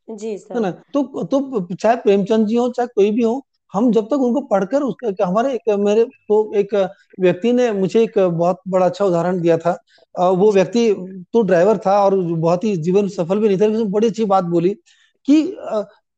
जी 0.07 0.29
है 0.29 0.37
सर। 0.37 0.59
ना 0.59 0.71
तो 0.93 1.23
तो 1.25 1.75
चाहे 1.75 1.95
प्रेमचंद 1.95 2.47
जी 2.47 2.55
हो 2.55 2.67
चाहे 2.69 2.87
कोई 2.95 3.11
भी 3.11 3.23
हो 3.23 3.41
हम 3.73 3.91
जब 3.91 4.05
तक 4.05 4.21
उनको 4.21 4.41
पढ़कर 4.47 4.81
उसका 4.83 5.25
हमारे 5.27 5.53
एक 5.53 5.69
मेरे 5.79 6.03
तो 6.29 6.37
एक 6.55 6.73
व्यक्ति 7.19 7.51
ने 7.53 7.71
मुझे 7.73 8.03
एक 8.03 8.17
बहुत 8.19 8.59
बड़ा 8.67 8.85
अच्छा 8.85 9.05
उदाहरण 9.05 9.39
दिया 9.41 9.57
था। 9.57 9.71
वो 10.15 10.51
व्यक्ति 10.51 10.83
तो 11.33 11.41
ड्राइवर 11.41 11.77
था 11.77 11.97
और 12.03 12.15
बहुत 12.17 12.63
ही 12.63 12.75
जीवन 12.79 13.07
सफल 13.09 13.39
भी 13.39 13.47
नहीं 13.47 13.57
था 13.61 13.65
लेकिन 13.65 13.89
बड़ी 13.91 14.07
अच्छी 14.07 14.25
बात 14.25 14.43
बोली 14.53 14.73
कि 15.27 15.41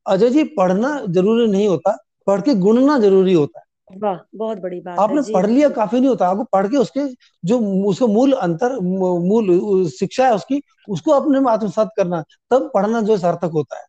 अजय 0.06 0.30
जी 0.30 0.44
पढ़ना 0.58 1.00
ज़रूरी 1.10 1.48
नहीं 1.52 1.68
होता 1.68 1.96
पढ़ 2.28 2.42
के 2.42 2.54
गुणना 2.58 2.98
ज़रूरी 3.00 3.34
होता 3.34 3.60
है। 3.60 3.66
वाह 3.90 4.18
बहुत 4.36 4.58
बड़ी 4.58 4.80
बात 4.82 5.00
आपने 5.00 5.22
पढ़ 5.34 5.46
लिया 5.48 5.70
काफ़ी 5.70 6.00
नहीं 6.00 6.10
होता 6.10 6.28
आपको 6.28 6.44
पढ़ 6.54 6.68
के 6.68 6.78
उसके 6.78 7.02
जो 7.44 7.60
उसका 7.90 8.06
मूल 8.08 8.32
अंतर 8.34 8.80
मूल 8.80 9.90
शिक्षा 9.90 10.26
है 10.28 10.34
उसकी 10.36 10.62
उसको 10.90 11.12
अपने 11.12 11.40
में 11.40 11.52
आत्मसात 11.52 11.92
करना 11.98 12.22
तब 12.52 12.70
पढ़ना 12.74 13.02
जो 13.02 13.18
सार्थक 13.18 13.52
होता 13.54 13.80
है। 13.80 13.86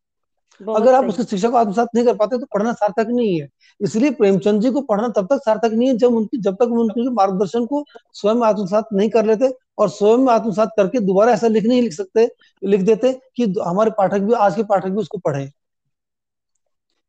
अगर 0.61 0.95
आप 0.95 1.05
उसकी 1.07 1.25
शिक्षा 1.25 1.49
को 1.49 1.57
आत्मसात 1.57 1.89
नहीं 1.95 2.05
कर 2.05 2.15
पाते 2.17 2.39
तो 2.39 2.47
पढ़ना 2.55 2.73
सार्थक 2.75 3.07
नहीं 3.11 3.41
है। 3.41 3.49
इसलिए 3.81 4.11
प्रेमचंद 4.13 4.63
जी 4.63 4.71
को 4.71 4.81
पढ़ना 4.83 5.09
तब 5.17 5.27
तक 5.27 5.41
सार्थक 5.45 5.73
नहीं 5.73 5.89
है 5.89 5.97
जब 5.99 6.15
उनकी 6.15 6.39
जब 6.41 6.55
तक 6.55 6.71
उनके 6.79 7.09
मार्गदर्शन 7.11 7.67
को 7.67 7.85
स्वयं 8.13 8.43
आत्मसात 8.45 8.89
नहीं 8.93 9.11
कर 9.11 9.27
लेते 9.27 9.53
और 9.79 9.89
स्वयं 9.91 10.29
आत्मसात 10.31 10.73
करके 10.77 11.01
दोबारा 11.01 11.33
ऐसा 11.33 11.49
लिख 11.49 11.67
नहीं 11.67 11.83
लिख 11.83 11.93
सकते 11.93 12.29
लिख 12.63 12.81
देते 12.83 13.13
कि 13.37 13.53
हमारे 13.61 13.91
पाठक 13.99 14.21
भी 14.21 14.35
आज 14.41 14.57
के 14.57 14.63
पाठक 14.65 14.89
भी 14.89 15.01
उसको 15.01 15.19
पढ़े। 15.19 15.51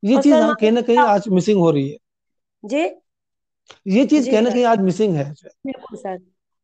ये 0.04 0.18
चीज़ 0.20 0.42
कहीं 0.52 0.72
ना 0.72 0.82
कहीं 0.82 0.98
आज 1.00 1.28
मिसिंग 1.30 1.60
हो 1.60 1.72
रही 1.72 1.90
है। 1.90 1.98
जी? 2.64 2.84
ये 3.88 4.06
चीज़ 4.06 4.30
कहीं 4.32 4.42
ना 4.42 4.50
कहीं 4.50 4.66
आज 4.66 4.80
मिसिंग 4.80 5.16
है। 5.16 5.24
बिल्कुल 5.44 5.98
सर। 5.98 6.18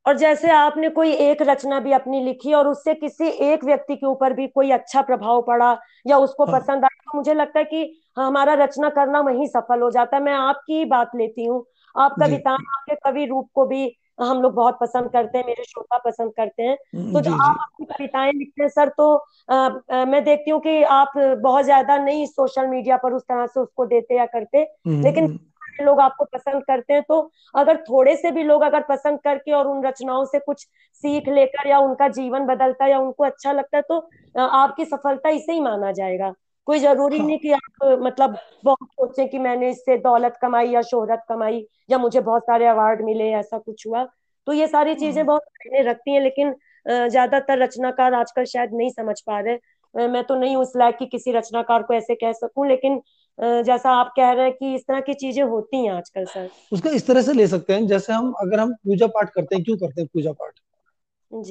और 0.05 0.17
जैसे 0.17 0.49
आपने 0.51 0.89
कोई 0.89 1.11
एक 1.11 1.41
रचना 1.41 1.79
भी 1.79 1.91
अपनी 1.91 2.23
लिखी 2.23 2.53
और 2.53 2.67
उससे 2.67 2.93
किसी 2.93 3.27
एक 3.27 3.63
व्यक्ति 3.63 3.95
के 3.95 4.05
ऊपर 4.05 4.33
भी 4.33 4.47
कोई 4.47 4.71
अच्छा 4.71 5.01
प्रभाव 5.01 5.41
पड़ा 5.41 5.77
या 6.07 6.17
उसको 6.17 6.45
हाँ। 6.45 6.59
पसंद 6.59 6.83
आया 6.83 7.11
तो 7.11 7.17
मुझे 7.17 7.33
लगता 7.33 7.59
है 7.59 7.65
कि 7.65 8.01
हमारा 8.17 8.53
रचना 8.53 8.89
करना 8.89 9.19
वहीं 9.19 9.47
सफल 9.47 9.81
हो 9.81 9.89
जाता 9.91 10.17
है। 10.17 10.23
मैं 10.23 10.33
आपकी 10.33 10.77
ही 10.77 10.85
बात 10.85 11.11
लेती 11.15 11.45
हूँ। 11.45 11.65
आप 11.95 12.15
जी। 12.19 12.25
कविताएँ 12.25 12.55
आपके 12.55 12.95
कवि 12.95 13.25
रूप 13.25 13.49
को 13.53 13.65
भी 13.65 13.95
हम 14.21 14.41
लोग 14.41 14.53
बहुत 14.53 14.77
पसंद 14.81 15.09
करते 15.11 15.37
हैं 15.37 15.45
मेरे 15.45 15.63
श्रोता 15.63 15.97
पसंद 15.97 16.31
करते 16.37 16.63
हैं। 16.63 16.75
तो 17.13 17.21
जब 17.21 17.31
जी 17.31 17.37
आप 17.41 17.55
अपनी 17.63 17.85
कविताएँ 17.85 18.31
लिखते 18.31 18.61
हैं 18.63 18.69
सर 18.69 18.89
तो 18.89 19.15
आ, 19.49 19.55
आ, 19.55 20.05
मैं 20.05 20.23
देखती 20.23 20.51
हूँ 20.51 20.59
कि 20.61 20.81
आप 20.83 21.11
बहुत 21.17 21.65
ज़्यादा 21.65 21.97
नहीं 21.97 22.25
सोशल 22.25 22.67
मीडिया 22.67 22.97
पर 22.97 23.13
उस 23.13 23.23
तरह 23.23 23.45
से 23.45 23.59
उसको 23.59 23.85
देते 23.85 24.17
या 24.17 24.25
करते 24.25 24.63
लेकिन 24.87 25.23
हम्म, 25.23 25.37
लोग 25.79 25.99
आपको 25.99 26.25
पसंद 26.25 26.63
करते 26.63 26.93
हैं 26.93 27.01
तो 27.03 27.19
अगर 27.55 27.77
थोड़े 27.83 28.15
से 28.15 28.31
भी 28.31 28.43
लोग 28.43 28.61
अगर 28.63 28.81
पसंद 28.89 29.19
करके 29.19 29.51
और 29.51 29.67
उन 29.67 29.85
रचनाओं 29.85 30.25
से 30.25 30.39
कुछ 30.39 30.65
सीख 31.03 31.27
लेकर 31.29 31.67
या 31.67 31.79
उनका 31.79 32.07
जीवन 32.09 32.45
बदलता 32.45 32.85
है 32.85 32.91
या 32.91 32.99
उनको 32.99 33.23
अच्छा 33.23 33.51
लगता 33.51 33.77
है 33.77 33.83
तो 33.89 33.99
आपकी 34.39 34.85
सफलता 34.85 35.29
इसे 35.29 35.53
ही 35.53 35.59
माना 35.59 35.91
जाएगा। 35.91 36.33
कोई 36.67 36.79
ज़रूरी 36.79 37.17
हाँ। 37.17 37.27
नहीं 37.27 37.37
कि 37.39 37.51
आप 37.51 37.97
मतलब 38.01 38.37
बहुत 38.63 38.87
सोचें 38.91 39.27
कि 39.29 39.39
मैंने 39.39 39.69
इससे 39.69 39.97
दौलत 39.97 40.37
कमाई 40.41 40.69
या 40.69 40.81
शोहरत 40.81 41.23
कमाई 41.29 41.65
या 41.89 41.97
मुझे 41.97 42.19
बहुत 42.21 42.43
सारे 42.43 42.67
अवार्ड 42.67 43.01
मिले 43.01 43.31
ऐसा 43.33 43.57
कुछ 43.57 43.85
हुआ। 43.87 44.03
तो 44.47 44.53
ये 44.53 44.67
सारी 44.67 44.95
चीज़ें 44.95 45.17
हाँ। 45.17 45.25
बहुत 45.25 45.41
मायने 45.43 45.89
रखती 45.89 46.13
हैं 46.13 46.21
लेकिन 46.21 46.55
ज़्यादातर 46.85 47.57
रचनाकार 47.59 48.13
आजकल 48.13 48.43
शायद 48.45 48.73
नहीं 48.73 48.89
समझ 48.91 49.19
पा 49.21 49.39
रहे। 49.39 50.07
मैं 50.07 50.23
तो 50.23 50.35
नहीं 50.35 50.55
हूँ 50.55 50.63
उस 50.63 50.73
लायक 50.77 50.97
कि 50.97 51.05
किसी 51.05 51.31
रचनाकार 51.31 51.83
को 51.83 51.93
ऐसे 51.93 52.15
कह 52.15 52.31
सकूँ 52.33 52.67
लेकिन 52.67 53.01
जैसा 53.39 53.91
आप 53.91 54.13
कह 54.15 54.31
रहे 54.31 54.45
हैं 54.45 54.53
कि 54.53 54.73
इस 54.75 54.81
तरह 54.81 54.99
की 54.99 55.13
चीज़ें 55.13 55.43
होती 55.43 55.85
हैं 55.85 55.91
आजकल 55.93 56.25
सर। 56.25 56.49
उसका 56.71 56.89
इस 56.89 57.07
तरह 57.07 57.21
से 57.21 57.33
ले 57.33 57.47
सकते 57.47 57.73
हैं 57.73 57.87
जैसे 57.87 58.13
हम 58.13 58.31
अगर 58.41 58.59
हम 58.59 58.73
पूजा 58.73 59.07
पाठ 59.07 59.29
करते 59.29 59.55
हैं 59.55 59.63
क्यों 59.63 59.77
करते 59.77 60.01
हैं 60.01 60.09
पूजा 60.13 60.31
पाठ? 60.31 60.59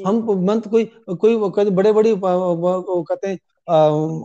हम 0.06 0.16
मंत्र 0.46 0.70
कोई 0.70 0.84
कोई 1.20 1.70
बड़े 1.70 1.92
बड़ी 1.92 2.14
कहते 2.24 3.28
हैं 3.28 3.38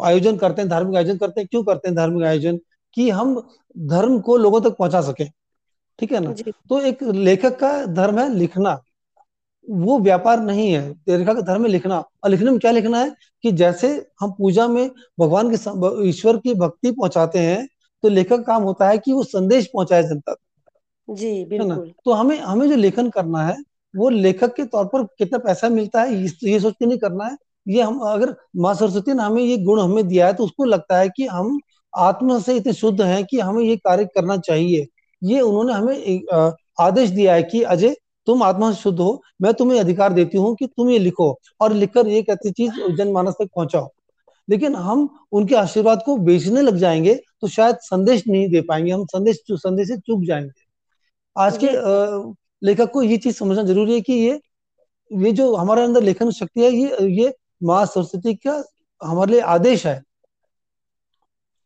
आयोजन 0.05 0.37
करते 0.37 0.61
हैं 0.61 0.69
धार्मिक 0.69 0.95
आयोजन 0.95 1.17
करते 1.17 1.41
हैं 1.41 1.47
क्यों 1.51 1.63
करते 1.63 1.87
हैं 1.87 1.95
धार्मिक 1.95 2.23
आयोजन? 2.23 2.59
कि 2.93 3.09
हम 3.09 3.35
धर्म 3.77 4.19
को 4.19 4.37
लोगों 4.37 4.61
तक 4.61 4.75
पहुँचा 4.77 5.01
सके 5.01 5.25
ठीक 5.99 6.11
है 6.11 6.19
ना? 6.19 6.33
तो 6.69 6.79
एक 6.81 7.03
लेखक 7.03 7.59
का 7.59 7.85
धर्म 7.85 8.19
है 8.19 8.33
लिखना। 8.35 8.81
वो 9.69 9.97
व्यापार 9.99 10.39
नहीं 10.41 10.71
है। 10.71 10.89
लेखक 11.09 11.25
का 11.27 11.41
धर्म 11.43 11.65
है 11.65 11.69
लिखना 11.71 11.97
और 12.23 12.29
लिखने 12.29 12.51
में 12.51 12.59
क्या 12.59 12.71
लिखना 12.71 12.99
है? 12.99 13.11
कि 13.43 13.51
जैसे 13.53 13.89
हम 14.21 14.31
पूजा 14.31 14.67
में 14.67 14.89
भगवान 15.19 15.55
के 15.55 16.07
ईश्वर 16.09 16.37
की 16.37 16.53
भक्ति 16.55 16.91
पहुंचाते 16.91 17.39
हैं 17.39 17.67
तो 18.03 18.09
लेखक 18.09 18.29
का 18.29 18.41
काम 18.43 18.63
होता 18.63 18.87
है 18.89 18.97
कि 18.97 19.13
वो 19.13 19.23
संदेश 19.23 19.65
पहुँचाए 19.67 20.03
जनता 20.03 20.33
तक। 20.33 20.39
जी 21.07 21.45
बिल्कुल। 21.45 21.91
तो 22.05 22.11
हमें 22.11 22.39
हमें 22.39 22.67
जो 22.69 22.75
लेखन 22.75 23.09
करना 23.09 23.43
है 23.43 23.55
वो 23.93 24.09
लेखक 24.09 24.53
के 24.55 24.63
तौर 24.65 24.85
पर 24.85 25.03
कितना 25.17 25.37
पैसा 25.39 25.69
मिलता 25.69 26.01
है 26.01 26.15
ये 26.43 26.59
सोच 26.59 26.73
के 26.73 26.85
नहीं 26.85 26.97
करना 26.97 27.25
है। 27.25 27.37
ये 27.67 27.81
हम 27.81 27.99
अगर 28.01 28.35
माँ 28.57 28.73
सरस्वती 28.75 29.13
ने 29.13 29.23
हमें 29.23 29.41
ये 29.43 29.57
गुण 29.57 29.79
हमें 29.81 30.07
दिया 30.07 30.27
है 30.27 30.33
तो 30.33 30.43
उसको 30.43 30.65
लगता 30.65 30.97
है 30.97 31.09
कि 31.09 31.25
हम 31.27 31.59
आत्मा 31.93 32.39
से 32.39 32.55
इतने 32.55 32.73
शुद्ध 32.73 33.01
हैं 33.01 33.23
कि 33.25 33.39
हमें 33.39 33.63
ये 33.63 33.75
कार्य 33.77 34.05
करना 34.05 34.37
चाहिए। 34.39 34.87
ये 35.21 35.41
उन्होंने 35.41 35.73
हमें 35.73 36.53
आदेश 36.81 37.09
दिया 37.09 37.33
है 37.33 37.43
कि 37.43 37.61
अजय 37.63 37.95
तुम 38.29 38.43
आत्मा 38.43 38.71
से 38.71 38.81
शुद्ध 38.81 38.99
हो 38.99 39.11
मैं 39.41 39.53
तुम्हें 39.53 39.79
अधिकार 39.79 40.13
देती 40.13 40.37
हूँ 40.37 40.55
कि 40.55 40.67
तुम 40.67 40.89
ये 40.89 40.99
लिखो 40.99 41.29
और 41.61 41.73
लिखकर 41.75 42.07
एक 42.09 42.29
ऐसी 42.29 42.51
चीज़ 42.53 42.81
जनमानस 42.93 43.35
तक 43.41 43.49
पहुंचाओ। 43.55 43.89
लेकिन 44.47 44.75
हम 44.77 45.07
उनके 45.31 45.55
आशीर्वाद 45.55 46.01
को 46.05 46.15
बेचने 46.19 46.61
लग 46.61 46.77
जाएँगे 46.77 47.15
तो 47.41 47.47
शायद 47.47 47.75
संदेश 47.83 48.23
नहीं 48.27 48.49
दे 48.49 48.61
पाएँगे 48.61 48.91
हम 48.91 49.05
संदेश 49.07 49.41
संदेश 49.51 49.87
से 49.87 49.97
चूक 49.97 50.23
जाएँगे। 50.23 50.67
आज 51.35 51.57
के 51.57 51.67
लेखक 52.61 52.91
को 52.91 53.01
ये 53.03 53.17
चीज़ 53.17 53.35
समझना 53.35 53.63
ज़रूरी 53.63 53.93
है 53.93 54.01
कि 54.01 54.13
ये 54.15 54.39
ये 55.11 55.31
जो 55.31 55.53
हमारे 55.55 55.83
अंदर 55.83 56.03
लेखन 56.03 56.31
शक्ति 56.31 56.61
है 56.61 56.71
ये 56.71 57.07
ये 57.13 57.33
माँ 57.63 57.85
सरस्वती 57.85 58.33
का 58.37 58.63
हमारे 59.01 59.31
लिए 59.31 59.41
आदेश 59.49 59.85
है। 59.85 60.01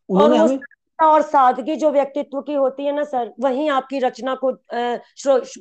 उन्होंने 0.09 0.37
हमें 0.37 0.57
और 0.99 1.21
सादगी 1.21 1.75
जो 1.75 1.89
व्यक्तित्व 1.91 2.41
की 2.41 2.53
होती 2.53 2.85
है 2.85 2.95
ना 2.95 3.03
सर 3.03 3.31
वही 3.39 3.67
आपकी 3.67 3.99
रचना 3.99 4.35
को 4.35 4.51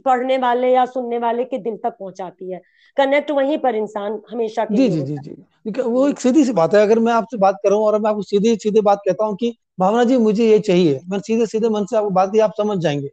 पढ़ने 0.05 0.37
वाले 0.39 0.73
या 0.73 0.85
सुनने 0.87 1.19
वाले 1.19 1.45
के 1.45 1.59
दिल 1.59 1.77
तक 1.77 1.97
पहुंचाती 2.01 2.51
है। 2.53 2.61
कनेक्ट 2.97 3.31
वहीं 3.31 3.59
पर 3.59 3.75
इंसान 3.75 4.21
हमेशा 4.31 4.67
जी 4.73 4.89
जी 4.89 5.01
जी 5.03 5.17
जी। 5.17 5.83
वो 5.83 6.09
एक 6.09 6.21
सीधी 6.21 6.45
सी 6.45 6.53
बात 6.53 6.75
है 6.75 6.83
अगर 6.83 6.99
मैं 6.99 7.13
आपसे 7.13 7.37
बात 7.37 7.59
करूँ 7.63 7.83
और 7.83 7.99
मैं 8.01 8.11
आपको 8.11 8.23
सीधे 8.23 8.55
सीधे 8.57 8.81
बात 8.81 9.01
कहता 9.07 9.25
हूँ 9.25 9.37
कि 9.37 9.55
भावना 9.81 10.05
जी 10.05 10.17
मुझे 10.19 10.47
ये 10.47 10.59
चाहिए 10.59 11.01
मैं 11.09 11.19
सीधे 11.21 11.47
सीधे 11.47 11.69
मन 11.69 11.85
से 11.85 11.97
आपको 11.97 12.11
बात 12.11 12.33
की 12.33 12.39
आप 12.39 12.53
समझ 12.57 12.79
जाएँगे। 12.79 13.11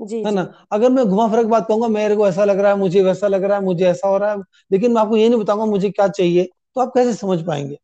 जी 0.00 0.22
है 0.24 0.30
ना? 0.34 0.52
अगर 0.72 0.90
मैं 0.90 1.04
घुमा 1.04 1.28
फिरा 1.28 1.42
बात 1.42 1.66
कहूँगा 1.68 1.88
मेरे 1.88 2.16
को 2.16 2.28
ऐसा 2.28 2.44
लग 2.44 2.58
रहा 2.60 2.72
है 2.72 2.78
मुझे 2.78 3.02
वैसा 3.02 3.28
लग 3.28 3.44
रहा 3.44 3.58
है 3.58 3.64
मुझे 3.64 3.84
ऐसा 3.86 4.08
हो 4.08 4.16
रहा 4.18 4.32
है 4.32 4.38
लेकिन 4.72 4.92
मैं 4.92 5.00
आपको 5.02 5.16
ये 5.16 5.28
नहीं 5.28 5.40
बताऊँगा 5.40 5.64
मुझे 5.66 5.90
क्या 5.90 6.08
चाहिए 6.08 6.44
तो 6.74 6.80
आप 6.80 6.92
कैसे 6.94 7.14
समझ 7.14 7.40
पाएँगे? 7.46 7.78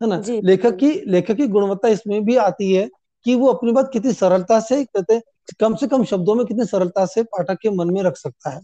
है 0.00 0.08
ना? 0.08 0.22
लेखक 0.28 0.76
की 0.76 0.90
लेखक 1.10 1.34
की 1.34 1.46
गुणवत्ता 1.48 1.88
इसमें 1.88 2.24
भी 2.24 2.36
आती 2.36 2.72
है 2.74 2.88
कि 3.26 3.34
वो 3.34 3.46
अपनी 3.46 3.72
बात 3.72 3.90
कितनी 3.92 4.12
सरलता 4.12 4.60
से 4.60 4.84
कहते 4.84 5.20
कम 5.60 5.74
से 5.74 5.86
कम 5.86 6.04
शब्दों 6.04 6.34
में 6.34 6.44
कितनी 6.46 6.64
सरलता 6.64 7.04
से 7.06 7.22
पाठक 7.22 7.58
के 7.62 7.70
मन 7.70 7.90
में 7.90 8.02
रख 8.02 8.16
सकता 8.16 8.50
है। 8.50 8.60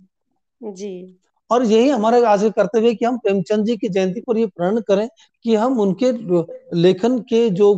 जी। 0.60 1.18
और 1.50 1.64
यही 1.64 1.88
हमारा 1.88 2.28
आज 2.30 2.42
का 2.42 2.48
कर्तव्य 2.48 2.88
है 2.88 2.94
कि 2.94 3.04
हम 3.04 3.16
प्रेमचंद 3.18 3.66
जी 3.66 3.76
की 3.76 3.88
जयंती 3.88 4.20
पर 4.20 4.38
ये 4.38 4.46
प्रण 4.46 4.80
करें 4.80 5.08
कि 5.44 5.54
हम 5.54 5.80
उनके 5.80 6.12
लेखन 6.76 7.18
के 7.18 7.48
जो 7.50 7.74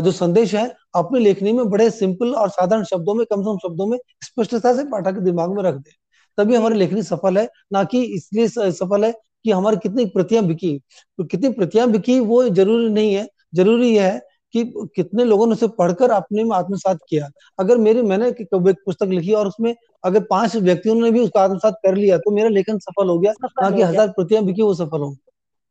जो 0.00 0.12
संदेश 0.12 0.54
है 0.54 0.66
अपनी 0.94 1.20
लेखनी 1.20 1.52
में 1.52 1.68
बड़े 1.70 1.90
सिंपल 1.90 2.34
और 2.34 2.48
साधारण 2.50 2.84
शब्दों 2.84 3.14
में 3.14 3.24
कम 3.26 3.42
से 3.42 3.50
कम 3.50 3.58
शब्दों 3.58 3.86
में 3.86 3.98
स्पष्टता 4.24 4.74
से 4.76 4.84
पाठक 4.84 5.14
के 5.14 5.20
दिमाग 5.20 5.54
में 5.56 5.62
रख 5.62 5.74
दें। 5.74 5.92
तभी 6.38 6.54
हमारी 6.54 6.78
लेखनी 6.78 7.02
सफल 7.02 7.38
है 7.38 7.48
ना 7.72 7.82
कि 7.84 8.02
इसलिए 8.16 8.48
सफल 8.48 9.04
है 9.04 9.12
कि 9.44 9.50
हमारी 9.50 9.76
कितनी 9.76 10.04
प्रतियाँ 10.06 10.44
बिकी। 10.46 10.78
तो 11.18 11.24
कितनी 11.24 11.48
प्रतियाँ 11.50 11.88
बिकी 11.90 12.18
वो 12.20 12.42
ज़रूरी 12.48 12.88
नहीं 12.88 13.14
है। 13.14 13.26
ज़रूरी 13.54 13.94
यह 13.96 14.04
है 14.04 14.20
कि 14.54 14.64
कितने 14.96 15.24
लोगों 15.24 15.46
ने 15.46 15.52
उसे 15.52 15.68
पढ़कर 15.78 16.10
अपने 16.10 16.44
में 16.44 16.56
आत्मसात 16.56 16.98
किया। 17.08 17.28
अगर 17.58 17.78
मेरी 17.78 18.02
मैंने 18.04 18.28
एक 18.28 18.48
पुस्तक 18.54 19.06
लिखी 19.06 19.32
और 19.32 19.48
उसमें 19.48 19.74
अगर 20.04 20.20
पाँच 20.20 20.56
व्यक्तियों 20.58 20.94
ने 20.94 21.10
भी 21.10 21.20
उसका 21.20 21.42
आत्मसात 21.42 21.78
कर 21.84 21.94
लिया 21.94 22.18
तो 22.18 22.30
मेरा 22.30 22.48
लेखन 22.48 22.78
सफल 22.80 23.08
हो 23.08 23.18
गया 23.18 23.32
ना 23.42 23.70
कि 23.70 23.82
हज़ार 23.82 24.08
प्रतियाँ 24.08 24.44
बिकी 24.44 24.62
वो 24.62 24.74
सफल 24.74 25.00
हो। 25.00 25.14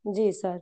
जी 0.05 0.31
सर। 0.31 0.59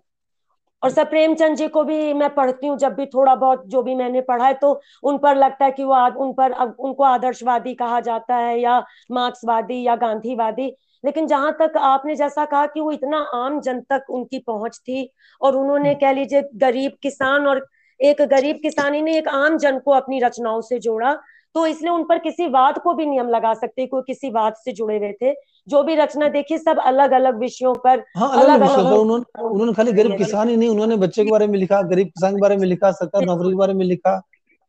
और 0.82 0.90
सर 0.90 1.04
प्रेमचंद 1.04 1.58
जी 1.58 1.68
को 1.68 1.84
भी 1.84 2.14
मैं 2.14 2.34
पढ़ती 2.36 2.68
हूँ 2.68 2.78
जब 2.78 2.94
भी 2.96 3.06
थोड़ा 3.06 3.34
बहुत 3.36 3.64
जो 3.68 3.82
भी 3.84 3.96
मैंने 3.96 4.22
पढ़ा 4.22 4.46
है 4.46 4.54
तो 4.54 4.70
उन 5.04 5.18
पर 5.18 5.36
लगता 5.36 5.66
है 5.66 5.72
कि 5.72 5.84
वो 5.84 5.96
उन 6.18 6.34
पर 6.34 6.52
उनको 6.52 7.04
आदर्शवादी 7.04 7.74
कहा 7.76 8.00
जाता 8.00 8.36
है 8.36 8.60
या 8.60 8.80
मार्क्सवादी 9.12 9.82
या 9.84 9.96
गांधीवादी। 9.96 10.68
लेकिन 11.04 11.28
जहाँ 11.28 11.52
तक 11.52 11.78
आपने 11.78 12.16
जैसा 12.16 12.46
कहा 12.46 12.66
कि 12.66 12.82
वो 12.82 12.92
इतना 12.92 13.18
आम 13.36 13.60
जन 13.62 13.80
तक 13.90 14.10
उनकी 14.10 14.40
पहुँच 14.40 14.78
थी 14.80 15.10
और 15.42 15.56
उन्होंने 15.56 15.94
कह 15.96 16.12
लीजिए 16.12 16.42
गरीब 16.56 16.98
किसान 17.02 17.48
और 17.48 17.66
एक 18.00 18.30
गरीब 18.30 18.60
किसानी 18.62 19.02
ने 19.02 19.18
एक 19.18 19.30
आम 19.30 19.58
जन 19.58 19.80
को 19.80 19.94
अपनी 19.94 20.20
रचनाओं 20.20 20.62
से 20.62 20.80
जोड़ा। 20.80 21.20
तो 21.56 21.68
इसलिए 21.68 21.92
उन 21.92 22.04
पर 22.04 22.20
किसी 22.20 22.50
वाद 22.50 22.78
को 22.78 22.94
भी 22.94 23.06
नियम 23.06 23.30
लगा 23.30 23.56
सकते 23.56 23.88
कोई 23.88 24.02
किसी 24.08 24.32
वाद 24.32 24.56
से 24.56 24.74
जुड़े 24.74 24.98
हुए 24.98 25.14
थे। 25.22 25.34
जो 25.68 25.84
भी 25.84 25.96
रचना 25.96 26.30
देखी 26.30 26.58
सब 26.58 26.78
अलग 26.82 27.12
अलग 27.12 27.40
विषयों 27.40 27.76
पर 27.76 28.04
हाँ, 28.18 28.32
अलग 28.32 28.46
अलग 28.46 28.62
विषयों 28.62 28.86
पर 28.86 28.96
उन्होंने 28.96 29.44
उन्होंने 29.44 29.74
खाली 29.74 29.94
गरीब 29.94 30.18
किसान 30.18 30.50
ही 30.50 30.58
नहीं 30.58 30.70
उन्होंने 30.70 30.98
बच्चे 30.98 31.26
के 31.26 31.32
बारे 31.32 31.48
में 31.48 31.60
लिखा 31.60 31.84
गरीब 31.84 32.08
किसान 32.08 32.36
के 32.36 32.42
बारे 32.42 32.58
में 32.58 32.68
लिखा 32.68 32.94
सरकार 32.94 33.26
नौकरी 33.26 33.50
के 33.50 33.56
बारे 33.56 33.74
में 33.74 33.86
लिखा 33.86 34.22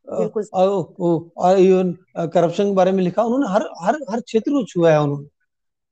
करप्शन 0.07 2.65
के 2.65 2.73
बारे 2.73 2.91
में 2.91 3.03
लिखा। 3.03 3.23
उन्होंने 3.23 3.47
हर 3.47 3.69
हर 3.81 3.97
हर 4.11 4.21
क्षेत्र 4.21 4.51
को 4.51 4.63
छुआ 4.65 4.91
है 4.91 5.01
उन्होंने। 5.01 5.27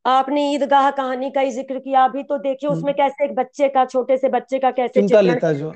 आपने 0.06 0.54
ईदगाह 0.54 0.91
कहानी 0.91 1.32
का 1.32 1.41
ही 1.41 1.52
ज़िक्र 1.52 1.80
किया। 1.80 2.06
अभी 2.06 2.23
तो 2.23 2.38
देखिए 2.39 2.69
उसमें 2.69 2.84
हम्म। 2.84 2.93
कैसे 2.97 3.26
एक 3.26 3.36
बच्चे 3.36 3.69
का 3.69 3.86
छोटे 3.86 4.17
से 4.17 4.30
बच्चे 4.30 4.60
का 4.60 4.71
कैसे 4.71 5.00
चिमटा 5.00 5.21
लेता 5.21 5.54
जो। 5.54 5.71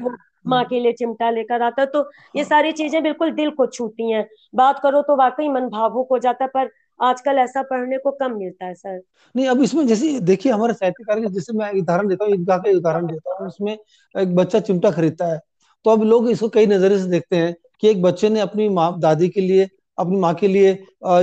माँ 0.46 0.60
हम्म। 0.60 0.70
के 0.70 0.80
लिए 0.80 0.92
चिमटा 0.94 1.30
लेकर 1.30 1.62
आता 1.62 1.86
तो 1.86 2.00
ये 2.36 2.42
हाँ। 2.42 2.50
सारी 2.50 2.72
चीज़ें 2.72 3.02
बिल्कुल 3.04 3.32
दिल 3.32 3.50
को 3.50 3.66
छूती 3.68 4.12
हैं 4.12 4.28
बात 4.56 4.80
करो 4.84 5.02
तो 5.02 5.16
वाकई 5.16 5.48
मन 5.50 5.68
भावुक 5.70 6.08
हो 6.12 6.18
जाता 6.20 6.48
पर 6.48 6.70
आजकल 7.00 7.38
ऐसा 7.38 7.62
पढ़ने 7.62 7.98
को 7.98 8.12
कम 8.12 8.38
मिलता 8.38 8.66
है 8.66 8.74
सर 8.74 9.00
नहीं 9.36 9.48
अब 9.48 9.62
इसमें 9.62 9.86
जैसे 9.88 10.20
देखिए 10.22 10.52
हमारे 10.52 10.74
साहित्यकार 10.74 11.20
जैसे 11.28 11.54
मैं 11.54 11.72
उदाहरण 11.82 12.08
देता 12.08 12.26
हूँ 12.26 12.34
ईदगाह 12.34 12.58
का 12.58 12.78
उदाहरण 12.78 13.06
देता 13.08 13.36
हूँ 13.40 13.48
उसमें 13.48 13.74
एक 13.74 14.36
बच्चा 14.36 14.60
चिमटा 14.60 14.92
खरीदता 14.92 15.32
है 15.34 15.40
तो 15.86 15.90
अब 15.90 16.04
लोग 16.04 16.30
इसको 16.30 16.50
कई 16.50 16.66
नज़रिए 16.66 17.00
से 17.00 17.10
देखते 17.10 17.36
हैं 17.36 17.56
कि 17.80 17.90
एक 17.90 18.02
बच्चे 18.02 18.30
ने 18.30 18.40
अपनी 18.40 18.68
माँ 18.70 19.00
दादी 19.00 19.30
के 19.30 19.42
लिए 19.42 19.68
अपनी 20.02 20.18
माँ 20.20 20.34
के 20.36 20.48
लिए 20.48 20.72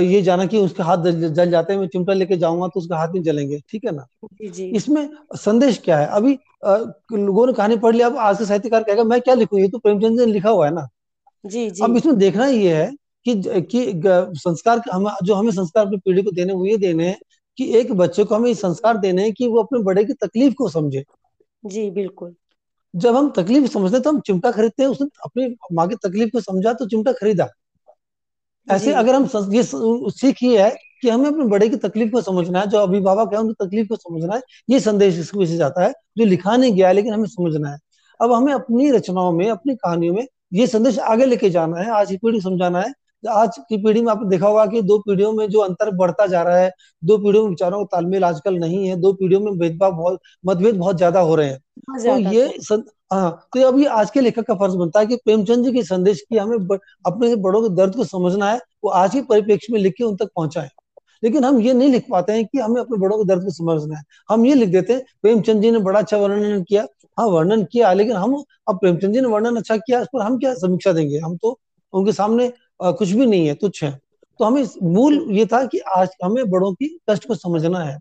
ये 0.03 0.21
जाना 0.21 0.45
कि 0.45 0.57
उसके 0.57 0.83
हाथ 0.83 1.05
जल 1.05 1.49
जाते 1.51 1.73
हैं 1.73 1.79
मैं 1.79 1.87
चिमटा 1.87 2.13
लेके 2.13 2.37
जाऊँगा 2.37 2.67
तो 2.67 2.79
उसके 2.79 2.95
हाथ 2.95 3.13
में 3.13 3.21
जलेंगे 3.23 3.59
ठीक 3.69 3.85
है 3.85 3.91
ना? 3.91 4.05
जी 4.43 4.71
इसमें 4.75 5.09
संदेश 5.37 5.77
क्या 5.85 5.97
है? 5.97 6.07
अभी 6.07 6.37
लोगों 6.63 7.45
ने 7.47 7.53
कहानी 7.53 7.77
पढ़ 7.77 7.95
लिया 7.95 8.07
अब 8.07 8.17
आज 8.19 8.37
के 8.37 8.45
साहित्यकार 8.45 8.83
कहेगा 8.83 9.03
मैं 9.03 9.19
क्या 9.21 9.33
लिखूं? 9.35 9.59
ये 9.59 9.67
तो 9.67 9.77
प्रेमचंद 9.79 10.19
ने 10.19 10.25
लिखा 10.25 10.49
हुआ 10.49 10.65
है 10.65 10.73
ना? 10.73 10.87
जी 11.43 11.69
जी। 11.69 11.83
अब 11.83 11.95
इसमें 11.97 12.17
देखना 12.17 12.45
ये 12.47 12.75
है 12.75 12.91
कि 13.25 13.61
कि 13.71 14.01
संस्कार 14.39 14.81
हम 14.91 15.09
जो 15.23 15.35
हमें 15.35 15.51
संस्कार 15.51 15.85
अपनी 15.85 15.97
पीढ़ी 15.97 16.21
को 16.23 16.31
देने 16.31 16.53
वो 16.53 16.65
ये 16.65 16.77
देने 16.77 17.07
हैं 17.07 17.17
कि 17.57 17.65
एक 17.77 17.91
बच्चे 17.93 18.23
को 18.23 18.35
हमें 18.35 18.53
संस्कार 18.55 18.97
देने 18.97 19.23
हैं 19.23 19.33
कि 19.33 19.47
वो 19.47 19.63
अपने 19.63 19.79
बड़े 19.83 20.03
की 20.05 20.13
तकलीफ़ 20.13 20.53
को 20.53 20.69
समझे। 20.69 21.03
जी 21.63 21.89
बिल्कुल। 21.91 22.33
जब 22.93 23.15
हम 23.15 23.29
तकलीफ़ 23.29 23.65
समझते 23.71 23.99
तो 23.99 24.09
हम 24.09 24.19
चिमटा 24.19 24.51
खरीदते 24.51 24.83
हैं 24.83 24.89
उसने 24.89 25.07
अपनी 25.25 25.55
माँ 25.73 25.87
की 25.87 25.95
तकलीफ़ 26.03 26.29
को 26.29 26.41
समझा 26.41 26.73
तो 26.73 26.87
चिमटा 26.87 27.11
खरीदा। 27.11 27.47
ऐसे 28.67 28.93
अगर 28.93 29.15
हम 29.15 29.27
ये 29.53 29.63
सीख 29.63 30.43
ये 30.43 30.61
है 30.63 30.69
कि 31.01 31.09
हमें 31.09 31.25
अपने 31.27 31.45
बड़े 31.45 31.67
की 31.69 31.75
तकलीफ़ 31.77 32.11
को 32.11 32.21
समझना 32.21 32.59
है 32.59 32.67
जो 32.67 32.77
अभिभावक 32.77 33.33
है 33.33 33.39
उनकी 33.39 33.53
तकलीफ़ 33.65 33.87
को 33.87 33.95
समझना 33.95 34.35
है 34.35 34.41
ये 34.69 34.79
संदेश 34.79 35.19
इसको 35.19 35.45
से 35.45 35.57
जाता 35.57 35.83
है 35.85 35.91
जो 36.17 36.25
लिखा 36.25 36.55
नहीं 36.57 36.73
गया 36.73 36.91
लेकिन 36.91 37.13
हमें 37.13 37.27
समझना 37.27 37.69
है। 37.71 37.77
अब 38.19 38.31
हमें 38.33 38.53
अपनी 38.53 38.89
रचनाओं 38.91 39.31
में 39.31 39.49
अपनी 39.49 39.75
कहानियों 39.75 40.13
में 40.15 40.25
ये 40.53 40.67
संदेश 40.67 40.99
आगे 40.99 41.25
लेके 41.25 41.49
जाना 41.49 41.77
है 41.81 41.89
आज 41.91 42.09
की 42.09 42.17
पीढ़ी 42.17 42.41
समझाना 42.41 42.81
है 42.81 42.91
आज 43.23 43.57
की 43.69 43.77
पीढ़ी 43.77 44.01
में 44.01 44.11
आपने 44.11 44.29
देखा 44.29 44.47
होगा 44.47 44.65
कि 44.65 44.81
दो 44.81 44.97
पीढ़ियों 44.99 45.31
में 45.33 45.47
जो 45.49 45.59
अंतर 45.59 45.91
बढ़ता 45.95 46.25
जा 46.27 46.41
रहा 46.43 46.57
है 46.57 46.71
दो 47.03 47.17
पीढ़ियों 47.17 47.43
में 47.43 47.49
विचारों 47.49 47.83
का 47.85 47.97
तालमेल 47.97 48.23
आजकल 48.23 48.57
नहीं 48.59 48.87
है 48.87 48.95
दो 48.95 49.13
पीढ़ियों 49.13 49.41
में 49.41 49.57
भेदभाव 49.57 49.91
बहुत 49.91 50.19
मतभेद 50.45 50.75
बहुत 50.75 50.97
ज़्यादा 50.97 51.19
हो 51.19 51.35
रहे 51.35 51.47
हैं। 51.47 51.59
तो 51.97 52.17
ये 52.33 52.45
हाँ 53.13 53.29
तो 53.53 53.61
अभी 53.67 53.85
आज 53.85 54.11
के 54.11 54.21
लेखक 54.21 54.45
का 54.47 54.55
फ़र्ज़ 54.55 54.75
बनता 54.77 54.99
है 54.99 55.05
कि 55.05 55.15
प्रेमचंद 55.15 55.65
जी 55.65 55.71
के 55.73 55.83
संदेश 55.83 56.21
की 56.21 56.37
हमें 56.37 56.67
ब, 56.67 56.79
अपने 57.05 57.35
बड़ों 57.37 57.61
के 57.63 57.75
दर्द 57.75 57.95
को 57.95 58.03
समझना 58.05 58.51
है 58.51 58.59
वो 58.83 58.89
आज 58.91 59.13
के 59.13 59.21
परिप्रेक्ष्य 59.23 59.73
में 59.73 59.79
लिख 59.79 59.93
के 59.97 60.03
उन 60.03 60.15
तक 60.15 60.29
पहुँचाए। 60.35 60.69
लेकिन 61.23 61.43
हम 61.45 61.59
ये 61.61 61.73
नहीं 61.73 61.89
लिख 61.91 62.05
पाते 62.11 62.33
हैं 62.33 62.45
कि 62.45 62.59
हमें 62.59 62.79
अपने 62.81 62.97
बड़ों 62.97 63.17
के 63.17 63.23
दर्द 63.27 63.43
को 63.43 63.51
समझना 63.51 63.97
है। 63.97 64.03
हम 64.29 64.45
ये 64.45 64.53
लिख 64.55 64.69
देते 64.69 64.93
हैं 64.93 65.03
प्रेमचंद 65.21 65.61
जी 65.61 65.71
ने 65.71 65.79
बड़ा 65.79 65.99
अच्छा 65.99 66.17
वर्णन 66.17 66.63
किया 66.63 66.85
हाँ 67.17 67.25
वर्णन 67.27 67.63
किया 67.71 67.91
लेकिन 67.93 68.15
हम 68.15 68.35
अब 68.69 68.79
प्रेमचंद 68.79 69.13
जी 69.13 69.21
ने 69.21 69.27
वर्णन 69.27 69.55
अच्छा 69.57 69.77
किया 69.77 70.01
उस 70.01 70.07
पर 70.13 70.21
हम 70.21 70.37
क्या 70.39 70.53
समीक्षा 70.55 70.91
देंगे? 70.93 71.17
हम 71.19 71.35
तो 71.37 71.59
उनके 71.93 72.11
सामने 72.13 72.51
कुछ 72.79 73.09
भी 73.09 73.25
नहीं 73.25 73.47
है 73.47 73.53
तुच्छ 73.55 73.83
है। 73.83 73.91
तो 74.39 74.45
हमें 74.45 74.65
मूल 74.85 75.25
ये 75.31 75.45
था 75.45 75.63
कि 75.65 75.79
आज 75.95 76.09
हमें 76.23 76.49
बड़ों 76.49 76.73
की 76.73 76.87
कष्ट 77.09 77.27
को 77.27 77.35
समझना 77.35 77.79
है। 77.79 77.97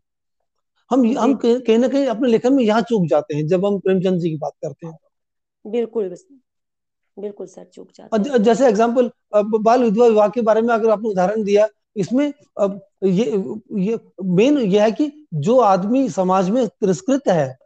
हम 0.90 1.06
हम 1.18 1.34
कहीं 1.36 1.78
ना 1.78 1.88
कहीं 1.88 2.06
अपने 2.06 2.28
लेखन 2.28 2.52
में 2.52 2.62
यहाँ 2.64 2.82
चूक 2.82 3.06
जाते 3.06 3.36
हैं 3.36 3.46
जब 3.46 3.66
हम 3.66 3.78
प्रेमचंद 3.78 4.20
जी 4.20 4.30
की 4.30 4.36
बात 4.36 4.52
करते 4.62 4.86
हैं। 4.86 4.96
बिल्कुल 5.64 6.14
बिल्कुल 7.16 7.46
सर 7.46 7.64
चूक 7.64 7.88
जाते 7.96 8.30
हैं। 8.30 8.42
जैसे 8.42 8.66
एग्ज़ाम्पल 8.68 9.10
बाल 9.34 9.82
विधवा 9.82 10.06
विवाह 10.06 10.28
के 10.28 10.40
बारे 10.42 10.60
में 10.62 10.74
अगर 10.74 10.90
आपने 10.90 11.08
उदाहरण 11.10 11.42
दिया 11.44 11.68
इसमें 11.96 12.32
अब 12.60 12.80
ये 13.04 13.24
ये 13.78 13.98
मेन 14.24 14.58
ये 14.58 14.80
है 14.80 14.90
कि 14.92 15.10
जो 15.36 15.58
आदमी 15.60 16.08
समाज 16.10 16.50
में 16.50 16.66
तिरस्कृत 16.68 17.28
है 17.28 17.56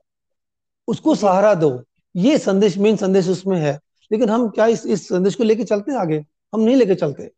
उसको 0.89 1.15
सहारा 1.15 1.55
दो। 1.55 1.71
ये 2.15 2.39
संदेश 2.39 2.77
मेन 2.79 2.97
संदेश 2.97 3.29
उसमें 3.29 3.59
है। 3.59 3.79
लेकिन 4.11 4.31
हम 4.31 4.49
क्या 4.51 4.67
इस 4.67 4.87
इस 4.87 5.09
संदेश 5.09 5.35
को 5.35 5.45
लेके 5.45 5.65
चलते 5.65 5.93
हैं 5.93 5.99
आगे? 5.99 6.25
हम 6.55 6.61
नहीं 6.61 6.77
लेके 6.77 6.95
चलते। 6.95 7.31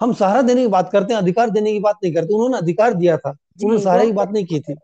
हम 0.00 0.12
सहारा 0.12 0.42
देने 0.42 0.62
की 0.62 0.68
बात 0.68 0.90
करते 0.92 1.14
हैं 1.14 1.20
अधिकार 1.20 1.50
देने 1.50 1.72
की 1.72 1.80
बात 1.80 1.96
नहीं 2.04 2.14
करते 2.14 2.34
उन्होंने 2.34 2.58
अधिकार 2.58 2.94
दिया 2.94 3.16
था। 3.16 3.30
उन्होंने 3.64 3.84
सहारे 3.84 4.06
की 4.06 4.12
बात 4.12 4.30
नहीं 4.30 4.44
की 4.44 4.60
थी। 4.60 4.74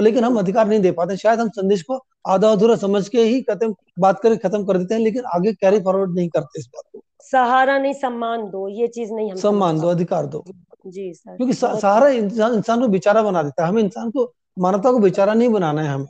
लेकिन 0.00 0.24
हम 0.24 0.38
अधिकार 0.38 0.68
नहीं 0.68 0.80
दे 0.80 0.92
पाते। 0.92 1.16
शायद 1.16 1.40
हम 1.40 1.48
संदेश 1.48 1.82
को 1.82 2.00
आधा 2.28 2.48
अधूरा 2.52 2.76
समझ 2.76 3.08
के 3.08 3.22
ही 3.22 3.42
खत्म 3.42 3.74
बात 3.98 4.20
करके 4.20 4.48
खत्म 4.48 4.64
कर 4.64 4.78
देते 4.78 4.94
हैं 4.94 5.00
लेकिन 5.00 5.22
आगे 5.34 5.52
कैरी 5.52 5.80
फॉरवर्ड 5.80 6.14
नहीं 6.14 6.28
करते 6.28 6.60
इस 6.60 6.66
बात 6.66 6.84
को। 6.92 7.02
सहारा 7.20 7.78
नहीं 7.78 7.92
सम्मान 7.92 8.42
दो 8.42 8.68
ये 8.68 8.88
चीज़ 8.88 9.12
नहीं 9.12 9.30
हम 9.30 9.36
सम्मान 9.36 9.80
दो 9.80 9.88
अधिकार 9.88 10.26
दो। 10.26 10.44
जी 10.86 11.14
सर। 11.14 11.36
क्योंकि 11.36 11.54
सहारा 11.54 12.08
इंसान 12.08 12.54
इंसान 12.54 12.80
को 12.80 12.88
बेचारा 12.88 13.22
बना 13.22 13.42
देता 13.42 13.62
है। 13.62 13.68
हमें 13.68 13.82
इंसान 13.82 14.10
को 14.10 14.32
मानवता 14.58 14.92
को 14.92 14.98
बेचारा 14.98 15.34
नहीं 15.34 15.48
बनाना 15.48 15.82
है 15.82 15.88
हमें। 15.88 16.06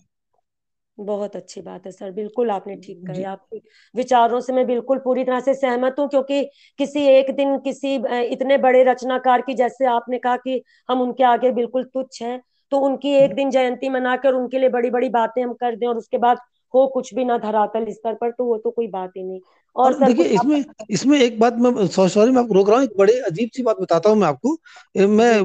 बहुत 0.99 1.37
अच्छी 1.37 1.61
बात 1.61 1.85
है 1.87 1.91
सर 1.93 2.11
बिल्कुल 2.11 2.51
आपने 2.51 2.77
ठीक 2.77 2.99
कही। 3.07 3.23
आपके 3.25 3.61
विचारों 3.95 4.41
से 4.41 4.53
मैं 4.53 4.67
बिल्कुल 4.67 4.99
पूरी 4.99 5.25
तरह 5.25 5.41
से 5.41 5.55
सहमत 5.55 5.97
हूँ 5.99 6.09
क्योंकि 6.09 6.43
किसी 6.79 7.07
एक 7.09 7.31
दिन 7.37 7.59
किसी 7.59 7.95
इतने 8.33 8.59
बड़े 8.59 8.83
रचनाकार 8.85 9.41
की 9.41 9.55
जैसे 9.55 9.87
आपने 9.87 10.19
कहा 10.19 10.37
कि 10.37 10.63
हम 10.89 11.01
उनके 11.03 11.25
आगे 11.25 11.51
बिल्कुल 11.53 11.85
तुच्छ 11.85 12.23
हैं 12.23 12.41
तो 12.73 12.79
उनकी 12.79 13.15
एक 13.17 13.35
दिन 13.35 13.51
जयंती 13.51 13.89
मनाकर 13.89 14.33
उनके 14.33 14.59
लिए 14.59 14.69
बड़ी 14.69 14.91
बड़ी 14.91 15.09
बातें 15.09 15.43
हम 15.43 15.53
कर 15.53 15.77
दें 15.77 15.87
और 15.87 15.97
उसके 15.97 16.19
बाद 16.19 16.39
हो 16.75 16.87
कुछ 16.87 17.15
भी 17.15 17.25
ना 17.25 17.37
धरातल 17.39 17.85
स्तर 17.91 18.15
पर 18.15 18.31
तो 18.31 18.45
वो 18.45 18.57
तो 18.59 18.71
कोई 18.71 18.87
बात 18.89 19.13
ही 19.17 19.23
नहीं। 19.23 19.41
और, 19.77 19.93
और 19.93 20.05
देखिए 20.05 20.25
इसमें 20.27 20.65
इसमें 20.91 21.19
एक 21.21 21.39
बात 21.41 21.55
मैं 21.57 21.87
सॉरी 21.89 22.31
मैं 22.31 22.43
आपको 22.43 22.55
रोक 22.55 22.69
रहा 22.69 22.79
हूँ 22.79 22.85
एक 22.85 22.97
बड़े 22.99 23.13
अजीब 23.21 23.51
सी 23.55 23.63
बात 23.63 23.81
बताता 23.81 24.11
हूँ 24.11 24.19
मैं 24.19 24.27
आपको। 24.29 24.57
मैं 25.09 25.41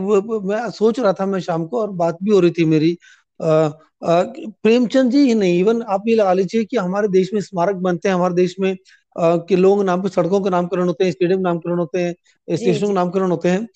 मैं 0.47 0.69
सोच 0.71 0.99
रहा 0.99 1.13
था 1.13 1.25
मैं 1.25 1.39
शाम 1.39 1.65
को 1.65 1.81
और 1.81 1.91
बात 1.95 2.17
भी 2.23 2.31
हो 2.31 2.39
रही 2.39 2.51
थी 2.51 2.65
मेरी 2.65 2.97
प्रेमचंद 3.43 5.11
जी 5.11 5.19
ही 5.19 5.33
नहीं 5.33 5.59
इवन 5.59 5.81
आप 5.81 6.03
ये 6.07 6.15
लगा 6.15 6.33
लीजिए 6.33 6.63
कि 6.65 6.77
हमारे 6.77 7.07
देश 7.07 7.33
में 7.33 7.39
स्मारक 7.41 7.75
बनते 7.77 8.09
हैं 8.09 8.15
हमारे 8.15 8.33
देश 8.33 8.55
में 8.59 8.75
के 9.17 9.55
नाम 9.83 10.01
पे 10.01 10.09
सड़कों 10.09 10.41
के 10.41 10.49
नामकरण 10.49 10.87
होते 10.87 11.03
हैं 11.03 11.11
स्टेडियम 11.11 11.39
नामकरण 11.39 11.79
होते 11.79 11.99
हैं 11.99 12.55
स्टेशनों 12.55 12.87
के 12.87 12.93
नामकरण 12.93 13.31
होते 13.31 13.49
हैं। 13.49 13.67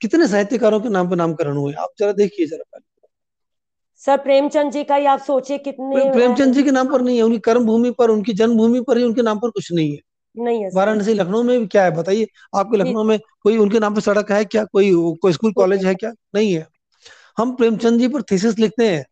कितने 0.00 0.26
साहित्यकारों 0.28 0.80
के 0.80 0.88
नाम 0.88 1.08
पे 1.10 1.16
नामकरण 1.16 1.56
हुए? 1.56 1.72
आप 1.72 1.88
जरा 1.98 2.12
देखिए 2.12 2.46
जरा 2.46 2.62
पहले। 2.72 2.82
सर 4.02 4.16
प्रेमचंद 4.16 4.72
जी 4.72 4.82
का 4.84 4.94
ही 4.94 5.06
आप 5.06 5.20
सोचिए 5.20 5.58
कितने 5.58 6.10
प्रेमचंद 6.12 6.54
जी 6.54 6.62
के 6.62 6.70
नाम 6.70 6.92
पर 6.92 7.02
नहीं 7.02 7.16
है 7.16 7.22
उनकी 7.22 7.38
कर्म 7.38 7.64
भूमि 7.66 7.90
पर 7.90 8.10
उनकी 8.10 8.32
जन्मभूमि 8.32 8.80
पर 8.80 8.98
ही 8.98 9.04
उनके 9.04 9.22
नाम 9.22 9.38
पर 9.38 9.50
कुछ 9.50 9.72
नहीं 9.72 9.90
है। 9.92 9.98
नहीं 10.36 10.62
है 10.62 10.70
वाराणसी 10.74 11.14
लखनऊ 11.14 11.42
में 11.42 11.58
भी 11.60 11.66
क्या 11.66 11.84
है 11.84 11.90
बताइए 11.96 12.26
आपके 12.56 12.76
लखनऊ 12.76 13.02
में 13.04 13.18
कोई 13.42 13.56
उनके 13.56 13.78
नाम 13.78 13.94
पर 13.94 14.00
सड़क 14.00 14.32
है 14.32 14.44
क्या 14.44 14.64
कोई 14.64 14.92
कोई 15.22 15.32
स्कूल 15.32 15.52
कॉलेज 15.52 15.84
है 15.86 15.94
क्या? 15.94 16.12
नहीं 16.34 16.52
है। 16.54 16.66
हम 17.38 17.54
प्रेमचंद 17.56 18.00
जी 18.00 18.08
पर 18.08 18.22
थीसिस 18.22 18.58
लिखते 18.58 18.88
हैं। 18.88 19.04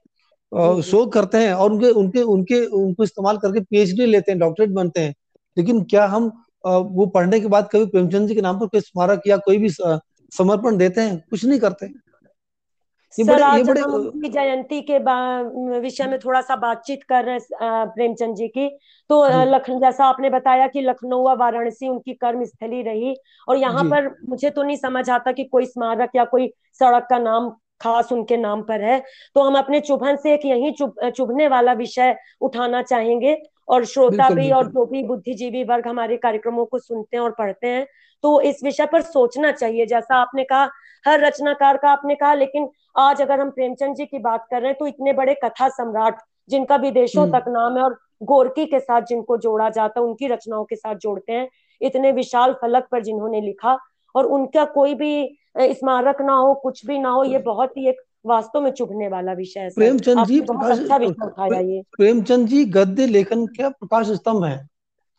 शोध 0.83 1.13
करते 1.13 1.39
हैं 1.39 1.53
और 1.55 1.73
उनके 1.73 1.91
उनके 1.93 2.23
उनके 2.25 2.65
उनको 2.67 3.05
इस्तेमाल 3.05 3.37
करके 3.39 3.61
पीएचडी 3.61 4.07
लेते 4.07 4.33
हैं 4.33 4.39
डॉक्टरेट 4.41 4.71
बनते 4.71 5.01
हैं। 5.01 5.15
लेकिन 5.57 5.83
क्या 5.85 6.07
हम 6.07 6.31
वो 6.65 7.07
पढ़ने 7.15 7.41
के 7.41 7.47
बाद 7.49 7.69
कभी 7.73 7.87
प्रेमचंद 7.87 8.29
जी 8.29 8.35
के 8.35 8.41
नाम 8.41 8.59
पर 8.61 8.67
कोई 8.67 8.81
स्मारक 8.81 9.23
या 9.27 9.37
कोई 9.39 9.59
भी 9.59 9.69
समर्पण 9.71 10.77
देते 10.77 11.01
हैं? 11.01 11.19
कुछ 11.31 11.45
नहीं 11.45 11.59
करते। 11.61 11.87
ये 13.19 13.25
सर 13.25 13.33
बड़े, 13.33 13.43
आज 13.43 13.59
ये 13.59 13.65
बड़े, 13.65 13.81
हम 13.81 14.23
जयंती 14.25 14.81
के 14.83 14.99
विषय 15.81 16.07
में 16.07 16.19
थोड़ा 16.19 16.41
सा 16.41 16.57
बातचीत 16.57 17.03
कर 17.05 17.25
रहे 17.25 17.35
हैं 17.35 17.87
प्रेमचंद 17.89 18.37
जी 18.37 18.49
की। 18.49 18.69
तो 19.11 19.25
लखनऊ 19.47 19.81
जैसा 19.81 20.05
आपने 20.05 20.31
बताया 20.31 20.67
कि 20.69 20.81
लखनऊ 20.81 21.25
व 21.25 21.35
वाराणसी 21.39 21.89
उनकी 21.89 22.13
कर्म 22.15 22.45
स्थली 22.45 22.83
रही 22.83 23.15
और 23.49 23.57
यहाँ 23.57 23.85
पर 23.85 24.09
मुझे 24.29 24.51
तो 24.51 24.63
नहीं 24.63 24.77
समझ 24.77 25.09
आता 25.11 25.33
कि 25.33 25.45
कोई 25.45 25.67
स्मारक 25.67 26.17
या 26.17 26.25
कोई 26.25 26.49
सड़क 26.81 27.07
का 27.11 27.19
नाम 27.19 27.51
खास 27.83 28.13
उनके 28.13 28.37
नाम 28.39 28.63
पर 28.63 28.81
है। 28.83 29.03
तो 29.37 29.43
हम 29.43 29.59
अपने 29.59 29.81
चुभन 29.83 30.17
से 30.17 30.35
एक 30.35 30.45
यही 30.47 30.71
चुभ 30.73 31.09
चुभने 31.09 31.49
वाला 31.49 31.73
विषय 31.75 32.17
उठाना 32.41 32.83
चाहेंगे 32.85 33.37
और 33.69 33.85
श्रोता 33.87 34.29
भी 34.31 34.51
और 34.53 34.67
जो 34.69 34.85
भी 34.87 35.03
बुद्धिजीवी 35.05 35.65
वर्ग 35.65 35.89
हमारे 35.89 36.17
कार्यक्रमों 36.19 36.65
को 36.67 36.79
सुनते 36.79 37.17
हैं 37.17 37.25
और 37.25 37.31
पढ़ते 37.39 37.67
हैं 37.69 37.87
तो 38.25 38.41
इस 38.43 38.63
विषय 38.65 38.87
पर 38.87 39.03
सोचना 39.03 39.51
चाहिए। 39.53 39.87
जैसा 39.87 40.17
आपने 40.17 40.45
कहा 40.45 40.69
हर 41.05 41.21
रचनाकार 41.21 41.77
का 41.77 41.91
आपने 41.91 42.15
कहा 42.15 42.35
लेकिन 42.35 42.69
आज 42.99 43.23
अगर 43.23 43.41
हम 43.41 43.51
प्रेमचंद 43.51 43.97
जी 43.97 44.05
की 44.07 44.19
बात 44.21 44.47
कर 44.51 44.61
रहे 44.61 44.69
हैं 44.69 44.77
तो 44.79 44.87
इतने 44.87 45.13
बड़े 45.13 45.35
कथा 45.35 45.69
सम्राट 45.71 46.19
जिनका 46.51 46.77
विदेशों 46.79 47.23
हम्म। 47.23 47.39
तक 47.39 47.49
नाम 47.49 47.77
है 47.77 47.83
और 47.83 47.99
गोरकी 48.25 48.67
के 48.67 48.81
साथ 48.81 49.03
जिनको 49.03 49.37
जोड़ा 49.39 49.69
जाता 49.71 50.01
है 50.01 50.07
उनकी 50.07 50.27
रचनाओं 50.29 50.65
के 50.65 50.77
साथ 50.77 50.95
जोड़ते 50.97 51.33
हैं 51.33 51.49
इतने 51.81 52.13
विशाल 52.13 52.53
फलक 52.53 52.87
पर 52.93 53.03
जिन्होंने 53.03 53.41
लिखा 53.41 53.77
और 54.15 54.27
उनका 54.29 54.65
कोई 54.75 54.95
भी 54.95 55.15
स्मारक 55.57 56.21
ना 56.21 56.35
हो 56.35 56.55
कुछ 56.55 56.87
भी 56.87 56.99
ना 56.99 57.11
हो 57.11 57.25
ये 57.25 57.39
बहुत 57.39 57.77
ही 57.77 57.89
एक 57.89 58.01
वास्तव 58.27 58.61
में 58.61 58.71
चुभने 58.71 59.09
वाला 59.09 59.33
विषय 59.33 59.61
है 59.61 59.71
प्रेमचंद 59.71 60.27
जी 60.27 60.41
प्रकाश 60.41 60.79
अच्छा 60.79 60.97
विषय 60.97 61.27
उठाया 61.27 61.61
ये। 61.61 61.83
प्रेमचंद 61.97 62.49
जी 62.49 62.65
गद्य 62.65 63.07
लेखन 63.07 63.47
का 63.47 63.69
प्रकाश 63.69 64.11
स्तंभ 64.11 64.45
है? 64.45 64.69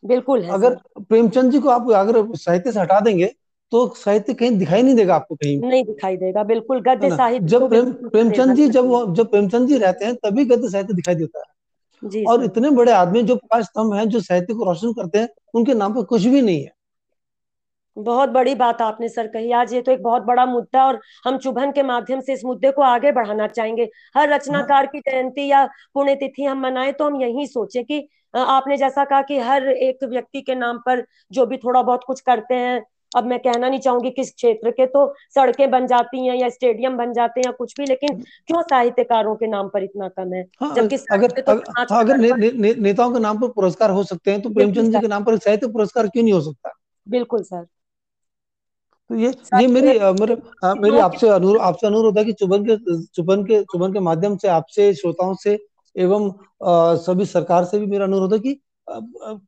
बिल्कुल 0.04 0.42
है 0.42 0.52
अगर 0.52 0.74
प्रेमचंद 0.98 1.52
जी 1.52 1.58
को 1.58 1.68
आप 1.68 1.90
अगर 1.90 2.24
साहित्य 2.36 2.72
से 2.72 2.80
हटा 2.80 3.00
देंगे 3.00 3.26
तो 3.72 3.86
साहित्य 3.96 4.34
कहीं 4.34 4.58
दिखाई 4.58 4.82
नहीं 4.82 4.94
देगा 4.94 5.14
आपको 5.14 5.34
कहीं। 5.34 5.60
नहीं 5.60 5.84
दिखाई 5.84 6.16
देगा 6.16 6.42
बिल्कुल 6.44 6.80
गद्य 6.80 7.10
साहित्य 7.10 7.46
जब 7.46 7.68
प्रेम 7.68 7.92
प्रेमचंद 7.92 8.54
जी 8.56 8.68
जब 8.68 9.14
जब 9.14 9.30
प्रेमचंद 9.30 9.68
जी 9.68 9.78
रहते 9.78 10.04
हैं 10.04 10.14
तभी 10.14 10.44
गद्य 10.44 10.68
साहित्य 10.70 10.94
दिखाई 10.94 11.14
देता 11.14 11.38
है। 11.38 12.08
जी 12.10 12.24
और 12.24 12.44
इतने 12.44 12.70
बड़े 12.70 12.92
आदमी 12.92 13.22
जो 13.22 13.36
प्रकाश 13.36 13.64
स्तंभ 13.64 13.94
है 13.94 14.06
जो 14.06 14.20
साहित्य 14.20 14.54
को 14.54 14.64
रोशन 14.64 14.92
करते 14.92 15.18
हैं 15.18 15.28
उनके 15.54 15.74
नाम 15.74 15.94
पर 15.94 16.02
कुछ 16.02 16.22
भी 16.22 16.42
नहीं 16.42 16.62
है। 16.62 16.72
बहुत 17.96 18.28
बड़ी 18.28 18.54
बात 18.54 18.80
आपने 18.82 19.08
सर 19.08 19.26
कही। 19.26 19.50
आज 19.52 19.72
ये 19.74 19.80
तो 19.82 19.92
एक 19.92 20.02
बहुत 20.02 20.22
बड़ा 20.22 20.46
मुद्दा 20.46 20.86
और 20.86 21.00
हम 21.24 21.36
चुभन 21.38 21.72
के 21.72 21.82
माध्यम 21.82 22.20
से 22.20 22.32
इस 22.32 22.44
मुद्दे 22.44 22.70
को 22.70 22.82
आगे 22.82 23.12
बढ़ाना 23.12 23.46
चाहेंगे। 23.46 23.88
हर 24.16 24.28
रचनाकार 24.28 24.86
की 24.86 25.00
जयंती 25.00 25.46
या 25.46 25.64
पुण्यतिथि 25.94 26.44
हम 26.44 26.60
मनाए 26.60 26.92
तो 26.92 27.04
हम 27.04 27.20
यही 27.22 27.46
सोचे 27.46 27.82
कि 27.82 28.08
आपने 28.34 28.76
जैसा 28.76 29.04
कहा 29.04 29.22
कि 29.22 29.38
हर 29.38 29.68
एक 29.68 30.04
व्यक्ति 30.04 30.40
के 30.40 30.54
नाम 30.54 30.78
पर 30.78 31.04
जो 31.32 31.46
भी 31.46 31.56
थोड़ा 31.56 31.82
बहुत 31.82 32.04
कुछ 32.06 32.20
करते 32.20 32.54
हैं 32.54 32.82
अब 33.16 33.24
मैं 33.24 33.38
कहना 33.38 33.68
नहीं 33.68 33.80
चाहूँगी 33.80 34.10
किस 34.10 34.32
क्षेत्र 34.34 34.70
के 34.70 34.86
तो 34.86 35.14
सड़कें 35.34 35.70
बन 35.70 35.86
जाती 35.86 36.26
हैं 36.26 36.34
या 36.36 36.48
स्टेडियम 36.48 36.96
बन 36.96 37.12
जाते 37.12 37.40
हैं 37.40 37.46
या 37.46 37.52
कुछ 37.52 37.74
भी 37.80 37.86
लेकिन 37.86 38.16
क्यों 38.46 38.62
साहित्यकारों 38.62 39.34
के 39.34 39.46
नाम 39.46 39.68
पर 39.68 39.82
इतना 39.82 40.08
कम 40.08 40.32
है? 40.32 40.44
हाँ, 40.60 40.74
जबकि 40.74 40.96
अगर 41.12 41.30
तो 41.30 41.52
अगर, 41.52 41.62
हाँ, 41.92 42.00
अगर 42.00 42.16
ने, 42.16 42.32
ने, 42.32 42.50
ने, 42.50 42.74
नेताओं 42.74 43.12
के 43.12 43.18
नाम 43.18 43.38
पर 43.38 43.48
पुरस्कार 43.48 43.90
हो 43.90 44.02
सकते 44.04 44.30
हैं 44.30 44.40
तो 44.42 44.50
प्रेमचंद 44.50 44.92
जी 44.92 45.00
के 45.00 45.08
नाम 45.08 45.24
पर 45.24 45.36
साहित्य 45.38 45.66
पुरस्कार 45.66 46.08
क्यों 46.08 46.24
नहीं 46.24 46.32
हो 46.32 46.40
सकता? 46.40 46.72
बिल्कुल 47.08 47.42
सर। 47.42 47.66
तो 49.10 49.14
ये 49.16 49.28
ये 49.28 49.66
मेरी 49.66 49.98
मेरे 50.20 50.36
मेरी 50.80 50.98
आपसे 50.98 51.28
अनुरोध 51.28 51.60
आपसे 51.60 51.86
अनुरोध 51.86 52.18
है 52.18 52.24
कि 52.24 52.32
चुबन 52.32 52.64
के 52.64 52.76
चुबन 53.06 53.42
के 53.44 53.62
चुबन 53.62 53.92
के 53.92 54.00
माध्यम 54.00 54.36
से 54.36 54.48
आपसे 54.48 54.92
श्रोताओं 54.94 55.34
से 55.34 55.58
एवं 55.96 56.30
सभी 56.98 57.26
सरकार 57.26 57.64
से 57.64 57.78
भी 57.78 57.86
मेरा 57.86 58.04
अनुरोध 58.04 58.32
है 58.32 58.38
कि 58.38 58.60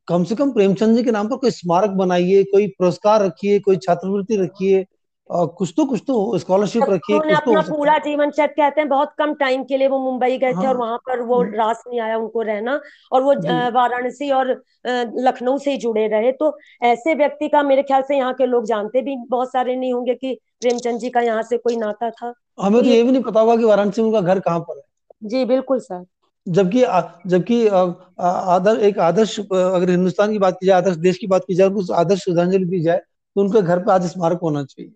कम 0.07 0.23
से 0.23 0.35
कम 0.35 0.51
प्रेमचंद 0.51 0.97
जी 0.97 1.03
के 1.03 1.11
नाम 1.11 1.27
पर 1.27 1.37
कोई 1.37 1.51
स्मारक 1.51 1.89
बनाइए 1.97 2.43
कोई 2.43 2.67
पुरस्कार 2.67 3.25
रखिए 3.25 3.59
कोई 3.59 3.77
छात्रवृत्ति 3.77 4.37
रखिए 4.37 4.85
कुछ 5.29 5.73
तो 5.77 5.85
कुछ 5.85 6.01
तो 6.07 6.37
स्कॉलरशिप 6.37 6.83
रखिए 6.89 7.17
कुछ 7.19 7.27
तो 7.27 7.35
अपना 7.37 7.61
पूरा 7.69 7.97
जीवन 7.97 8.31
शायद 8.31 8.49
कहते 8.49 8.81
हैं 8.81 8.89
बहुत 8.89 9.13
कम 9.17 9.33
टाइम 9.33 9.63
के 9.63 9.77
लिए 9.77 9.87
वो 9.87 9.99
मुंबई 9.99 10.37
गए 10.37 10.51
हाँ, 10.51 10.63
थे 10.63 10.67
और 10.67 10.77
वहाँ 10.77 10.97
पर 10.97 11.21
वो 11.21 11.41
हम्म। 11.41 11.55
रास 11.55 11.83
नहीं 11.87 11.99
आया 11.99 12.17
उनको 12.17 12.41
रहना 12.41 12.79
और 13.11 13.21
वो 13.23 13.33
वाराणसी 13.71 14.29
और 14.31 14.51
लखनऊ 14.87 15.57
से 15.57 15.71
ही 15.71 15.77
जुड़े 15.77 16.07
रहे। 16.07 16.31
तो 16.31 16.57
ऐसे 16.83 17.15
व्यक्ति 17.15 17.47
का 17.47 17.63
मेरे 17.63 17.83
ख्याल 17.83 18.01
से 18.01 18.17
यहाँ 18.17 18.33
के 18.33 18.45
लोग 18.45 18.65
जानते 18.65 19.01
भी 19.01 19.15
बहुत 19.29 19.51
सारे 19.51 19.75
नहीं 19.75 19.93
होंगे 19.93 20.15
कि 20.15 20.33
प्रेमचंद 20.61 20.99
जी 20.99 21.09
का 21.09 21.21
यहाँ 21.21 21.41
से 21.43 21.57
कोई 21.57 21.75
नाता 21.75 22.09
था। 22.09 22.33
हमें 22.61 22.81
तो, 22.81 22.87
तो 22.87 22.93
ये 22.93 23.01
भी 23.03 23.11
नहीं 23.11 23.23
पता 23.23 23.39
हुआ 23.39 23.57
कि 23.57 23.63
वाराणसी 23.63 24.01
उनका 24.01 24.21
घर 24.21 24.39
कहाँ 24.39 24.59
पर 24.59 24.77
है। 24.77 24.83
जी 25.23 25.43
बिल्कुल 25.45 25.79
सर। 25.79 26.05
जबकि 26.47 26.81
जबकि 27.29 27.67
आदर 27.67 28.79
एक 28.79 28.99
आदर्श 28.99 29.39
अगर 29.39 29.89
हिंदुस्तान 29.89 30.31
की 30.31 30.39
बात 30.39 30.57
की 30.59 30.65
जाए 30.65 30.77
आदर्श 30.77 30.95
देश 30.97 31.17
की 31.17 31.27
बात 31.27 31.43
की 31.47 31.55
जाए 31.55 31.69
उस 31.69 31.91
आदर्श 31.91 32.23
श्रद्धांजलि 32.23 32.65
दी 32.65 32.79
जाए 32.81 32.97
तो 32.97 33.41
उनके 33.41 33.61
घर 33.61 33.79
पर 33.79 33.91
आज 33.91 34.05
स्मारक 34.05 34.39
होना 34.43 34.63
चाहिए। 34.63 34.91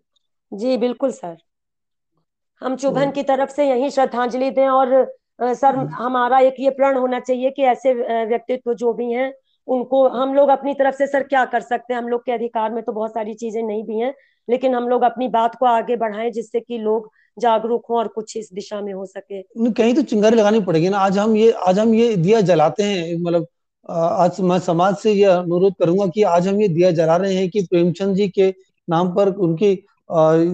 जी 0.52 0.78
बिल्कुल 0.78 1.12
सर। 1.12 1.38
हम 2.62 2.76
चुभन 2.76 3.06
तो 3.06 3.12
की 3.12 3.24
तरफ़ 3.24 3.49
से 3.52 3.68
यही 3.70 3.89
श्रद्धांजलि 3.89 4.49
दें 4.52 4.68
और 4.68 4.89
सर 5.41 5.76
हम्म। 5.76 5.93
हमारा 5.93 6.39
एक 6.39 6.56
ये 6.60 6.70
प्रण 6.70 6.97
होना 6.97 7.20
चाहिए 7.20 7.49
कि 7.52 7.64
ऐसे 7.66 7.93
व्यक्तित्व 8.26 8.74
जो 8.74 8.93
भी 8.93 9.12
हैं 9.12 9.32
उनको 9.68 10.08
हम 10.10 10.34
लोग 10.34 10.49
अपनी 10.49 10.74
तरफ़ 10.74 10.95
से 10.95 11.08
सर 11.08 11.24
क्या 11.24 11.43
कर 11.45 11.62
सकते 11.62 11.93
हैं? 11.93 12.02
हम 12.02 12.08
लोग 12.08 12.26
के 12.26 12.32
अधिकार 12.32 12.72
में 12.72 12.84
तो 12.84 12.91
बहुत 12.91 13.12
सारी 13.12 13.34
चीज़ें 13.34 13.62
नहीं 13.64 13.84
भी 13.84 13.99
हैं 13.99 14.14
लेकिन 14.47 14.76
हम 14.76 14.88
लोग 14.89 15.02
अपनी 15.04 15.28
बात 15.30 15.56
को 15.56 15.66
आगे 15.66 15.95
बढ़ाएँ 15.95 16.30
जिससे 16.32 16.60
कि 16.60 16.78
लोग 16.80 17.10
जागरूक 17.38 17.86
हो 17.89 17.97
और 17.97 18.08
कुछ 18.08 18.36
इस 18.38 18.49
दिशा 18.54 18.82
में 18.82 18.93
हो 18.93 19.06
सके। 19.06 19.41
कहीं 19.72 19.93
तो 19.95 20.02
चिंगारी 20.04 20.36
लगानी 20.36 20.60
पड़ेगी 20.62 20.89
ना। 20.89 20.97
आज 20.99 21.18
हम 21.18 21.36
ये 21.36 21.52
आज 21.68 21.80
हम 21.80 21.93
ये 21.95 22.16
दिया 22.18 22.41
जलाते 22.41 22.84
हैं 22.84 23.16
मतलब 23.18 23.47
आज 23.89 24.39
मैं 24.41 24.58
समाज 24.60 24.95
से 24.97 25.12
ये 25.12 25.26
अनुरोध 25.26 25.74
करूँगा 25.80 26.08
कि 26.08 26.24
आज 26.24 26.47
हम 26.47 26.62
ये 26.62 26.68
दिया 26.68 26.91
जला 26.91 27.16
रहे 27.18 27.36
हैं 27.36 27.49
कि 27.49 27.62
प्रेमचंद 27.62 28.16
जी 28.16 28.28
के 28.30 28.54
नाम 28.88 29.14
पर 29.16 29.34
उनकी 29.38 29.76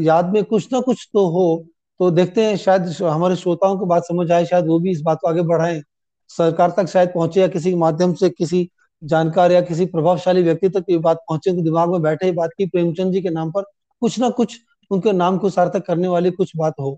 याद 0.02 0.34
में 0.34 0.44
कुछ 0.44 0.72
ना 0.74 0.80
कुछ 0.80 1.08
तो 1.14 1.26
हो 1.30 1.48
तो 2.00 2.10
देखते 2.12 2.46
हैं 2.46 2.56
शायद 2.58 2.88
हमारे 3.04 3.36
श्रोताओं 3.36 3.78
को 3.78 3.86
बात 3.86 4.04
समझ 4.04 4.32
आए 4.32 4.46
शायद 4.46 4.68
वो 4.68 4.80
भी 4.80 4.92
इस 4.92 5.02
बात 5.02 5.20
को 5.22 5.28
आगे 5.28 5.42
बढ़ाएँ 5.42 5.82
सरकार 6.30 6.74
तक 6.78 6.88
शायद 6.88 7.10
पहुँचे 7.10 7.42
या 7.42 7.48
किसी 7.48 7.70
के 7.70 7.76
माध्यम 7.76 8.14
से 8.14 8.30
किसी 8.30 8.70
जानकार 9.02 9.52
या 9.52 9.62
किसी 9.62 9.86
प्रभावशाली 9.86 10.44
व्यक्ति 10.44 10.70
तक 10.70 10.86
ये 10.90 10.98
बात 10.98 11.18
पहुँचे 11.30 11.52
उनके 11.52 11.64
दिमाग 11.64 11.90
में 11.90 12.02
बैठे 12.02 12.32
बात 12.32 12.50
की 12.58 12.66
प्रेमचंद 12.66 13.14
जी 13.14 13.22
के 13.22 13.30
नाम 13.30 13.52
पर 13.52 13.64
कुछ 14.02 14.20
ना 14.20 14.30
कुछ 14.30 14.60
उनके 14.92 15.12
नाम 15.14 15.38
को 15.38 15.50
सार्थक 15.50 15.86
करने 15.86 16.08
वाली 16.08 16.32
कुछ 16.32 16.52
बात 16.58 16.74
हो 16.80 16.98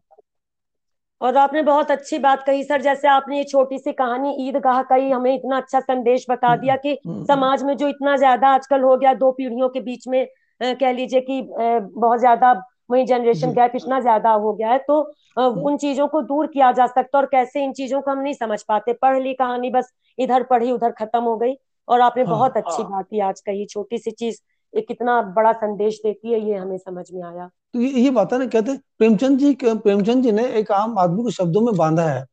और 1.22 1.38
आपने 1.38 1.62
बहुत 1.62 1.91
अच्छी 1.91 2.18
बात 2.18 2.43
कही 2.45 2.64
सर 2.64 2.82
जैसे 2.82 3.07
आपने 3.07 3.38
ये 3.38 3.43
छोटी 3.43 3.78
सी 3.78 3.91
कहानी 3.91 4.36
ईदगाह 4.47 4.82
का 4.82 4.95
ही 4.95 5.10
हमें 5.12 5.34
इतना 5.36 5.57
अच्छा 5.57 5.80
संदेश 5.80 6.26
बता 6.30 6.55
दिया 6.55 6.76
कि 6.76 6.89
हम्म, 6.89 7.16
हम्म। 7.16 7.26
समाज 7.26 7.64
में 7.64 7.76
जो 7.78 7.88
इतना 7.88 8.16
ज़्यादा 8.18 8.49
आजकल 8.49 8.82
हो 8.82 8.95
गया 8.97 9.14
दो 9.14 9.32
पीढ़ियों 9.32 9.70
के 9.70 9.80
बीच 9.80 10.07
में 10.07 10.26
कह 10.62 10.91
लीजिए 10.91 11.22
कि 11.22 11.41
बहुत 11.51 12.20
ज़्यादा 12.20 12.51
वही 12.91 13.05
जनरेशन 13.05 13.51
गैप 13.53 13.72
इतना 13.76 13.99
ज़्यादा 13.99 14.32
हो 14.36 14.53
गया 14.53 14.70
है 14.70 14.78
तो 14.88 14.99
उन 15.38 15.78
चीज़ों 15.78 16.07
को 16.07 16.22
दूर 16.24 16.47
किया 16.47 16.72
जा 16.72 16.86
सकता 16.88 17.18
है 17.18 17.22
और 17.22 17.26
कैसे 17.32 17.64
इन 17.64 17.74
चीज़ों 17.74 18.01
को 18.01 18.12
हम 18.12 18.20
नहीं 18.20 18.34
समझ 18.34 18.62
पाते। 18.64 18.93
पढ़ 18.93 19.22
ली 19.22 19.34
कहानी 19.34 19.70
बस 19.70 19.91
इधर 20.18 20.43
पढ़ी 20.43 20.72
उधर 20.72 20.91
खत्म 20.91 21.22
हो 21.24 21.36
गई 21.38 21.53
और 21.88 22.01
आपने 22.01 22.24
हाँ, 22.24 22.32
बहुत 22.32 22.57
अच्छी 22.57 22.82
हाँ। 22.82 22.91
बात 22.91 23.05
की 23.05 23.20
आज 23.20 23.41
कही 23.41 23.66
छोटी 23.66 23.97
सी 23.97 24.12
चीज़ 24.12 24.39
एक 24.74 24.88
कितना 24.88 25.22
बड़ा 25.36 25.51
संदेश 25.53 25.99
देती 26.03 26.32
है 26.32 26.39
ये 26.39 26.55
हमें 26.55 26.78
समझ 26.78 27.05
में 27.12 27.22
आया। 27.24 27.49
तो 27.74 27.82
ये 27.82 27.89
ये 28.01 28.10
बात 28.10 28.34
है 28.34 28.39
ना 28.39 28.45
कहते 28.47 28.72
हैं 28.72 28.80
प्रेमचंद 28.97 29.39
जी 29.39 29.53
प्रेमचंद 29.64 30.24
जी 30.24 30.32
ने 30.32 30.45
एक 30.60 30.72
आम 30.72 30.97
आदमी 30.99 31.24
को 31.24 31.30
शब्दों 31.32 31.62
में 31.62 31.76
बांधा 31.76 32.03
है 32.03 32.26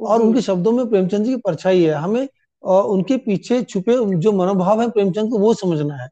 और 0.00 0.22
उनके 0.22 0.40
शब्दों 0.40 0.72
में 0.72 0.88
प्रेमचंद 0.90 1.24
जी 1.24 1.34
की 1.34 1.40
परछाई 1.40 1.82
है। 1.82 1.94
हमें 1.94 2.26
उनके 2.64 3.16
पीछे 3.16 3.62
छुपे 3.62 3.96
जो 4.18 4.32
मनोभाव 4.32 4.80
है 4.82 4.88
प्रेमचंद 4.90 5.30
को 5.30 5.38
वो 5.38 5.54
समझना 5.54 5.96
है। 5.96 6.08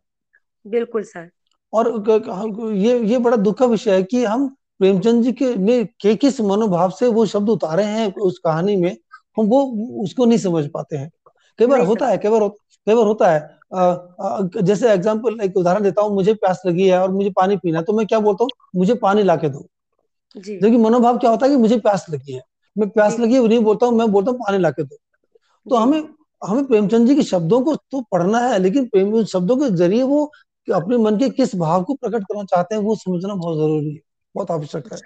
बिल्कुल 0.64 1.02
सर। 1.04 1.30
और 1.72 2.72
ये 2.74 2.98
ये 3.02 3.18
बड़ा 3.18 3.36
दुख 3.38 3.58
का 3.58 3.66
विषय 3.66 3.90
है 3.90 4.02
कि 4.04 4.24
हम 4.24 4.48
प्रेमचंद 4.80 5.22
जी 5.24 5.32
के 5.32 5.54
ने 5.56 5.82
के 6.00 6.14
किस 6.16 6.40
मनोभाव 6.40 6.90
से 6.90 7.08
वो 7.08 7.26
शब्द 7.26 7.48
उतारे 7.50 7.84
हैं 7.84 8.12
उस 8.22 8.38
कहानी 8.44 8.76
में 8.76 8.96
हम 9.36 9.46
वो 9.46 9.62
उसको 10.02 10.24
नहीं 10.24 10.38
समझ 10.38 10.64
पाते 10.70 10.96
हैं। 10.96 11.10
कई 11.58 11.66
बार 11.66 11.80
होता 11.82 12.08
है 12.08 12.18
कई 12.18 12.28
बार 12.28 12.48
कई 12.86 12.94
बार 12.94 13.06
होता 13.06 13.30
है 13.30 14.62
जैसे 14.62 14.90
एग्ज़ाम्पल 14.92 15.40
एक 15.40 15.56
उदाहरण 15.56 15.82
देता 15.82 16.02
हूँ 16.02 16.14
मुझे 16.14 16.34
प्यास 16.34 16.62
लगी 16.66 16.88
है 16.88 16.98
और 17.00 17.10
मुझे 17.12 17.30
पानी 17.36 17.56
पीना 17.56 17.78
है 17.78 17.84
तो 17.84 17.92
मैं 17.92 18.06
क्या 18.06 18.18
बोलता 18.20 18.44
हूँ 18.44 18.50
मुझे 18.76 18.94
पानी 19.02 19.22
ला 19.22 19.36
के 19.36 19.48
दो 19.48 19.66
देखिए 20.36 20.78
मनोभाव 20.78 21.18
क्या 21.18 21.30
होता 21.30 21.46
है 21.46 21.52
कि 21.52 21.58
मुझे 21.58 21.78
प्यास 21.78 22.06
लगी 22.10 22.32
है। 22.32 22.42
मैं 22.76 22.88
प्यास 22.88 23.18
लगी 23.18 23.34
है 23.34 23.46
नहीं 23.48 23.58
बोलता 23.60 23.86
हूँ 23.86 23.96
मैं 23.96 24.10
बोलता 24.12 24.30
हूँ 24.30 24.38
पानी 24.38 24.58
ला 24.58 24.70
के 24.70 24.82
दो। 24.82 24.96
तो 25.66 25.76
हमें 25.76 26.02
हमें 26.42 26.64
प्रेमचंद 26.66 27.06
जी 27.06 27.14
के 27.14 27.22
शब्दों 27.22 27.60
को 27.60 27.74
तो 27.76 28.00
पढ़ना 28.12 28.38
है 28.40 28.58
लेकिन 28.58 28.86
प्रेम 28.86 29.22
शब्दों 29.24 29.56
के 29.56 29.68
ज़रिए 29.76 30.02
वो 30.04 30.30
अपने 30.68 30.96
मन 30.96 31.16
के 31.16 31.28
किस 31.30 31.54
भाव 31.56 31.82
को 31.82 31.94
प्रकट 31.94 32.22
करना 32.22 32.44
चाहते 32.44 32.74
हैं 32.74 32.82
वो 32.82 32.94
समझना 32.94 33.34
बहुत 33.34 33.56
ज़रूरी 33.56 33.94
है 33.94 34.00
बहुत 34.34 34.50
आवश्यक 34.50 34.92
है। 34.92 34.98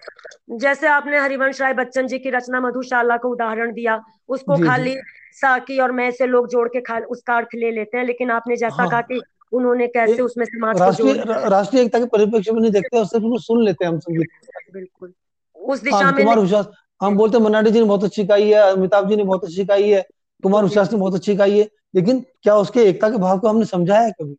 जैसे 0.58 0.86
आपने 0.86 1.18
हरिवंश 1.18 1.60
राय 1.60 1.74
बच्चन 1.74 2.06
जी 2.06 2.18
की 2.18 2.30
रचना 2.30 2.60
मधुशाला 2.60 3.16
को 3.16 3.28
उदाहरण 3.28 3.72
दिया 3.72 4.04
उसको 4.28 4.56
खाली 4.56 4.96
साकी 5.32 5.78
और 5.78 5.92
मैं 5.92 6.10
से 6.10 6.26
लोग 6.26 6.48
जोड़ 6.48 6.68
के 6.68 6.80
खा 6.80 6.98
उसका 6.98 7.36
अर्थ 7.36 7.48
ले 7.54 7.70
लेते 7.70 7.98
हैं 7.98 8.04
लेकिन 8.04 8.30
आपने 8.30 8.56
जैसा 8.56 8.82
हाँ। 8.82 8.90
कहा 8.90 9.00
कि 9.00 9.20
उन्होंने 9.52 9.86
कैसे 9.86 10.22
उसमें 10.22 10.44
समाज 10.46 10.80
राष्ट्रीय 10.80 11.14
राष्ट्रीय 11.48 11.82
एकता 11.82 11.98
के 11.98 12.06
परिप्रेक्ष्य 12.06 12.52
में 12.52 12.60
नहीं 12.60 12.72
देखते 12.72 12.98
और 12.98 13.06
सिर्फ़ 13.06 13.42
सुन 13.42 13.64
लेते 13.64 13.84
हैं 13.84 13.92
हम 13.92 13.98
संगीत 13.98 14.28
बिल्कुल। 14.72 15.12
उस 15.56 15.82
दिशा 15.82 15.96
हाँ, 15.96 16.12
में 16.12 16.24
कुमार 16.24 16.38
विश्वास 16.38 16.68
हम 17.02 17.16
बोलते 17.16 17.38
हैं 17.38 17.44
मनाडी 17.44 17.70
जी 17.70 17.80
ने 17.80 17.84
बहुत 17.84 18.04
अच्छी 18.04 18.24
गाई 18.24 18.48
है 18.48 18.60
अमिताभ 18.72 19.08
जी 19.08 19.16
ने 19.16 19.24
बहुत 19.24 19.44
अच्छी 19.44 19.64
गाई 19.64 19.88
है 19.90 20.06
कुमार 20.42 20.64
विश्वास 20.64 20.92
ने 20.92 20.98
बहुत 20.98 21.14
अच्छी 21.14 21.34
गाई 21.34 21.58
है 21.58 21.68
लेकिन 21.94 22.20
क्या 22.42 22.56
उसके 22.56 22.80
एकता 22.80 23.10
के 23.10 23.16
भाव 23.16 23.38
को 23.38 23.48
हमने 23.48 23.64
समझाया 23.64 24.00
है 24.00 24.10
कभी? 24.10 24.36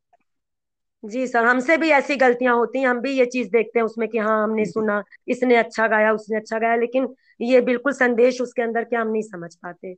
जी 1.04 1.26
सर 1.28 1.46
हमसे 1.46 1.76
भी 1.78 1.90
ऐसी 1.90 2.16
गलतियाँ 2.18 2.56
होती 2.56 2.80
हैं 2.80 2.88
हम 2.88 3.00
भी 3.02 3.12
ये 3.12 3.26
चीज़ 3.26 3.50
देखते 3.52 3.80
हैं 3.80 3.86
उसमें 3.86 4.08
कि 4.10 4.18
हाँ 4.18 4.44
हमने 4.44 4.66
सुना 4.66 5.02
इसने 5.28 5.56
अच्छा 5.56 5.88
गाया 5.88 6.12
उसने 6.14 6.38
अच्छा 6.38 6.60
गाया 6.60 6.76
लेकिन 6.76 7.08
ये 7.42 7.62
बिल्कुल 7.62 7.94
संदेश 7.94 8.42
उसके 8.42 8.62
अंदर 8.62 8.84
क्या 8.84 9.02
हम 9.02 9.08
नहीं 9.08 9.22
समझ 9.24 9.54
पाते। 9.56 9.96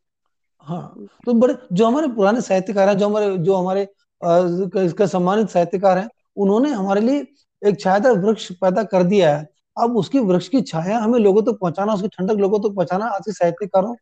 हाँ 0.67 1.07
तो 1.25 1.33
बड़े 1.33 1.55
जो 1.73 1.85
हमारे 1.85 2.07
पुराने 2.07 2.41
साहित्यकार 2.41 2.89
हैं 2.89 2.97
जो 2.97 3.07
हमारे 3.07 3.37
जो 3.37 3.55
हमारे 3.55 3.81
इसका 4.85 5.05
सम्मानित 5.07 5.49
साहित्यकार 5.49 5.97
हैं 5.97 6.09
उन्होंने 6.37 6.71
हमारे 6.71 7.01
लिए 7.01 7.25
एक 7.61 7.79
छायादार 7.79 8.17
वृक्ष 8.19 8.51
पैदा 8.53 8.83
कर 8.85 9.03
दिया 9.03 9.35
है। 9.37 9.47
अब 9.77 9.95
उसकी 9.97 10.19
वृक्ष 10.21 10.47
की 10.47 10.61
छाया 10.63 10.97
हमें 10.99 11.19
लोगों 11.19 11.41
तक 11.41 11.45
तो 11.45 11.53
पहुंचाना 11.53 11.93
उसकी 11.93 12.07
ठंडक 12.07 12.39
लोगों 12.39 12.59
तक 12.59 12.63
तो 12.63 12.73
पहुंचाना 12.73 13.05
आज 13.07 13.25
के 13.25 13.31
साहित्यकारों 13.31 13.95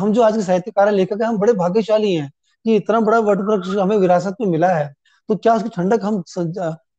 हम 0.00 0.12
जो 0.12 0.22
आज 0.22 0.36
के 0.36 0.42
साहित्यकार 0.42 0.88
है 0.88 0.94
लेखक 0.94 1.20
है 1.22 1.26
हम 1.26 1.38
बड़े 1.38 1.52
भाग्यशाली 1.54 2.14
हैं 2.14 2.30
कि 2.64 2.76
इतना 2.76 3.00
बड़ा 3.00 3.18
वट 3.20 3.38
वृक्ष 3.40 3.68
हमें 3.78 3.96
विरासत 3.96 4.36
में 4.40 4.48
मिला 4.48 4.68
है। 4.68 4.92
तो 5.30 5.36
क्या 5.36 5.54
उसकी 5.54 5.68
ठंडक 5.68 6.04
हम 6.04 6.22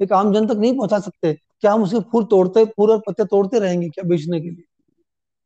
एक 0.01 0.11
आम 0.13 0.33
जन 0.33 0.47
तक 0.47 0.55
नहीं 0.55 0.75
पहुँचा 0.77 0.99
सकते? 0.99 1.33
क्या 1.33 1.71
हम 1.73 1.83
उसके 1.83 1.99
फूल 2.11 2.23
तोड़ते 2.25 2.63
फूल 2.67 2.91
और 2.91 3.01
पत्ते 3.07 3.25
तोड़ते 3.25 3.59
रहेंगे 3.59 3.89
क्या 3.89 4.03
बेचने 4.09 4.39
के 4.41 4.49
लिए? 4.49 4.63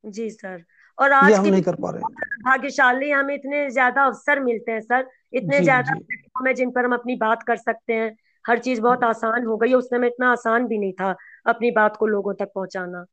जी 0.04 0.30
सर। 0.30 0.64
और 0.98 1.12
आज 1.12 1.34
हम 1.34 1.46
नहीं 1.46 1.62
कर 1.64 1.76
पा 1.76 1.90
रहे 1.92 2.02
भाग्यशाली 2.44 3.10
हमें 3.12 3.34
इतने 3.36 3.70
ज़्यादा 3.70 4.04
अवसर 4.06 4.40
मिलते 4.40 4.72
हैं 4.72 4.82
सर। 4.82 5.08
इतने 5.34 5.62
ज़्यादा 5.62 5.94
प्लेटफॉर्म 5.94 6.48
है 6.48 6.54
जिन 6.54 6.72
पर 6.72 6.86
हम 6.86 6.94
अपनी 6.94 7.16
बात 7.16 7.44
कर 7.44 7.58
सकते 7.58 7.94
हैं। 7.94 8.16
हर 8.46 8.60
चीज़ 8.60 8.82
बहुत 8.82 9.04
आसान 9.04 9.46
हो 9.46 9.58
गई 9.58 9.74
उस 9.74 9.90
समय 9.90 10.08
इतना 10.08 10.32
आसान 10.32 10.68
भी 10.68 10.78
नहीं 10.78 10.94
था 10.94 11.16
अपनी 11.46 11.72
बात 11.72 11.98
को 11.98 12.08
लोगों 12.08 12.34
तक 12.34 12.52
पहुंचाना। 12.56 13.06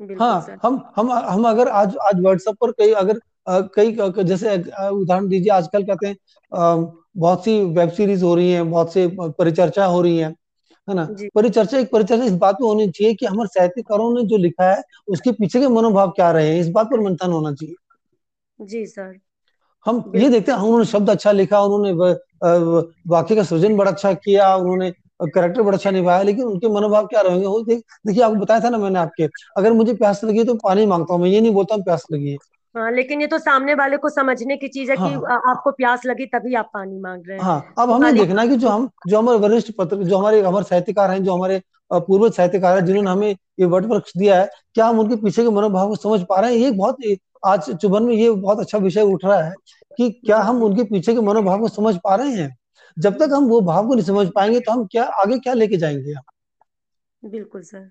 हाँ 0.00 0.40
सर। 0.40 0.58
हम 0.62 0.82
हम 0.96 1.12
हम 1.12 1.48
अगर 1.48 1.68
आज 1.70 1.96
आज 2.06 2.20
व्हाट्सएप 2.20 2.56
पर 2.60 2.72
कई 2.72 2.92
अगर 2.94 3.20
कई 3.46 3.92
जैसे 4.24 4.56
उदाहरण 4.56 5.28
दीजिए 5.28 5.52
आजकल 5.52 5.82
कहते 5.82 6.06
हैं 6.06 6.16
बहुत 7.18 7.44
सी 7.44 7.58
वेब 7.64 7.90
सीरीज़ 7.90 8.24
हो 8.24 8.34
रही 8.34 8.50
है 8.52 8.62
बहुत 8.62 8.92
से 8.92 9.06
परिचर्चा 9.20 9.84
हो 9.84 10.00
रही 10.02 10.18
हैं 10.18 10.34
है 10.88 10.94
ना? 10.94 11.04
परिचर्चा 11.34 11.78
एक 11.78 11.90
परिचर्चा 11.92 12.24
इस 12.24 12.32
बात 12.32 12.56
में 12.60 12.68
होनी 12.68 12.88
चाहिए 12.90 13.14
कि 13.14 13.26
हमारे 13.26 13.48
साहित्यकारों 13.48 14.12
ने 14.14 14.22
जो 14.22 14.36
लिखा 14.36 14.70
है 14.70 14.82
उसके 15.08 15.32
पीछे 15.32 15.60
के 15.60 15.68
मनोभाव 15.68 16.10
क्या 16.10 16.30
रहे 16.30 16.52
हैं 16.52 16.60
इस 16.60 16.68
बात 16.68 16.86
पर 16.86 17.00
मंथन 17.00 17.30
होना 17.30 17.52
चाहिए। 17.52 17.74
जी 18.58 18.86
सर। 18.86 19.18
हम 19.86 20.12
ये 20.16 20.28
देखते 20.28 20.52
हैं 20.52 20.58
हाँ, 20.58 20.66
उन्होंने 20.66 20.84
शब्द 20.84 21.10
अच्छा 21.10 21.32
लिखा 21.32 21.60
उन्होंने 21.60 21.92
वाक्य 23.08 23.36
का 23.36 23.42
सृजन 23.42 23.76
बड़ा 23.76 23.90
अच्छा 23.90 24.12
किया 24.12 24.54
उन्होंने 24.56 24.90
करेक्टर 25.22 25.62
बड़ा 25.62 25.76
अच्छा 25.76 25.90
निभाया 25.90 26.22
लेकिन 26.22 26.44
उनके 26.44 26.68
मनोभाव 26.68 27.06
क्या 27.06 27.20
रहेंगे 27.20 27.76
देखिए 27.76 28.22
आपको 28.22 28.36
बताया 28.36 28.60
था 28.60 28.68
ना 28.68 28.78
मैंने 28.78 28.98
आपके 28.98 29.28
अगर 29.56 29.72
मुझे 29.72 29.94
प्यास 29.94 30.24
लगी 30.24 30.44
तो 30.44 30.54
पानी 30.54 30.86
माँगता 30.86 31.14
हूँ 31.14 31.22
मैं 31.22 31.28
ये 31.28 31.40
नहीं 31.40 31.52
बोलता 31.52 31.74
हूँ 31.74 31.82
प्यास 31.84 32.06
लगी 32.12 32.30
है। 32.30 32.36
हाँ 32.76 32.90
लेकिन 32.92 33.20
ये 33.20 33.26
तो 33.26 33.38
सामने 33.38 33.74
वाले 33.74 33.96
को 33.96 34.08
समझने 34.08 34.56
की 34.56 34.68
चीज़ 34.68 34.90
है 34.90 34.96
कि 34.96 35.02
हाँ। 35.02 35.22
आ, 35.30 35.50
आपको 35.50 35.70
प्यास 35.70 36.02
लगी 36.06 36.26
तभी 36.26 36.54
आप 36.54 36.70
पानी 36.74 36.98
मांग 37.00 37.22
रहे 37.28 37.36
हैं। 37.38 37.44
हाँ 37.44 37.74
अब 37.78 37.90
हमें 37.90 38.14
देखना 38.14 38.42
है 38.42 38.48
कि 38.48 38.56
जो 38.56 38.68
हम 38.68 38.88
जो 39.06 39.18
हमारे 39.18 39.38
वरिष्ठ 39.38 39.72
पत्र 39.78 39.96
जो 39.96 40.18
हमारे 40.18 40.40
हमारे 40.42 40.64
साहित्यकार 40.64 41.10
हैं 41.10 41.22
जो 41.24 41.34
हमारे 41.34 41.60
पूर्वज 41.90 42.32
साहित्यकार 42.32 42.78
हैं 42.78 42.84
जिन्होंने 42.86 43.10
हमें 43.10 43.36
ये 43.60 43.66
वटवृक्ष 43.66 44.12
दिया 44.16 44.40
है 44.40 44.48
क्या 44.74 44.86
हम 44.86 44.98
उनके 45.00 45.16
पीछे 45.16 45.42
के 45.42 45.50
मनोभाव 45.50 45.88
को 45.88 45.96
समझ 45.96 46.20
पा 46.28 46.40
रहे 46.40 46.52
हैं? 46.52 46.58
ये 46.58 46.70
बहुत 46.70 46.96
आज 47.46 47.70
चुभन 47.72 48.02
में 48.02 48.14
ये 48.14 48.30
बहुत 48.30 48.60
अच्छा 48.60 48.78
विषय 48.78 49.02
उठ 49.02 49.24
रहा 49.24 49.42
है 49.42 49.54
कि 49.98 50.10
क्या 50.26 50.38
हम 50.38 50.62
उनके 50.62 50.84
पीछे 50.84 51.14
के 51.14 51.20
मनोभाव 51.20 51.60
को 51.60 51.68
समझ 51.68 51.94
पा 51.96 52.14
रहे 52.14 52.30
हैं? 52.30 52.56
जब 52.98 53.18
तक 53.18 53.30
हम 53.32 53.44
वो 53.44 53.60
भाव 53.60 53.88
को 53.88 53.94
नहीं 53.94 54.04
समझ 54.04 54.28
पाएँगे 54.34 54.60
तो 54.60 54.72
हम 54.72 54.86
क्या 54.86 55.04
आगे 55.22 55.38
क्या 55.38 55.54
लेके 55.54 55.76
जाएँगे? 55.76 56.14
बिल्कुल 57.22 57.62
सर। 57.62 57.90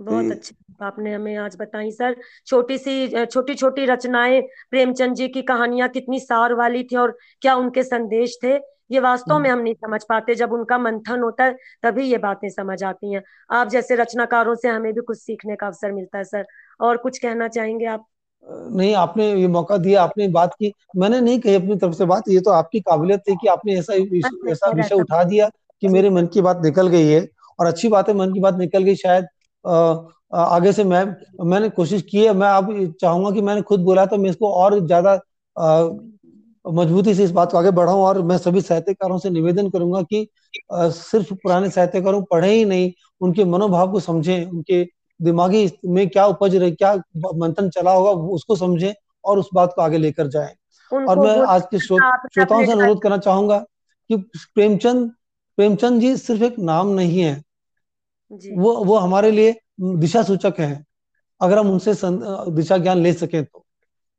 बहुत 0.00 0.24
ये- 0.24 0.32
अच्छी 0.32 0.54
आपने 0.82 1.14
हमें 1.14 1.36
आज 1.36 1.56
बताई 1.60 1.90
सर। 1.90 2.16
छोटी 2.46 2.78
सी 2.78 3.24
छोटी 3.26 3.54
छोटी 3.54 3.84
रचनाएँ 3.84 4.42
प्रेमचंद 4.70 5.14
जी 5.14 5.28
की 5.28 5.42
कहानियाँ 5.42 5.88
कितनी 5.88 6.20
सार 6.20 6.54
वाली 6.54 6.82
थी 6.84 6.96
और 6.96 7.18
क्या 7.40 7.54
उनके 7.54 7.82
संदेश 7.82 8.38
थे 8.44 8.78
ये 8.90 9.00
वास्तव 9.00 9.38
में 9.38 9.50
हम्म, 9.50 9.58
हम 9.58 9.64
नहीं 9.64 9.74
समझ 9.74 10.04
पाते। 10.08 10.34
जब 10.34 10.52
उनका 10.52 10.78
मंथन 10.78 11.20
होता 11.20 11.44
है 11.44 11.56
तभी 11.82 12.04
ये 12.04 12.18
बातें 12.18 12.48
समझ 12.48 12.84
आती 12.84 13.12
हैं। 13.12 13.22
आप 13.50 13.68
जैसे 13.68 13.94
रचनाकारों 13.96 14.54
से 14.54 14.68
हमें 14.68 14.92
भी 14.92 15.00
कुछ 15.00 15.18
सीखने 15.18 15.56
का 15.56 15.66
अवसर 15.66 15.92
मिलता 15.92 16.18
है 16.18 16.24
सर। 16.24 16.46
और 16.80 16.96
कुछ 16.96 17.18
कहना 17.18 17.48
चाहेंगे 17.48 17.86
आप? 17.86 18.06
नहीं 18.50 18.94
आपने 18.94 19.34
ये 19.34 19.48
मौका 19.48 19.76
दिया 19.76 20.02
आपने 20.02 20.28
बात 20.28 20.54
की। 20.54 20.72
मैंने 20.96 21.20
नहीं 21.20 21.40
कही 21.40 21.54
अपनी 21.54 21.76
तरफ़ 21.76 21.94
से 21.94 22.04
बात 22.04 22.22
ये 22.28 22.40
तो 22.40 22.50
आपकी 22.50 22.80
काबिलियत 22.80 23.20
थी 23.20 23.34
कि 23.34 23.46
आपने 23.46 23.78
ऐसा 23.78 23.92
अच्छा 23.92 24.50
ऐसा 24.50 24.70
विषय 24.70 24.94
उठा 24.94 25.24
दिया 25.24 25.50
कि 25.80 25.88
मेरे 25.88 26.10
मन 26.10 26.26
की 26.26 26.40
बात 26.40 26.60
निकल 26.64 26.88
गई 26.88 27.06
है। 27.06 27.28
और 27.60 27.66
अच्छी 27.66 27.88
बात 27.88 28.08
है 28.08 28.14
मन 28.14 28.32
की 28.32 28.40
बात 28.40 28.54
निकल 28.54 28.82
गई 28.82 28.94
शायद। 28.94 29.26
आगे 29.64 30.72
से 30.72 30.84
मैं 30.84 31.04
मैंने 31.44 31.68
कोशिश 31.68 32.02
की 32.02 32.24
है 32.24 32.32
मैं 32.32 32.48
अब 32.48 32.94
चाहूँगा 33.00 33.30
कि 33.30 33.40
मैंने 33.40 33.62
खुद 33.62 33.80
बोला 33.80 34.06
तो 34.06 34.16
मैं 34.16 34.30
इसको 34.30 34.52
और 34.52 34.78
ज़्यादा 34.86 35.14
मजबूती 36.64 37.14
से 37.14 37.24
इस 37.24 37.30
बात 37.30 37.52
को 37.52 37.58
आगे 37.58 37.70
बढ़ाऊं 37.70 38.00
और 38.02 38.22
मैं 38.22 38.38
सभी 38.38 38.60
साहित्यकारों 38.60 39.18
से 39.18 39.30
निवेदन 39.30 39.70
करूँगा 39.70 40.02
कि 40.02 40.22
अ, 40.72 40.88
सिर्फ़ 40.90 41.32
पुराने 41.34 41.70
साहित्यकारों 41.70 42.22
पढ़े 42.22 42.52
ही 42.54 42.64
नहीं 42.64 42.92
उनके 43.20 43.44
मनोभाव 43.44 43.92
को 43.92 44.00
समझें 44.00 44.44
उनके 44.50 44.82
दिमागी 45.20 45.70
में 45.86 46.08
क्या 46.08 46.26
उपज 46.26 46.56
रहे 46.56 46.70
क्या 46.70 46.94
मंथन 47.34 47.68
चला 47.70 47.92
होगा 47.92 48.10
उसको 48.10 48.56
समझें 48.56 48.92
और 49.24 49.38
उस 49.38 49.48
बात 49.54 49.72
को 49.76 49.82
आगे 49.82 49.98
लेकर 49.98 50.26
जाए। 50.26 50.54
और 51.08 51.18
मैं 51.18 51.36
आज 51.46 51.62
के 51.70 51.78
श्रोताओं 51.78 52.64
से 52.64 52.72
अनुरोध 52.72 53.02
करना 53.02 53.18
चाहूँगा 53.18 53.58
कि 54.10 54.16
प्रेमचंद 54.54 55.10
प्रेमचंद 55.58 56.00
जी 56.00 56.16
सिर्फ़ 56.16 56.42
एक 56.44 56.58
नाम 56.58 56.88
नहीं 56.88 57.20
है 57.20 57.42
वो 58.32 58.84
वो 58.84 58.96
हमारे 58.96 59.30
लिए 59.30 59.60
दिशा 59.80 60.22
सूचक 60.22 60.54
है। 60.58 60.84
अगर 61.40 61.58
हम 61.58 61.70
उनसे 61.70 61.92
दिशा 62.50 62.78
ज्ञान 62.78 62.98
ले 62.98 63.12
सकें 63.12 63.44
तो। 63.44 63.66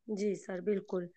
जी 0.09 0.35
सर 0.35 0.61
बिल्कुल। 0.61 1.09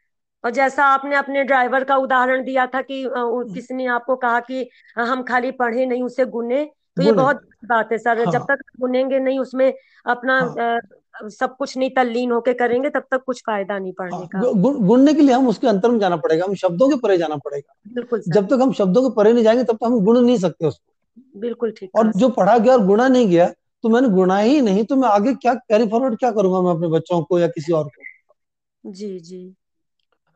और 0.45 0.51
जैसा 0.51 0.85
आपने 0.85 1.17
अपने 1.17 1.45
ड्राइवर 1.45 1.85
का 1.85 1.97
उदाहरण 1.97 2.45
दिया 2.45 2.67
था 2.67 2.83
कि 2.83 3.05
अ, 3.05 3.13
उ- 3.17 3.55
किसने 3.55 3.87
आपको 3.87 4.17
कहा 4.17 4.41
कि 4.41 4.71
हम 4.97 5.23
खाली 5.23 5.51
पढ़े 5.51 5.87
नहीं 5.87 6.03
उसे 6.03 6.25
गुने। 6.25 6.71
तो 6.97 7.03
ये 7.03 7.13
बहुत 7.13 7.37
बात 7.65 7.93
है 7.93 7.99
सर। 7.99 8.19
हाँ। 8.19 8.33
जब 8.33 8.39
हाँ। 8.39 8.47
तक 8.51 8.59
गुनेंगे 8.81 9.19
नहीं 9.19 9.39
उसमें 9.39 9.75
अपना 10.07 10.55
हाँ। 10.59 10.79
अ, 10.79 11.29
सब 11.29 11.57
कुछ 11.57 11.77
नहीं 11.77 11.91
तल्लीन 11.91 12.31
होके 12.31 12.55
करेंगे 12.55 12.91
तब 12.91 13.03
तक 13.11 13.23
कुछ 13.27 13.41
फ़ायदा 13.41 13.79
नहीं 13.79 13.93
हाँ 13.93 14.11
पढ़ने 14.11 14.27
का। 14.27 14.41
गु- 14.41 14.57
गु- 14.57 14.87
गुणने 14.87 15.15
के 15.15 15.23
लिए 15.23 15.35
हम 15.35 15.49
उसके 15.49 15.67
अंतर 15.67 15.91
में 15.91 15.99
जाना 15.99 16.17
पड़ेगा 16.17 16.45
हम 16.45 16.55
शब्दों 16.55 16.89
के 16.89 16.97
परे 16.97 17.19
जाना 17.19 17.37
पड़ेगा। 17.37 17.75
बिल्कुल 17.95 18.21
सर। 18.21 18.33
जब 18.33 18.47
तक 18.47 18.59
हम 18.63 18.73
शब्दों 18.73 19.11
के 19.11 19.15
परे 19.17 19.33
नहीं 19.33 19.45
जाएँगे 19.45 19.65
तब 19.65 19.77
तक 19.77 19.85
हम 19.85 20.01
गुण 20.01 20.21
नहीं 20.21 20.39
सकते 20.39 20.67
उसको। 20.67 20.92
बिल्कुल 21.37 21.71
ठीक 21.71 21.91
और 21.95 22.13
जो 22.17 22.29
पढ़ा 22.29 22.59
गया 22.59 22.73
और 22.73 22.87
गुणा 22.87 23.09
नहीं 23.09 23.29
गया 23.29 23.47
तो 23.83 23.89
मैंने 23.89 24.09
गुणा 24.09 24.39
ही 24.39 24.61
नहीं 24.61 24.85
तो 24.85 24.97
मैं 24.97 25.09
आगे 25.09 25.35
क्या 25.35 25.55
कैरी 25.55 25.87
फॉरवर्ड 25.89 26.19
क्या 26.19 26.31
करूँगा 26.31 26.61
मैं 26.63 26.71
अपने 26.71 26.89
बच्चों 26.89 27.23
को 27.23 27.39
या 27.39 27.47
किसी 27.47 27.73
और 27.73 27.85
को? 27.85 28.91
जी 28.91 29.19
जी। 29.21 29.55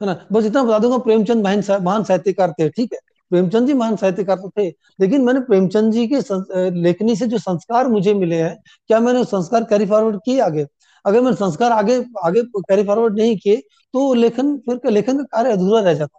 है 0.03 0.07
ना? 0.07 0.27
बस 0.33 0.45
इतना 0.45 0.63
बता 0.65 0.79
दूँगा 0.79 0.99
प्रेमचंद 0.99 1.45
महान 1.45 1.61
सा- 1.63 1.81
महान 1.83 2.05
साहित्यकार 2.05 2.53
थे 2.53 2.69
ठीक 2.69 2.93
है? 2.93 2.99
प्रेमचंद 3.31 3.67
जी 3.67 3.75
महान 3.75 3.97
साहित्यकार 3.97 4.37
तो 4.37 4.51
थे 4.59 4.69
लेकिन 5.01 5.25
मैंने 5.25 5.41
प्रेमचंद 5.41 5.93
जी 5.93 6.07
के 6.13 6.71
लेखनी 6.83 7.17
से 7.17 7.27
जो 7.27 7.39
संस्कार 7.39 7.89
मुझे 7.89 8.15
मिले 8.15 8.37
हैं 8.37 8.57
क्या 8.89 9.01
मैंने 9.01 9.25
संस्कार 9.25 9.65
कैरी 9.65 9.87
फॉरवर्ड 9.87 10.17
किए 10.25 10.41
आगे? 10.41 10.67
अगर 11.05 11.21
मैंने 11.21 11.37
संस्कार 11.37 11.73
आगे 11.73 12.05
आगे 12.25 12.43
कैरी 12.57 12.85
फॉरवर्ड 12.85 13.19
नहीं 13.19 13.37
किए 13.39 13.57
तो 13.95 14.13
लेखन 14.15 14.57
फिर 14.59 14.91
लेखन 14.91 15.17
का 15.17 15.23
कार्य 15.23 15.53
अधूरा 15.53 15.81
रह 15.81 15.95
जाता। 15.95 16.19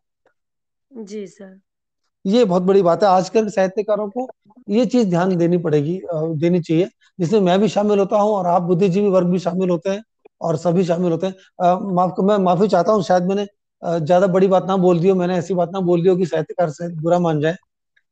जी 0.92 1.26
सर। 1.28 1.60
ये 2.26 2.46
बहुत 2.46 2.64
बड़ी 2.64 2.82
बात 2.82 3.04
है। 3.04 3.10
आजकल 3.10 3.50
साहित्यकारों 3.50 4.10
को 4.10 4.30
ये 4.68 4.86
चीज़ 4.86 5.08
ध्यान 5.10 5.36
देनी 5.38 5.58
पड़ेगी 5.60 6.00
देनी 6.14 6.60
चाहिए। 6.62 6.90
जिसमें 7.20 7.40
मैं 7.42 7.60
भी 7.60 7.68
शामिल 7.70 8.00
होता 8.00 8.18
हूँ 8.18 8.32
और 8.32 8.48
आप 8.48 8.62
बुद्धिजीवी 8.64 9.08
वर्ग 9.10 9.28
भी 9.28 9.40
शामिल 9.40 9.70
होते 9.70 9.90
हैं 9.90 10.02
और 10.42 10.56
सभी 10.58 10.84
शामिल 10.86 11.12
होते 11.12 11.28
हैं। 11.28 11.94
माफ़ 11.96 12.22
मैं 12.24 12.38
माफ़ी 12.40 12.68
चाहता 12.68 12.92
हूँ, 12.92 13.04
शायद 13.04 13.24
मैंने 13.26 13.46
ज़्यादा 13.84 14.28
बड़ी 14.28 14.48
बात 14.48 14.66
ना 14.68 14.76
बोल 14.78 15.00
दी 15.00 15.10
हो, 15.10 15.16
मैंने 15.16 15.36
ऐसी 15.38 15.54
बात 15.54 15.70
ना 15.74 15.80
बोल 15.82 16.02
दी 16.04 16.10
हो 16.10 16.16
कि 16.18 16.26
साहित्यकार 16.26 16.70
से 16.72 16.88
बुरा 17.02 17.20
मान 17.20 17.40
जाए। 17.42 17.56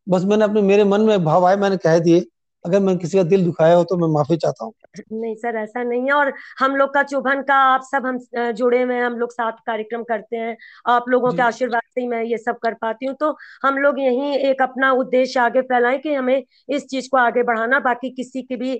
बस 0.07 0.23
मैंने 0.25 0.43
अपने, 0.45 0.61
मेरे 0.63 0.83
मन 0.85 1.01
में 1.01 1.23
भाव 1.25 1.45
आए, 1.47 1.55
मैंने 1.57 1.77
कह 1.79 1.99
दिए। 1.99 2.25
अगर 2.65 2.79
मैं 2.79 2.97
किसी 2.97 3.17
का 3.17 3.23
दिल 3.23 3.45
दुखाया 3.45 3.75
हो 3.75 3.83
तो 3.83 3.97
मैं 3.97 4.07
माफ़ी 4.07 4.37
चाहता 4.37 4.65
हूँ। 4.65 4.73
नहीं 5.13 5.35
सर 5.35 5.55
ऐसा 5.55 5.83
नहीं 5.83 6.01
है 6.01 6.11
और 6.11 6.33
हम 6.59 6.75
लोग 6.75 6.93
का 6.93 7.03
चुभन 7.03 7.41
का 7.41 7.55
आप 7.55 7.81
सब 7.83 8.05
हम 8.05 8.17
जुड़े 8.51 8.81
हुए 8.81 8.95
हैं 8.95 9.03
हम 9.05 9.17
लोग 9.17 9.31
साथ 9.31 9.51
कार्यक्रम 9.67 10.03
करते 10.03 10.37
हैं 10.37 10.55
आप 10.85 11.05
लोगों 11.09 11.31
के 11.31 11.41
आशीर्वाद 11.41 11.81
से 11.95 12.01
ही 12.01 12.07
मैं 12.07 12.23
ये 12.23 12.37
सब 12.37 12.57
कर 12.57 12.73
पाती 12.73 13.05
हूँ 13.05 13.15
तो 13.15 13.35
हम 13.63 13.77
लोग 13.77 13.99
यही 13.99 14.35
एक 14.49 14.61
अपना 14.61 14.91
उद्देश्य 14.91 15.39
आगे 15.39 15.61
फैलाएँ 15.61 15.99
कि 15.99 16.13
हमें 16.13 16.43
इस 16.69 16.85
चीज़ 16.85 17.09
को 17.11 17.17
आगे 17.17 17.43
बढ़ाना 17.43 17.79
बाकी 17.79 18.09
किसी 18.09 18.41
की 18.41 18.55
भी 18.55 18.75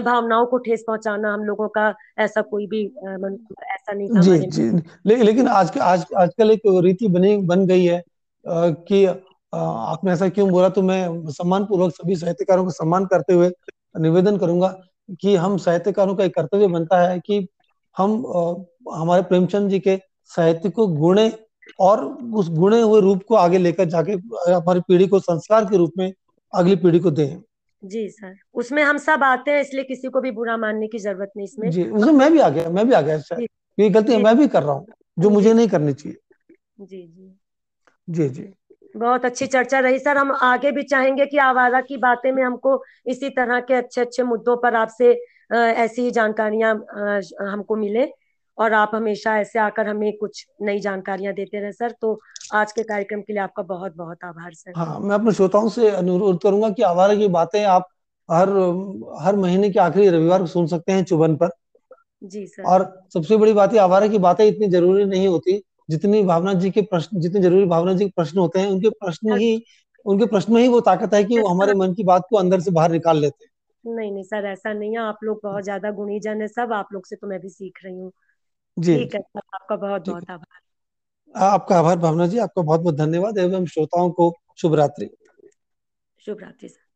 भावनाओं 0.00 0.46
को 0.46 0.58
ठेस 0.58 0.84
पहुंचाना 0.86 1.32
हम 1.34 1.44
लोगों 1.44 1.68
का 1.68 1.94
ऐसा 2.18 2.42
कोई 2.42 2.66
भी 2.66 2.84
ऐसा 2.86 3.92
नहीं 3.92 4.20
जी 4.20 4.38
जी। 4.50 4.70
ले, 5.06 5.16
लेकिन 5.16 5.48
आज 5.48 5.78
आज 5.78 6.04
आजकल 6.16 6.50
एक 6.50 6.62
रीति 6.84 7.08
बनी 7.08 7.36
बन 7.36 7.66
गई 7.66 7.84
है 7.84 8.02
कि 8.44 9.06
आपने 9.52 10.12
ऐसा 10.12 10.28
क्यों 10.28 10.48
बोला? 10.50 10.68
तो 10.68 10.82
मैं 10.82 11.30
सम्मान 11.32 11.64
पूर्वक 11.64 11.92
सभी 11.94 12.16
साहित्यकारों 12.16 12.64
का 12.64 12.70
सम्मान 12.70 13.06
करते 13.06 13.32
हुए 13.32 13.50
निवेदन 14.00 14.36
करूँगा 14.38 14.68
कि 15.20 15.34
हम 15.36 15.56
साहित्यकारों 15.58 16.14
का 16.16 16.24
एक 16.24 16.34
कर्तव्य 16.34 16.66
बनता 16.68 17.00
है 17.02 17.18
कि 17.20 17.46
हम 17.96 18.22
अ, 18.24 18.64
हमारे 18.96 19.22
प्रेमचंद 19.22 19.70
जी 19.70 19.80
के 19.80 19.96
साहित्य 20.30 20.70
को 20.70 20.86
गुणे 20.88 21.30
और 21.80 22.04
उस 22.34 22.48
गुणे 22.50 22.80
हुए 22.82 23.00
रूप 23.00 23.22
को 23.28 23.34
आगे 23.34 23.58
लेकर 23.58 23.84
जाके 23.84 24.12
हमारी 24.52 24.80
पीढ़ी 24.80 25.06
को 25.08 25.18
संस्कार 25.20 25.64
के 25.64 25.76
रूप 25.76 25.92
में 25.98 26.12
अगली 26.52 26.76
पीढ़ी 26.76 26.98
को 26.98 27.10
दें। 27.10 27.40
जी 27.82 28.08
सर 28.08 28.34
उसमें 28.54 28.82
हम 28.82 28.98
सब 28.98 29.22
आते 29.24 29.50
हैं 29.50 29.60
इसलिए 29.60 29.84
किसी 29.84 30.08
को 30.08 30.20
भी 30.20 30.30
बुरा 30.30 30.56
मानने 30.56 30.86
की 30.86 30.98
ज़रूरत 30.98 31.32
नहीं 31.36 31.44
इसमें। 31.44 31.70
जी 31.70 31.84
उसमें 31.84 32.12
मैं 32.12 32.30
भी 32.32 32.38
आ 32.38 32.48
गया 32.48 32.70
मैं 32.70 32.86
भी 32.88 32.94
आ 32.94 33.00
गया 33.00 33.38
ये 33.78 33.88
गलती 33.90 34.16
मैं 34.16 34.36
भी 34.38 34.48
कर 34.48 34.62
रहा 34.62 34.72
हूँ 34.72 34.86
जो। 35.18 35.30
मुझे 35.30 35.52
नहीं 35.54 35.68
करनी 35.68 35.92
चाहिए। 35.92 36.16
जी 36.80 37.02
जी। 37.02 37.34
जी 38.08 38.28
जी। 38.28 38.42
बहुत 38.94 39.24
अच्छी 39.24 39.46
चर्चा 39.46 39.80
रही। 39.80 39.98
सर 39.98 40.16
हम 40.16 40.32
आगे 40.42 40.70
भी 40.72 40.82
चाहेंगे 40.84 41.26
कि 41.26 41.38
आवारा 41.40 41.80
की 41.80 41.96
बातें 41.98 42.30
में 42.32 42.42
हमको 42.42 42.82
इसी 43.06 43.28
तरह 43.30 43.60
के 43.60 43.74
अच्छे 43.74 44.00
अच्छे 44.00 44.22
मुद्दों 44.24 44.56
पर 44.56 44.74
आपसे 44.76 45.12
ऐसी 45.52 46.10
जानकारियाँ 46.10 46.74
हमको 47.42 47.76
मिले 47.76 48.08
और 48.58 48.72
आप 48.72 48.90
हमेशा 48.94 49.38
ऐसे 49.38 49.58
आकर 49.58 49.88
हमें 49.88 50.12
कुछ 50.16 50.44
नई 50.62 50.80
जानकारियाँ 50.80 51.32
देते 51.34 51.60
रहे। 51.60 51.72
सर 51.72 51.94
तो 52.00 52.18
आज 52.54 52.72
के 52.72 52.82
कार्यक्रम 52.82 53.20
के 53.20 53.32
लिए 53.32 53.42
आपका 53.42 53.62
बहुत 53.64 53.96
बहुत 53.96 54.24
आभार 54.24 54.52
सर। 54.54 54.72
हाँ 54.76 54.98
मैं 55.00 55.14
अपने 55.14 55.32
श्रोताओं 55.32 55.68
से 55.68 55.90
अनुरोध 55.90 56.40
करूँगा 56.42 56.70
कि 56.70 56.82
आवारा 56.82 57.14
की 57.14 57.28
बातें 57.30 57.62
आप 57.64 57.88
हर 58.28 58.48
हर 59.20 59.36
महीने 59.36 59.70
के 59.70 59.80
आखिरी 59.80 60.08
रविवार 60.08 60.40
को 60.40 60.46
सुन 60.48 60.66
सकते 60.66 60.92
हैं 60.92 61.04
चुबन 61.04 61.36
पर। 61.36 61.50
जी 62.24 62.46
सर। 62.46 62.62
और 62.64 62.82
सबसे 63.14 63.36
बड़ी 63.36 63.52
बात 63.52 63.72
है 63.72 63.78
आवारा 63.78 64.06
की 64.08 64.18
बातें 64.20 64.44
इतनी 64.46 64.68
ज़रूरी 64.68 65.04
नहीं 65.04 65.28
होती 65.28 65.62
जितनी 65.90 66.22
भावना 66.24 66.54
जी 66.54 66.70
के 66.70 66.82
प्रश्न 66.84 67.20
जितने 67.20 67.40
ज़रूरी 67.40 67.66
भावना 67.66 67.92
जी 67.94 68.04
के 68.04 68.10
प्रश्न 68.16 68.38
होते 68.38 68.60
हैं 68.60 68.68
उनके 68.68 68.90
प्रश्न 68.96 69.36
ही 69.36 69.52
उनके 70.06 70.26
प्रश्न 70.26 70.52
में 70.52 70.60
ही 70.62 70.68
वो 70.68 70.80
ताकत 70.82 71.14
है 71.14 71.22
कि 71.24 71.38
वो 71.38 71.48
हमारे 71.48 71.74
मन 71.74 71.94
की 71.94 72.04
बात 72.04 72.26
को 72.30 72.36
अंदर 72.36 72.60
से 72.60 72.70
बाहर 72.70 72.90
निकाल 72.92 73.18
लेते 73.20 73.44
हैं। 73.44 73.50
नहीं 73.84 74.10
नहीं 74.12 74.22
सर 74.24 74.44
ऐसा 74.46 74.72
नहीं 74.72 74.90
है। 74.92 75.02
आप 75.02 75.18
लोग 75.24 75.40
बहुत 75.42 75.64
ज़्यादा 75.64 75.90
गुणी 75.92 76.18
जन 76.20 76.40
है 76.40 76.48
सब 76.48 76.72
आप 76.72 76.88
लोग 76.92 77.06
से 77.06 77.16
तो 77.16 77.26
मैं 77.26 77.40
भी 77.40 77.48
सीख 77.50 77.78
रही 77.84 77.98
हूँ। 77.98 78.10
जी। 78.76 78.94
ठीक 78.94 79.14
है 79.14 79.20
सर 79.20 79.40
आपका 79.54 79.76
बहुत 79.78 80.06
बहुत 80.06 80.30
आभार। 80.30 80.60
आपका 81.34 81.78
आभार 81.78 81.98
भावना 81.98 82.26
जी 82.26 82.38
आपका 82.38 82.62
बहुत 82.62 82.80
बहुत 82.80 82.94
धन्यवाद 82.96 83.38
एवं 83.38 83.66
श्रोताओं 83.66 84.10
को 84.12 84.32
शुभ 84.58 84.74
रात्रि 84.74 85.10
शुभ 86.22 86.40
रात्रि 86.42 86.68
सर। 86.68 86.89